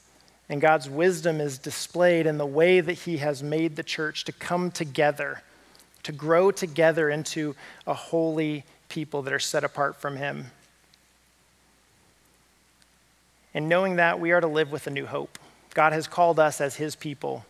And 0.48 0.60
God's 0.60 0.88
wisdom 0.88 1.40
is 1.40 1.58
displayed 1.58 2.26
in 2.26 2.38
the 2.38 2.46
way 2.46 2.80
that 2.80 2.92
He 2.92 3.16
has 3.18 3.42
made 3.42 3.76
the 3.76 3.82
church 3.82 4.24
to 4.24 4.32
come 4.32 4.70
together, 4.70 5.42
to 6.04 6.12
grow 6.12 6.50
together 6.50 7.10
into 7.10 7.56
a 7.86 7.94
holy 7.94 8.64
people 8.88 9.22
that 9.22 9.32
are 9.32 9.40
set 9.40 9.64
apart 9.64 9.96
from 9.96 10.16
Him. 10.16 10.46
And 13.52 13.68
knowing 13.68 13.96
that, 13.96 14.20
we 14.20 14.32
are 14.32 14.40
to 14.40 14.46
live 14.46 14.70
with 14.70 14.86
a 14.86 14.90
new 14.90 15.06
hope. 15.06 15.38
God 15.74 15.92
has 15.92 16.06
called 16.06 16.38
us 16.38 16.60
as 16.60 16.76
His 16.76 16.94
people 16.94 17.44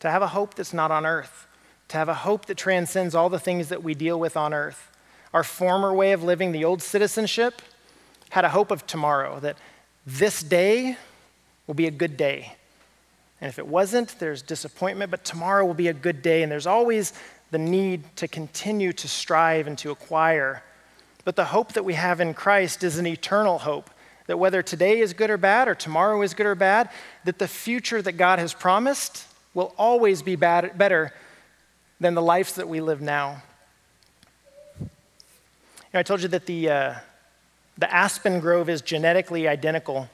to 0.00 0.10
have 0.10 0.22
a 0.22 0.28
hope 0.28 0.54
that's 0.54 0.72
not 0.72 0.90
on 0.90 1.06
earth, 1.06 1.46
to 1.88 1.98
have 1.98 2.08
a 2.08 2.14
hope 2.14 2.46
that 2.46 2.56
transcends 2.56 3.14
all 3.14 3.28
the 3.28 3.38
things 3.38 3.68
that 3.68 3.82
we 3.82 3.94
deal 3.94 4.18
with 4.18 4.36
on 4.36 4.52
earth. 4.52 4.90
Our 5.32 5.44
former 5.44 5.92
way 5.94 6.12
of 6.12 6.24
living, 6.24 6.50
the 6.50 6.64
old 6.64 6.82
citizenship, 6.82 7.62
had 8.30 8.44
a 8.44 8.48
hope 8.48 8.70
of 8.70 8.86
tomorrow, 8.86 9.38
that 9.40 9.56
this 10.06 10.42
day 10.42 10.96
will 11.70 11.74
be 11.76 11.86
a 11.86 11.92
good 11.92 12.16
day. 12.16 12.52
And 13.40 13.48
if 13.48 13.60
it 13.60 13.66
wasn't, 13.68 14.18
there's 14.18 14.42
disappointment, 14.42 15.08
but 15.12 15.24
tomorrow 15.24 15.64
will 15.64 15.72
be 15.72 15.86
a 15.86 15.92
good 15.92 16.20
day. 16.20 16.42
And 16.42 16.50
there's 16.50 16.66
always 16.66 17.12
the 17.52 17.58
need 17.58 18.02
to 18.16 18.26
continue 18.26 18.92
to 18.94 19.06
strive 19.06 19.68
and 19.68 19.78
to 19.78 19.92
acquire. 19.92 20.64
But 21.24 21.36
the 21.36 21.44
hope 21.44 21.74
that 21.74 21.84
we 21.84 21.94
have 21.94 22.20
in 22.20 22.34
Christ 22.34 22.82
is 22.82 22.98
an 22.98 23.06
eternal 23.06 23.58
hope 23.58 23.88
that 24.26 24.36
whether 24.36 24.62
today 24.62 24.98
is 24.98 25.12
good 25.12 25.30
or 25.30 25.36
bad, 25.36 25.68
or 25.68 25.76
tomorrow 25.76 26.20
is 26.22 26.34
good 26.34 26.46
or 26.46 26.56
bad, 26.56 26.90
that 27.24 27.38
the 27.38 27.46
future 27.46 28.02
that 28.02 28.12
God 28.14 28.40
has 28.40 28.52
promised 28.52 29.24
will 29.54 29.72
always 29.78 30.22
be 30.22 30.34
bad, 30.34 30.76
better 30.76 31.14
than 32.00 32.14
the 32.14 32.22
lives 32.22 32.56
that 32.56 32.68
we 32.68 32.80
live 32.80 33.00
now. 33.00 33.44
You 34.80 34.88
know, 35.94 36.00
I 36.00 36.02
told 36.02 36.22
you 36.22 36.28
that 36.28 36.46
the, 36.46 36.68
uh, 36.68 36.94
the 37.78 37.94
aspen 37.94 38.40
grove 38.40 38.68
is 38.68 38.82
genetically 38.82 39.46
identical 39.46 40.08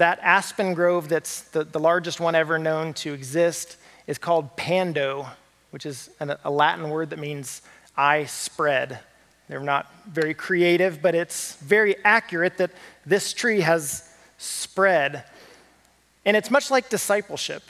that 0.00 0.18
aspen 0.22 0.72
grove, 0.72 1.08
that's 1.10 1.42
the, 1.42 1.62
the 1.62 1.78
largest 1.78 2.20
one 2.20 2.34
ever 2.34 2.58
known 2.58 2.94
to 2.94 3.12
exist, 3.12 3.76
is 4.06 4.16
called 4.16 4.56
Pando, 4.56 5.28
which 5.72 5.84
is 5.84 6.08
an, 6.20 6.34
a 6.42 6.50
Latin 6.50 6.88
word 6.88 7.10
that 7.10 7.18
means 7.18 7.60
I 7.96 8.24
spread. 8.24 8.98
They're 9.48 9.60
not 9.60 9.92
very 10.06 10.32
creative, 10.32 11.02
but 11.02 11.14
it's 11.14 11.56
very 11.56 11.96
accurate 12.02 12.56
that 12.56 12.70
this 13.04 13.34
tree 13.34 13.60
has 13.60 14.10
spread. 14.38 15.24
And 16.24 16.34
it's 16.34 16.50
much 16.50 16.70
like 16.70 16.88
discipleship, 16.88 17.62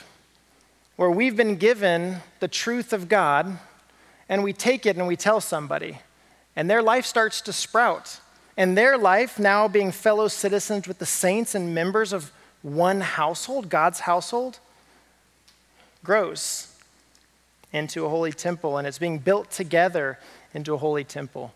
where 0.94 1.10
we've 1.10 1.36
been 1.36 1.56
given 1.56 2.18
the 2.38 2.48
truth 2.48 2.92
of 2.92 3.08
God 3.08 3.58
and 4.28 4.44
we 4.44 4.52
take 4.52 4.86
it 4.86 4.96
and 4.96 5.08
we 5.08 5.16
tell 5.16 5.40
somebody, 5.40 5.98
and 6.54 6.70
their 6.70 6.82
life 6.82 7.06
starts 7.06 7.40
to 7.40 7.52
sprout 7.52 8.20
and 8.60 8.76
their 8.76 8.98
life, 8.98 9.38
now 9.38 9.68
being 9.68 9.90
fellow 9.90 10.28
citizens 10.28 10.86
with 10.86 10.98
the 10.98 11.06
saints 11.06 11.54
and 11.54 11.74
members 11.74 12.12
of 12.12 12.30
one 12.60 13.00
household, 13.00 13.70
God's 13.70 14.00
household, 14.00 14.58
grows 16.04 16.70
into 17.72 18.04
a 18.04 18.10
holy 18.10 18.32
temple, 18.32 18.76
and 18.76 18.86
it's 18.86 18.98
being 18.98 19.16
built 19.16 19.50
together 19.50 20.18
into 20.52 20.74
a 20.74 20.76
holy 20.76 21.04
temple. 21.04 21.54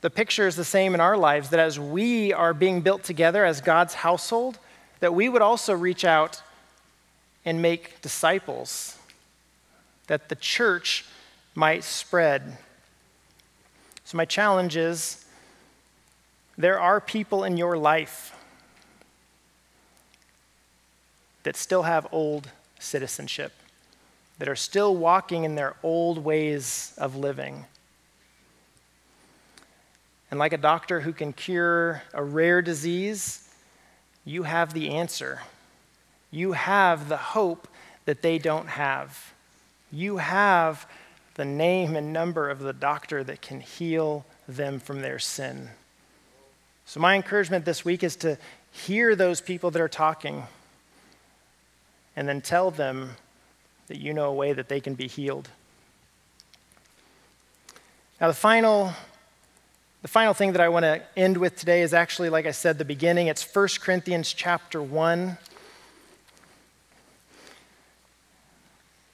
the 0.00 0.10
picture 0.10 0.48
is 0.48 0.56
the 0.56 0.64
same 0.64 0.92
in 0.92 1.00
our 1.00 1.16
lives 1.16 1.50
that 1.50 1.60
as 1.60 1.78
we 1.78 2.32
are 2.32 2.52
being 2.52 2.80
built 2.80 3.04
together 3.04 3.44
as 3.44 3.60
God's 3.60 3.94
household, 3.94 4.58
that 4.98 5.14
we 5.14 5.28
would 5.28 5.40
also 5.40 5.72
reach 5.72 6.04
out 6.04 6.42
and 7.44 7.62
make 7.62 8.00
disciples, 8.02 8.98
that 10.08 10.30
the 10.30 10.34
church 10.34 11.04
might 11.54 11.84
spread. 11.84 12.58
So, 14.04 14.16
my 14.16 14.24
challenge 14.24 14.76
is 14.76 15.25
there 16.58 16.80
are 16.80 17.00
people 17.00 17.44
in 17.44 17.56
your 17.56 17.76
life 17.76 18.34
that 21.42 21.56
still 21.56 21.82
have 21.82 22.08
old 22.10 22.50
citizenship, 22.78 23.52
that 24.38 24.48
are 24.48 24.56
still 24.56 24.96
walking 24.96 25.44
in 25.44 25.54
their 25.54 25.76
old 25.82 26.18
ways 26.24 26.92
of 26.98 27.14
living. 27.16 27.66
And 30.30 30.40
like 30.40 30.52
a 30.52 30.58
doctor 30.58 31.00
who 31.00 31.12
can 31.12 31.32
cure 31.32 32.02
a 32.12 32.24
rare 32.24 32.62
disease, 32.62 33.48
you 34.24 34.42
have 34.42 34.72
the 34.72 34.90
answer. 34.90 35.42
You 36.30 36.52
have 36.52 37.08
the 37.08 37.16
hope 37.16 37.68
that 38.06 38.22
they 38.22 38.38
don't 38.38 38.68
have. 38.68 39.34
You 39.92 40.16
have 40.16 40.86
the 41.34 41.44
name 41.44 41.94
and 41.94 42.12
number 42.12 42.50
of 42.50 42.58
the 42.58 42.72
doctor 42.72 43.22
that 43.22 43.40
can 43.40 43.60
heal 43.60 44.24
them 44.48 44.80
from 44.80 45.00
their 45.00 45.18
sin. 45.18 45.70
So, 46.88 47.00
my 47.00 47.16
encouragement 47.16 47.64
this 47.64 47.84
week 47.84 48.04
is 48.04 48.14
to 48.16 48.38
hear 48.70 49.16
those 49.16 49.40
people 49.40 49.72
that 49.72 49.82
are 49.82 49.88
talking 49.88 50.44
and 52.14 52.28
then 52.28 52.40
tell 52.40 52.70
them 52.70 53.10
that 53.88 53.98
you 53.98 54.14
know 54.14 54.30
a 54.30 54.32
way 54.32 54.52
that 54.52 54.68
they 54.68 54.80
can 54.80 54.94
be 54.94 55.08
healed. 55.08 55.48
Now, 58.20 58.28
the 58.28 58.34
final, 58.34 58.92
the 60.02 60.08
final 60.08 60.32
thing 60.32 60.52
that 60.52 60.60
I 60.60 60.68
want 60.68 60.84
to 60.84 61.02
end 61.16 61.36
with 61.38 61.56
today 61.56 61.82
is 61.82 61.92
actually, 61.92 62.30
like 62.30 62.46
I 62.46 62.52
said, 62.52 62.78
the 62.78 62.84
beginning. 62.84 63.26
It's 63.26 63.42
1 63.42 63.68
Corinthians 63.80 64.32
chapter 64.32 64.80
1. 64.80 65.36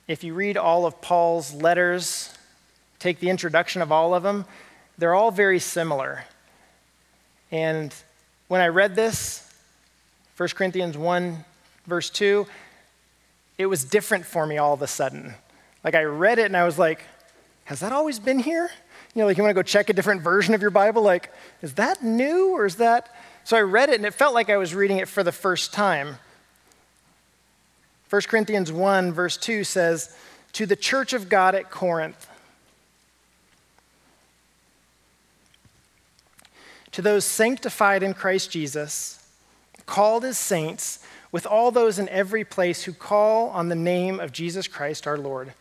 If 0.08 0.22
you 0.22 0.34
read 0.34 0.58
all 0.58 0.84
of 0.84 1.00
Paul's 1.00 1.54
letters, 1.54 2.34
take 2.98 3.18
the 3.18 3.30
introduction 3.30 3.80
of 3.80 3.90
all 3.90 4.14
of 4.14 4.22
them, 4.22 4.44
they're 4.98 5.14
all 5.14 5.30
very 5.30 5.58
similar. 5.58 6.24
And 7.52 7.94
when 8.48 8.62
I 8.62 8.68
read 8.68 8.96
this, 8.96 9.48
1 10.38 10.48
Corinthians 10.50 10.96
1, 10.96 11.44
verse 11.86 12.08
2, 12.08 12.46
it 13.58 13.66
was 13.66 13.84
different 13.84 14.24
for 14.24 14.46
me 14.46 14.56
all 14.56 14.72
of 14.72 14.80
a 14.80 14.86
sudden. 14.86 15.34
Like 15.84 15.94
I 15.94 16.04
read 16.04 16.38
it 16.38 16.46
and 16.46 16.56
I 16.56 16.64
was 16.64 16.78
like, 16.78 17.04
has 17.64 17.80
that 17.80 17.92
always 17.92 18.18
been 18.18 18.38
here? 18.38 18.70
You 19.14 19.20
know, 19.20 19.26
like 19.26 19.36
you 19.36 19.42
want 19.42 19.50
to 19.50 19.54
go 19.54 19.62
check 19.62 19.90
a 19.90 19.92
different 19.92 20.22
version 20.22 20.54
of 20.54 20.62
your 20.62 20.70
Bible, 20.70 21.02
like, 21.02 21.30
is 21.60 21.74
that 21.74 22.02
new 22.02 22.52
or 22.52 22.64
is 22.64 22.76
that? 22.76 23.14
So 23.44 23.56
I 23.56 23.60
read 23.60 23.90
it 23.90 23.96
and 23.96 24.06
it 24.06 24.14
felt 24.14 24.32
like 24.32 24.48
I 24.48 24.56
was 24.56 24.74
reading 24.74 24.96
it 24.96 25.08
for 25.08 25.22
the 25.22 25.32
first 25.32 25.74
time. 25.74 26.16
1 28.08 28.22
Corinthians 28.22 28.72
1, 28.72 29.12
verse 29.12 29.36
2 29.36 29.64
says, 29.64 30.16
To 30.54 30.64
the 30.64 30.76
church 30.76 31.12
of 31.12 31.28
God 31.28 31.54
at 31.54 31.70
Corinth, 31.70 32.28
to 36.92 37.02
those 37.02 37.24
sanctified 37.24 38.02
in 38.02 38.14
Christ 38.14 38.50
Jesus, 38.50 39.26
called 39.86 40.24
as 40.24 40.38
saints, 40.38 41.04
with 41.32 41.46
all 41.46 41.70
those 41.70 41.98
in 41.98 42.08
every 42.10 42.44
place 42.44 42.84
who 42.84 42.92
call 42.92 43.48
on 43.50 43.68
the 43.68 43.74
name 43.74 44.20
of 44.20 44.32
Jesus 44.32 44.68
Christ 44.68 45.06
our 45.06 45.16
Lord, 45.16 45.54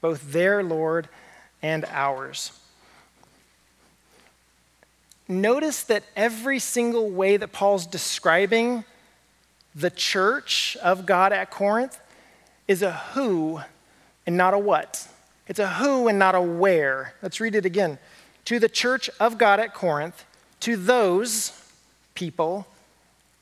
both 0.00 0.32
their 0.32 0.62
Lord 0.62 1.08
and 1.60 1.84
ours. 1.86 2.52
Notice 5.26 5.82
that 5.82 6.04
every 6.16 6.58
single 6.58 7.10
way 7.10 7.36
that 7.36 7.52
Paul's 7.52 7.86
describing 7.86 8.84
the 9.74 9.90
church 9.90 10.76
of 10.82 11.04
God 11.04 11.32
at 11.32 11.50
Corinth 11.50 12.00
is 12.66 12.82
a 12.82 12.92
who 12.92 13.60
and 14.26 14.36
not 14.36 14.54
a 14.54 14.58
what. 14.58 15.06
It's 15.46 15.58
a 15.58 15.68
who 15.68 16.08
and 16.08 16.18
not 16.18 16.34
a 16.34 16.40
where. 16.40 17.14
Let's 17.20 17.40
read 17.40 17.54
it 17.54 17.66
again. 17.66 17.98
To 18.46 18.58
the 18.58 18.68
church 18.68 19.10
of 19.20 19.36
God 19.36 19.60
at 19.60 19.74
Corinth, 19.74 20.24
to 20.60 20.76
those 20.76 21.52
people 22.14 22.66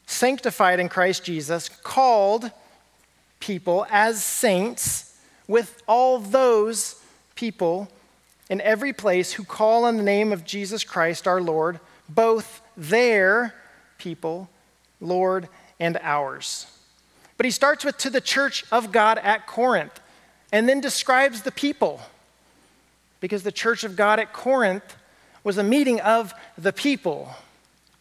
sanctified 0.07 0.81
in 0.81 0.89
Christ 0.89 1.25
Jesus, 1.25 1.69
called 1.69 2.51
people 3.41 3.87
as 3.91 4.23
saints, 4.23 5.19
with 5.49 5.83
all 5.87 6.19
those 6.19 7.01
people 7.35 7.89
in 8.49 8.61
every 8.61 8.93
place 8.93 9.33
who 9.33 9.45
call 9.45 9.85
on 9.85 9.97
the 9.97 10.03
name 10.03 10.33
of 10.33 10.45
Jesus 10.45 10.85
Christ 10.85 11.27
our 11.27 11.41
Lord, 11.41 11.81
both 12.09 12.63
their 12.77 13.55
people, 13.99 14.49
Lord 15.01 15.49
and 15.81 15.99
ours. 16.03 16.67
But 17.37 17.45
he 17.45 17.51
starts 17.51 17.85
with 17.85 17.99
to 17.99 18.11
the 18.11 18.21
church 18.21 18.65
of 18.73 18.93
God 18.93 19.19
at 19.19 19.47
Corinth 19.47 20.01
and 20.53 20.69
then 20.69 20.81
describes 20.81 21.43
the 21.43 21.53
people. 21.53 22.01
Because 23.21 23.43
the 23.43 23.53
church 23.53 23.85
of 23.85 23.97
God 23.97 24.21
at 24.21 24.33
Corinth 24.33 24.97
was 25.47 25.59
a 25.59 25.63
meeting 25.63 26.01
of 26.01 26.35
the 26.59 26.73
people. 26.73 27.33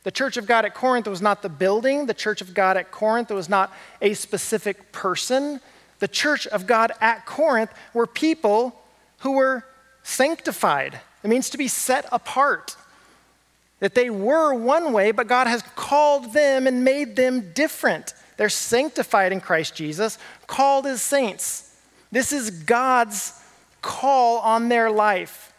The 0.01 0.09
church 0.09 0.35
of 0.35 0.47
God 0.47 0.65
at 0.65 0.73
Corinth 0.73 1.07
was 1.07 1.21
not 1.21 1.43
the 1.43 1.49
building, 1.49 2.07
the 2.07 2.13
church 2.15 2.41
of 2.41 2.55
God 2.55 2.75
at 2.75 2.89
Corinth 2.89 3.29
was 3.29 3.47
not 3.47 3.71
a 4.01 4.15
specific 4.15 4.91
person. 4.91 5.61
The 5.99 6.07
church 6.07 6.47
of 6.47 6.65
God 6.65 6.91
at 6.99 7.27
Corinth 7.27 7.69
were 7.93 8.07
people 8.07 8.81
who 9.19 9.33
were 9.33 9.63
sanctified. 10.01 10.99
It 11.23 11.27
means 11.27 11.51
to 11.51 11.59
be 11.59 11.67
set 11.67 12.07
apart. 12.11 12.75
That 13.79 13.93
they 13.93 14.09
were 14.09 14.55
one 14.55 14.91
way, 14.91 15.11
but 15.11 15.27
God 15.27 15.45
has 15.45 15.61
called 15.75 16.33
them 16.33 16.65
and 16.65 16.83
made 16.83 17.15
them 17.15 17.53
different. 17.53 18.15
They're 18.37 18.49
sanctified 18.49 19.31
in 19.31 19.39
Christ 19.39 19.75
Jesus, 19.75 20.17
called 20.47 20.87
as 20.87 21.03
saints. 21.03 21.77
This 22.11 22.33
is 22.33 22.49
God's 22.49 23.39
call 23.83 24.39
on 24.39 24.69
their 24.69 24.89
life. 24.89 25.51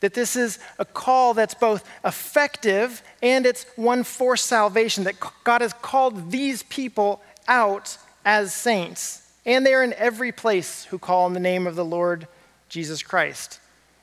That 0.00 0.14
this 0.14 0.36
is 0.36 0.58
a 0.78 0.84
call 0.84 1.34
that's 1.34 1.54
both 1.54 1.88
effective 2.04 3.02
and 3.22 3.44
it's 3.44 3.66
one 3.76 4.04
for 4.04 4.36
salvation. 4.36 5.04
That 5.04 5.16
God 5.44 5.60
has 5.60 5.72
called 5.72 6.30
these 6.30 6.62
people 6.64 7.20
out 7.48 7.96
as 8.24 8.54
saints. 8.54 9.28
And 9.44 9.64
they 9.64 9.74
are 9.74 9.82
in 9.82 9.94
every 9.94 10.30
place 10.30 10.84
who 10.84 10.98
call 10.98 11.24
on 11.24 11.32
the 11.32 11.40
name 11.40 11.66
of 11.66 11.74
the 11.74 11.84
Lord 11.84 12.28
Jesus 12.68 13.02
Christ. 13.02 13.60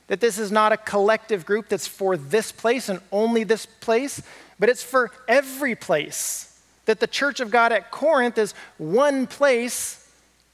That 0.07 0.19
this 0.19 0.37
is 0.37 0.51
not 0.51 0.71
a 0.71 0.77
collective 0.77 1.45
group 1.45 1.69
that's 1.69 1.87
for 1.87 2.17
this 2.17 2.51
place 2.51 2.89
and 2.89 2.99
only 3.11 3.43
this 3.43 3.65
place, 3.65 4.21
but 4.59 4.69
it's 4.69 4.83
for 4.83 5.11
every 5.27 5.75
place. 5.75 6.59
That 6.85 6.99
the 6.99 7.07
church 7.07 7.39
of 7.39 7.51
God 7.51 7.71
at 7.71 7.91
Corinth 7.91 8.37
is 8.37 8.53
one 8.77 9.27
place, 9.27 10.04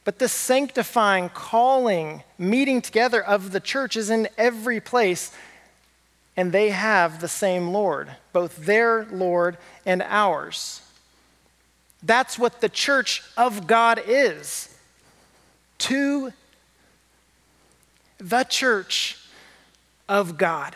but 0.04 0.20
the 0.20 0.28
sanctifying, 0.28 1.30
calling, 1.30 2.24
meeting 2.38 2.82
together 2.82 3.24
of 3.24 3.52
the 3.52 3.60
church 3.60 3.96
is 3.96 4.10
in 4.10 4.28
every 4.38 4.80
place. 4.80 5.32
And 6.36 6.52
they 6.52 6.70
have 6.70 7.22
the 7.22 7.28
same 7.28 7.70
Lord, 7.70 8.10
both 8.34 8.66
their 8.66 9.06
Lord 9.06 9.58
and 9.86 10.02
ours. 10.02 10.82
That's 12.02 12.40
what 12.40 12.62
the 12.62 12.70
church 12.70 13.22
of 13.38 13.68
God 13.68 14.02
is. 14.08 14.76
To 15.80 16.32
the 18.18 18.44
church 18.44 19.20
of 20.08 20.38
God. 20.38 20.76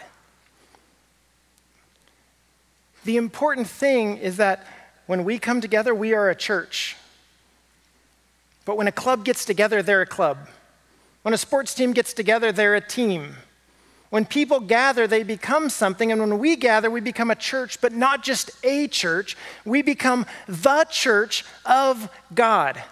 The 3.06 3.18
important 3.18 3.68
thing 3.68 4.18
is 4.18 4.38
that 4.38 4.66
when 5.06 5.24
we 5.24 5.38
come 5.38 5.62
together, 5.62 5.94
we 5.94 6.14
are 6.14 6.30
a 6.30 6.36
church. 6.36 6.96
But 8.66 8.78
when 8.78 8.88
a 8.88 8.92
club 8.92 9.24
gets 9.24 9.46
together, 9.46 9.82
they're 9.82 10.02
a 10.02 10.08
club. 10.08 10.50
When 11.22 11.34
a 11.34 11.38
sports 11.38 11.74
team 11.74 11.94
gets 11.94 12.14
together, 12.14 12.52
they're 12.52 12.76
a 12.76 12.82
team. 12.82 13.36
When 14.10 14.26
people 14.26 14.60
gather, 14.60 15.08
they 15.08 15.24
become 15.24 15.70
something. 15.70 16.12
And 16.12 16.22
when 16.22 16.40
we 16.40 16.56
gather, 16.56 16.90
we 16.90 17.02
become 17.02 17.32
a 17.32 17.36
church, 17.36 17.82
but 17.82 17.94
not 17.94 18.24
just 18.24 18.52
a 18.64 18.88
church. 18.88 19.36
We 19.66 19.82
become 19.82 20.26
the 20.48 20.86
church 20.90 21.46
of 21.66 22.10
God. 22.34 22.84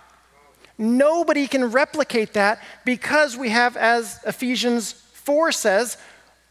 Nobody 0.78 1.47
can 1.47 1.71
replicate 1.71 2.34
that 2.34 2.61
because 2.84 3.38
we 3.38 3.49
have, 3.49 3.78
as 3.78 4.19
Ephesians 4.26 4.91
4 4.91 5.51
says, 5.51 5.97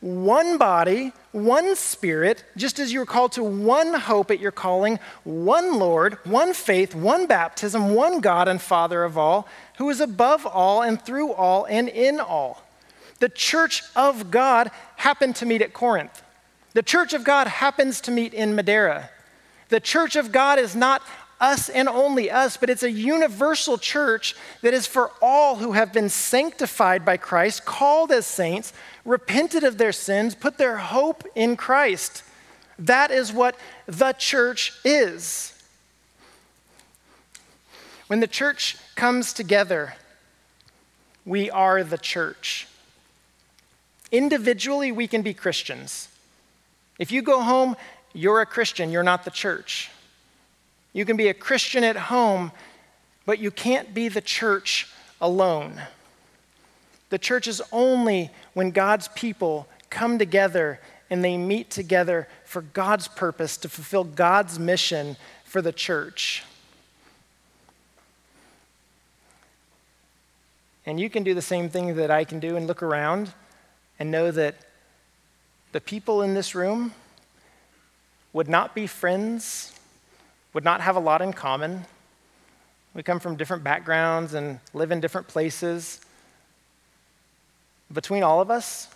one 0.03 0.59
body, 0.59 1.12
one 1.30 1.76
spirit, 1.76 2.44
just 2.57 2.80
as 2.80 2.92
you 2.92 3.00
are 3.00 3.07
called 3.07 3.30
to 3.32 3.44
one 3.44 3.94
hope 3.94 4.32
at 4.32 4.40
your 4.40 4.50
calling, 4.50 4.98
one 5.22 5.78
Lord, 5.78 6.18
one 6.24 6.55
faith, 6.55 6.92
one 6.92 7.26
baptism, 7.26 7.94
one 7.94 8.20
God 8.20 8.48
and 8.48 8.61
Father 8.61 9.05
of 9.05 9.16
all, 9.16 9.46
who 9.78 9.88
is 9.90 10.00
above 10.00 10.44
all 10.44 10.82
and 10.82 11.00
through 11.00 11.32
all 11.32 11.66
and 11.66 11.88
in 11.88 12.18
all. 12.18 12.64
The 13.20 13.28
church 13.28 13.84
of 13.94 14.32
God 14.32 14.72
happened 14.96 15.36
to 15.36 15.46
meet 15.46 15.62
at 15.62 15.72
Corinth. 15.72 16.20
The 16.74 16.82
church 16.82 17.12
of 17.12 17.22
God 17.22 17.46
happens 17.46 18.00
to 18.00 18.11
meet 18.11 18.34
in 18.34 18.57
Madeira. 18.57 19.09
The 19.68 19.78
church 19.78 20.16
of 20.16 20.32
God 20.32 20.59
is 20.59 20.74
not 20.74 21.03
us 21.43 21.68
and 21.68 21.88
only 21.88 22.30
us, 22.30 22.57
but 22.57 22.70
it's 22.70 22.84
a 22.84 22.90
universal 22.90 23.76
church 23.76 24.34
that 24.62 24.72
is 24.72 24.86
for 24.86 25.11
all 25.20 25.57
who 25.57 25.72
have 25.72 25.93
been 25.93 26.09
sanctified 26.09 27.05
by 27.05 27.16
Christ, 27.18 27.64
called 27.64 28.12
as 28.12 28.24
saints, 28.24 28.72
repented 29.05 29.64
of 29.64 29.76
their 29.76 29.93
sins, 29.93 30.34
put 30.34 30.57
their 30.57 30.78
hope 30.78 31.24
in 31.34 31.57
Christ. 31.57 32.22
That 32.78 33.11
is 33.11 33.32
what 33.32 33.57
the 33.86 34.12
church 34.12 34.72
is. 34.84 35.53
When 38.07 38.20
the 38.20 38.26
church 38.26 38.76
comes 38.95 39.32
together, 39.32 39.95
we 41.26 41.51
are 41.51 41.82
the 41.82 41.99
church. 41.99 42.68
Individually, 44.11 44.93
we 44.93 45.07
can 45.07 45.22
be 45.22 45.34
Christians. 45.34 46.09
If 46.99 47.11
you 47.11 47.22
go 47.22 47.40
home, 47.40 47.76
you're 48.12 48.43
a 48.43 48.47
Christian, 48.47 48.90
you're 48.90 49.03
not 49.03 49.24
the 49.24 49.30
church. 49.30 49.90
You 50.93 51.05
can 51.05 51.16
be 51.16 51.28
a 51.28 51.34
Christian 51.34 51.84
at 51.84 51.97
home, 51.97 52.53
but 53.24 53.38
you 53.38 53.51
can't 53.51 53.95
be 53.95 54.09
the 54.09 54.20
church 54.20 54.88
alone. 55.20 55.80
The 57.11 57.18
church 57.18 57.47
is 57.47 57.62
only 57.72 58.30
when 58.55 58.70
God's 58.70 59.09
people 59.09 59.66
come 59.90 60.18
together 60.18 60.80
and 61.11 61.22
they 61.22 61.36
meet 61.36 61.70
together 61.70 62.26
for 62.45 62.62
God's 62.62 63.07
purpose 63.07 63.57
to 63.59 63.68
fulfill 63.68 64.05
God's 64.05 64.59
mission 64.59 65.16
for 65.45 65.61
the 65.61 65.72
church. 65.72 66.43
And 70.84 70.99
you 70.99 71.11
can 71.11 71.22
do 71.22 71.34
the 71.34 71.43
same 71.43 71.68
thing 71.68 71.97
that 71.97 72.11
I 72.11 72.24
can 72.24 72.40
do 72.40 72.57
and 72.57 72.66
look 72.66 72.82
around 72.82 73.32
and 73.99 74.11
know 74.11 74.30
that 74.30 74.57
the 75.72 75.80
people 75.80 76.22
in 76.22 76.34
this 76.34 76.55
room 76.55 76.93
would 78.32 78.49
not 78.49 78.74
be 78.74 78.86
friends, 78.86 79.78
would 80.53 80.64
not 80.64 80.80
have 80.80 80.96
a 80.96 81.00
lot 81.00 81.22
in 81.22 81.32
common. 81.32 81.84
We 82.94 83.03
come 83.03 83.20
from 83.20 83.36
different 83.36 83.64
backgrounds 83.64 84.34
and 84.34 84.61
live 84.74 84.90
in 84.90 85.00
different 85.00 85.28
places. 85.28 86.00
Between 87.92 88.22
all 88.22 88.40
of 88.40 88.50
us, 88.50 88.88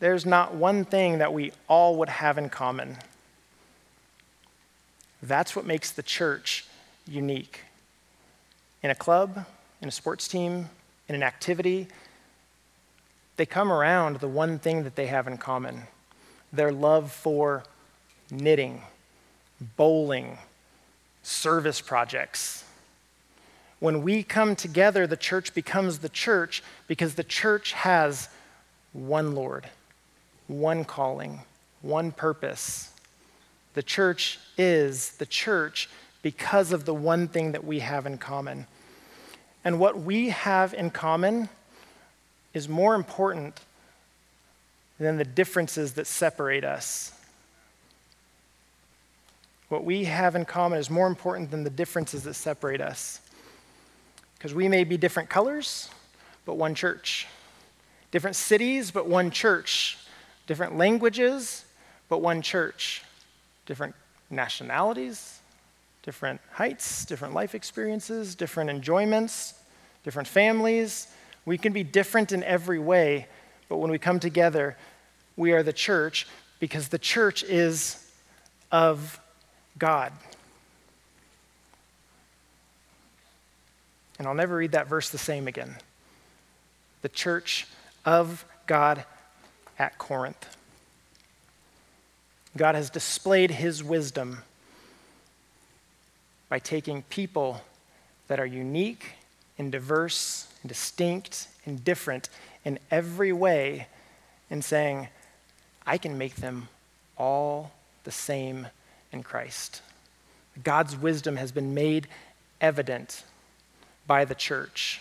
there's 0.00 0.26
not 0.26 0.54
one 0.54 0.84
thing 0.84 1.18
that 1.18 1.32
we 1.32 1.52
all 1.66 1.96
would 1.96 2.08
have 2.08 2.38
in 2.38 2.48
common. 2.50 2.96
That's 5.22 5.56
what 5.56 5.66
makes 5.66 5.90
the 5.90 6.02
church 6.02 6.66
unique. 7.06 7.60
In 8.82 8.90
a 8.90 8.94
club, 8.94 9.44
in 9.80 9.88
a 9.88 9.92
sports 9.92 10.28
team, 10.28 10.68
in 11.08 11.14
an 11.14 11.22
activity, 11.22 11.88
they 13.36 13.46
come 13.46 13.72
around 13.72 14.16
the 14.16 14.28
one 14.28 14.58
thing 14.58 14.84
that 14.84 14.94
they 14.96 15.06
have 15.06 15.26
in 15.26 15.38
common 15.38 15.84
their 16.50 16.72
love 16.72 17.12
for 17.12 17.62
knitting, 18.30 18.80
bowling, 19.76 20.38
service 21.28 21.80
projects. 21.80 22.64
When 23.80 24.02
we 24.02 24.22
come 24.22 24.56
together, 24.56 25.06
the 25.06 25.16
church 25.16 25.54
becomes 25.54 25.98
the 25.98 26.08
church 26.08 26.62
because 26.86 27.14
the 27.14 27.24
church 27.24 27.72
has 27.72 28.28
one 28.92 29.34
Lord, 29.34 29.68
one 30.48 30.84
calling, 30.84 31.42
one 31.82 32.12
purpose. 32.12 32.90
The 33.74 33.82
church 33.82 34.40
is 34.56 35.10
the 35.18 35.26
church 35.26 35.88
because 36.22 36.72
of 36.72 36.86
the 36.86 36.94
one 36.94 37.28
thing 37.28 37.52
that 37.52 37.64
we 37.64 37.80
have 37.80 38.06
in 38.06 38.18
common. 38.18 38.66
And 39.64 39.78
what 39.78 40.00
we 40.00 40.30
have 40.30 40.74
in 40.74 40.90
common 40.90 41.48
is 42.54 42.68
more 42.68 42.94
important 42.94 43.60
than 44.98 45.18
the 45.18 45.24
differences 45.24 45.92
that 45.92 46.06
separate 46.06 46.64
us. 46.64 47.12
What 49.68 49.84
we 49.84 50.04
have 50.04 50.34
in 50.34 50.44
common 50.44 50.78
is 50.78 50.88
more 50.88 51.06
important 51.06 51.50
than 51.50 51.64
the 51.64 51.70
differences 51.70 52.22
that 52.24 52.34
separate 52.34 52.80
us. 52.80 53.20
Because 54.36 54.54
we 54.54 54.68
may 54.68 54.84
be 54.84 54.96
different 54.96 55.28
colors, 55.28 55.90
but 56.44 56.56
one 56.56 56.74
church. 56.74 57.26
Different 58.10 58.36
cities, 58.36 58.90
but 58.90 59.06
one 59.06 59.30
church. 59.30 59.98
Different 60.46 60.78
languages, 60.78 61.64
but 62.08 62.22
one 62.22 62.40
church. 62.40 63.02
Different 63.66 63.94
nationalities, 64.30 65.40
different 66.02 66.40
heights, 66.52 67.04
different 67.04 67.34
life 67.34 67.54
experiences, 67.54 68.34
different 68.34 68.70
enjoyments, 68.70 69.54
different 70.04 70.28
families. 70.28 71.08
We 71.44 71.58
can 71.58 71.72
be 71.72 71.82
different 71.82 72.32
in 72.32 72.42
every 72.44 72.78
way, 72.78 73.26
but 73.68 73.76
when 73.76 73.90
we 73.90 73.98
come 73.98 74.20
together, 74.20 74.76
we 75.36 75.52
are 75.52 75.62
the 75.62 75.72
church 75.72 76.26
because 76.60 76.88
the 76.88 76.98
church 76.98 77.42
is 77.42 78.10
of 78.70 79.20
God. 79.78 80.12
And 84.18 84.26
I'll 84.26 84.34
never 84.34 84.56
read 84.56 84.72
that 84.72 84.88
verse 84.88 85.10
the 85.10 85.18
same 85.18 85.46
again. 85.46 85.76
The 87.02 87.08
church 87.08 87.66
of 88.04 88.44
God 88.66 89.04
at 89.78 89.96
Corinth. 89.98 90.56
God 92.56 92.74
has 92.74 92.90
displayed 92.90 93.52
his 93.52 93.84
wisdom 93.84 94.42
by 96.48 96.58
taking 96.58 97.02
people 97.02 97.62
that 98.26 98.40
are 98.40 98.46
unique 98.46 99.12
and 99.58 99.70
diverse 99.70 100.48
and 100.62 100.68
distinct 100.68 101.46
and 101.66 101.84
different 101.84 102.28
in 102.64 102.78
every 102.90 103.32
way 103.32 103.86
and 104.50 104.64
saying, 104.64 105.08
I 105.86 105.98
can 105.98 106.18
make 106.18 106.36
them 106.36 106.68
all 107.16 107.72
the 108.04 108.10
same 108.10 108.66
in 109.12 109.22
Christ. 109.22 109.82
God's 110.62 110.96
wisdom 110.96 111.36
has 111.36 111.52
been 111.52 111.74
made 111.74 112.08
evident 112.60 113.24
by 114.06 114.24
the 114.24 114.34
church. 114.34 115.00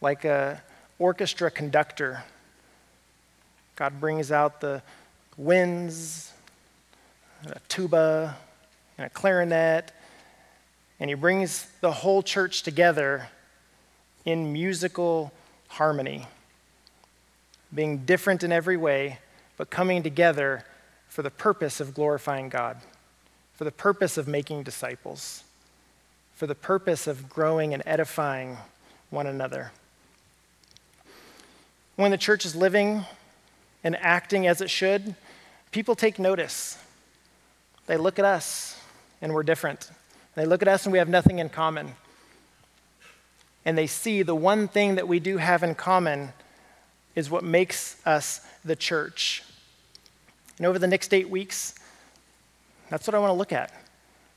Like 0.00 0.24
a 0.24 0.62
orchestra 0.98 1.50
conductor, 1.50 2.22
God 3.76 4.00
brings 4.00 4.30
out 4.30 4.60
the 4.60 4.82
winds, 5.36 6.32
a 7.46 7.58
tuba, 7.68 8.36
and 8.98 9.06
a 9.06 9.10
clarinet, 9.10 9.92
and 11.00 11.08
he 11.08 11.14
brings 11.14 11.66
the 11.80 11.90
whole 11.90 12.22
church 12.22 12.62
together 12.62 13.28
in 14.24 14.52
musical 14.52 15.32
harmony, 15.68 16.26
being 17.74 17.98
different 17.98 18.42
in 18.42 18.52
every 18.52 18.76
way, 18.76 19.18
but 19.56 19.70
coming 19.70 20.02
together 20.02 20.64
for 21.10 21.22
the 21.22 21.30
purpose 21.30 21.80
of 21.80 21.92
glorifying 21.92 22.48
God, 22.48 22.78
for 23.54 23.64
the 23.64 23.72
purpose 23.72 24.16
of 24.16 24.28
making 24.28 24.62
disciples, 24.62 25.42
for 26.34 26.46
the 26.46 26.54
purpose 26.54 27.08
of 27.08 27.28
growing 27.28 27.74
and 27.74 27.82
edifying 27.84 28.56
one 29.10 29.26
another. 29.26 29.72
When 31.96 32.12
the 32.12 32.16
church 32.16 32.46
is 32.46 32.54
living 32.54 33.04
and 33.82 33.96
acting 33.96 34.46
as 34.46 34.60
it 34.60 34.70
should, 34.70 35.16
people 35.72 35.96
take 35.96 36.20
notice. 36.20 36.78
They 37.86 37.96
look 37.96 38.20
at 38.20 38.24
us 38.24 38.80
and 39.20 39.34
we're 39.34 39.42
different. 39.42 39.90
They 40.36 40.46
look 40.46 40.62
at 40.62 40.68
us 40.68 40.86
and 40.86 40.92
we 40.92 40.98
have 40.98 41.08
nothing 41.08 41.40
in 41.40 41.48
common. 41.48 41.94
And 43.64 43.76
they 43.76 43.88
see 43.88 44.22
the 44.22 44.34
one 44.34 44.68
thing 44.68 44.94
that 44.94 45.08
we 45.08 45.18
do 45.18 45.38
have 45.38 45.64
in 45.64 45.74
common 45.74 46.32
is 47.16 47.28
what 47.28 47.42
makes 47.42 47.96
us 48.06 48.46
the 48.64 48.76
church. 48.76 49.42
And 50.60 50.66
over 50.66 50.78
the 50.78 50.86
next 50.86 51.14
eight 51.14 51.30
weeks, 51.30 51.74
that's 52.90 53.06
what 53.06 53.14
I 53.14 53.18
want 53.18 53.30
to 53.30 53.34
look 53.34 53.50
at. 53.50 53.72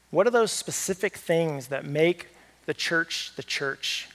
What 0.09 0.25
are 0.25 0.29
those 0.29 0.53
specific 0.53 1.17
things 1.17 1.67
that 1.67 1.83
make 1.83 2.29
the 2.65 2.73
church 2.73 3.33
the 3.35 3.43
church? 3.43 4.07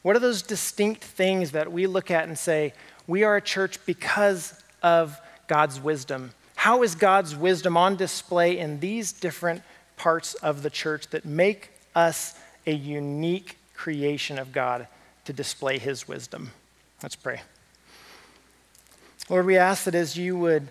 What 0.00 0.16
are 0.16 0.20
those 0.20 0.40
distinct 0.40 1.04
things 1.04 1.50
that 1.50 1.70
we 1.70 1.86
look 1.86 2.10
at 2.10 2.26
and 2.26 2.38
say, 2.38 2.72
we 3.06 3.24
are 3.24 3.36
a 3.36 3.42
church 3.42 3.84
because 3.84 4.58
of 4.82 5.20
God's 5.48 5.78
wisdom? 5.78 6.30
How 6.56 6.82
is 6.82 6.94
God's 6.94 7.36
wisdom 7.36 7.76
on 7.76 7.94
display 7.96 8.58
in 8.58 8.80
these 8.80 9.12
different 9.12 9.60
parts 9.98 10.32
of 10.36 10.62
the 10.62 10.70
church 10.70 11.08
that 11.08 11.26
make 11.26 11.72
us 11.94 12.38
a 12.66 12.72
unique 12.72 13.58
creation 13.74 14.38
of 14.38 14.50
God 14.50 14.88
to 15.26 15.34
display 15.34 15.76
His 15.78 16.08
wisdom? 16.08 16.52
Let's 17.02 17.16
pray. 17.16 17.42
Lord, 19.28 19.44
we 19.44 19.58
ask 19.58 19.84
that 19.84 19.94
as 19.94 20.16
you 20.16 20.38
would 20.38 20.68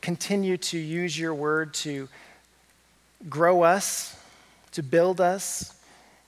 continue 0.00 0.56
to 0.56 0.78
use 0.78 1.18
your 1.18 1.34
word 1.34 1.74
to 1.74 2.08
grow 3.28 3.62
us, 3.62 4.16
to 4.72 4.82
build 4.82 5.20
us 5.20 5.74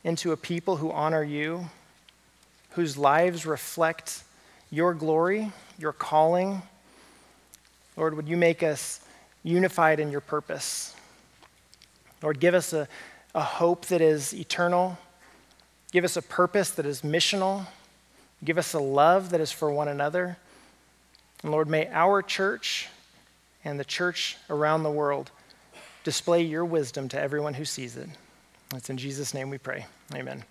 into 0.05 0.33
a 0.33 0.37
people 0.37 0.77
who 0.77 0.91
honor 0.91 1.23
you, 1.23 1.67
whose 2.71 2.97
lives 2.99 3.47
reflect 3.47 4.25
your 4.71 4.95
glory, 4.95 5.53
your 5.79 5.93
calling. 5.93 6.63
Lord, 7.97 8.15
would 8.15 8.29
you 8.29 8.37
make 8.37 8.63
us 8.63 9.01
unified 9.43 10.01
in 10.01 10.11
your 10.11 10.21
purpose? 10.21 10.95
Lord, 12.23 12.41
give 12.41 12.55
us 12.55 12.73
a, 12.73 12.89
a 13.35 13.43
hope 13.43 13.87
that 13.87 14.01
is 14.01 14.35
eternal. 14.35 14.99
Give 15.93 16.05
us 16.05 16.17
a 16.17 16.23
purpose 16.23 16.71
that 16.73 16.87
is 16.87 17.03
missional. 17.03 17.67
Give 18.45 18.59
us 18.59 18.75
a 18.75 18.81
love 18.81 19.31
that 19.31 19.41
is 19.41 19.53
for 19.53 19.71
one 19.71 19.89
another. 19.89 20.37
And 21.43 21.53
Lord, 21.53 21.69
may 21.69 21.89
our 21.89 22.23
church 22.23 22.89
and 23.65 23.79
the 23.79 23.85
church 23.85 24.37
around 24.51 24.83
the 24.83 24.91
world 24.91 25.31
display 26.05 26.43
your 26.43 26.65
wisdom 26.65 27.09
to 27.09 27.21
everyone 27.21 27.55
who 27.55 27.65
sees 27.65 27.97
it. 27.97 28.09
It's 28.75 28.91
in 28.91 28.97
Jesus' 28.97 29.35
name 29.35 29.51
we 29.51 29.59
pray. 29.59 29.87
Amen. 30.15 30.45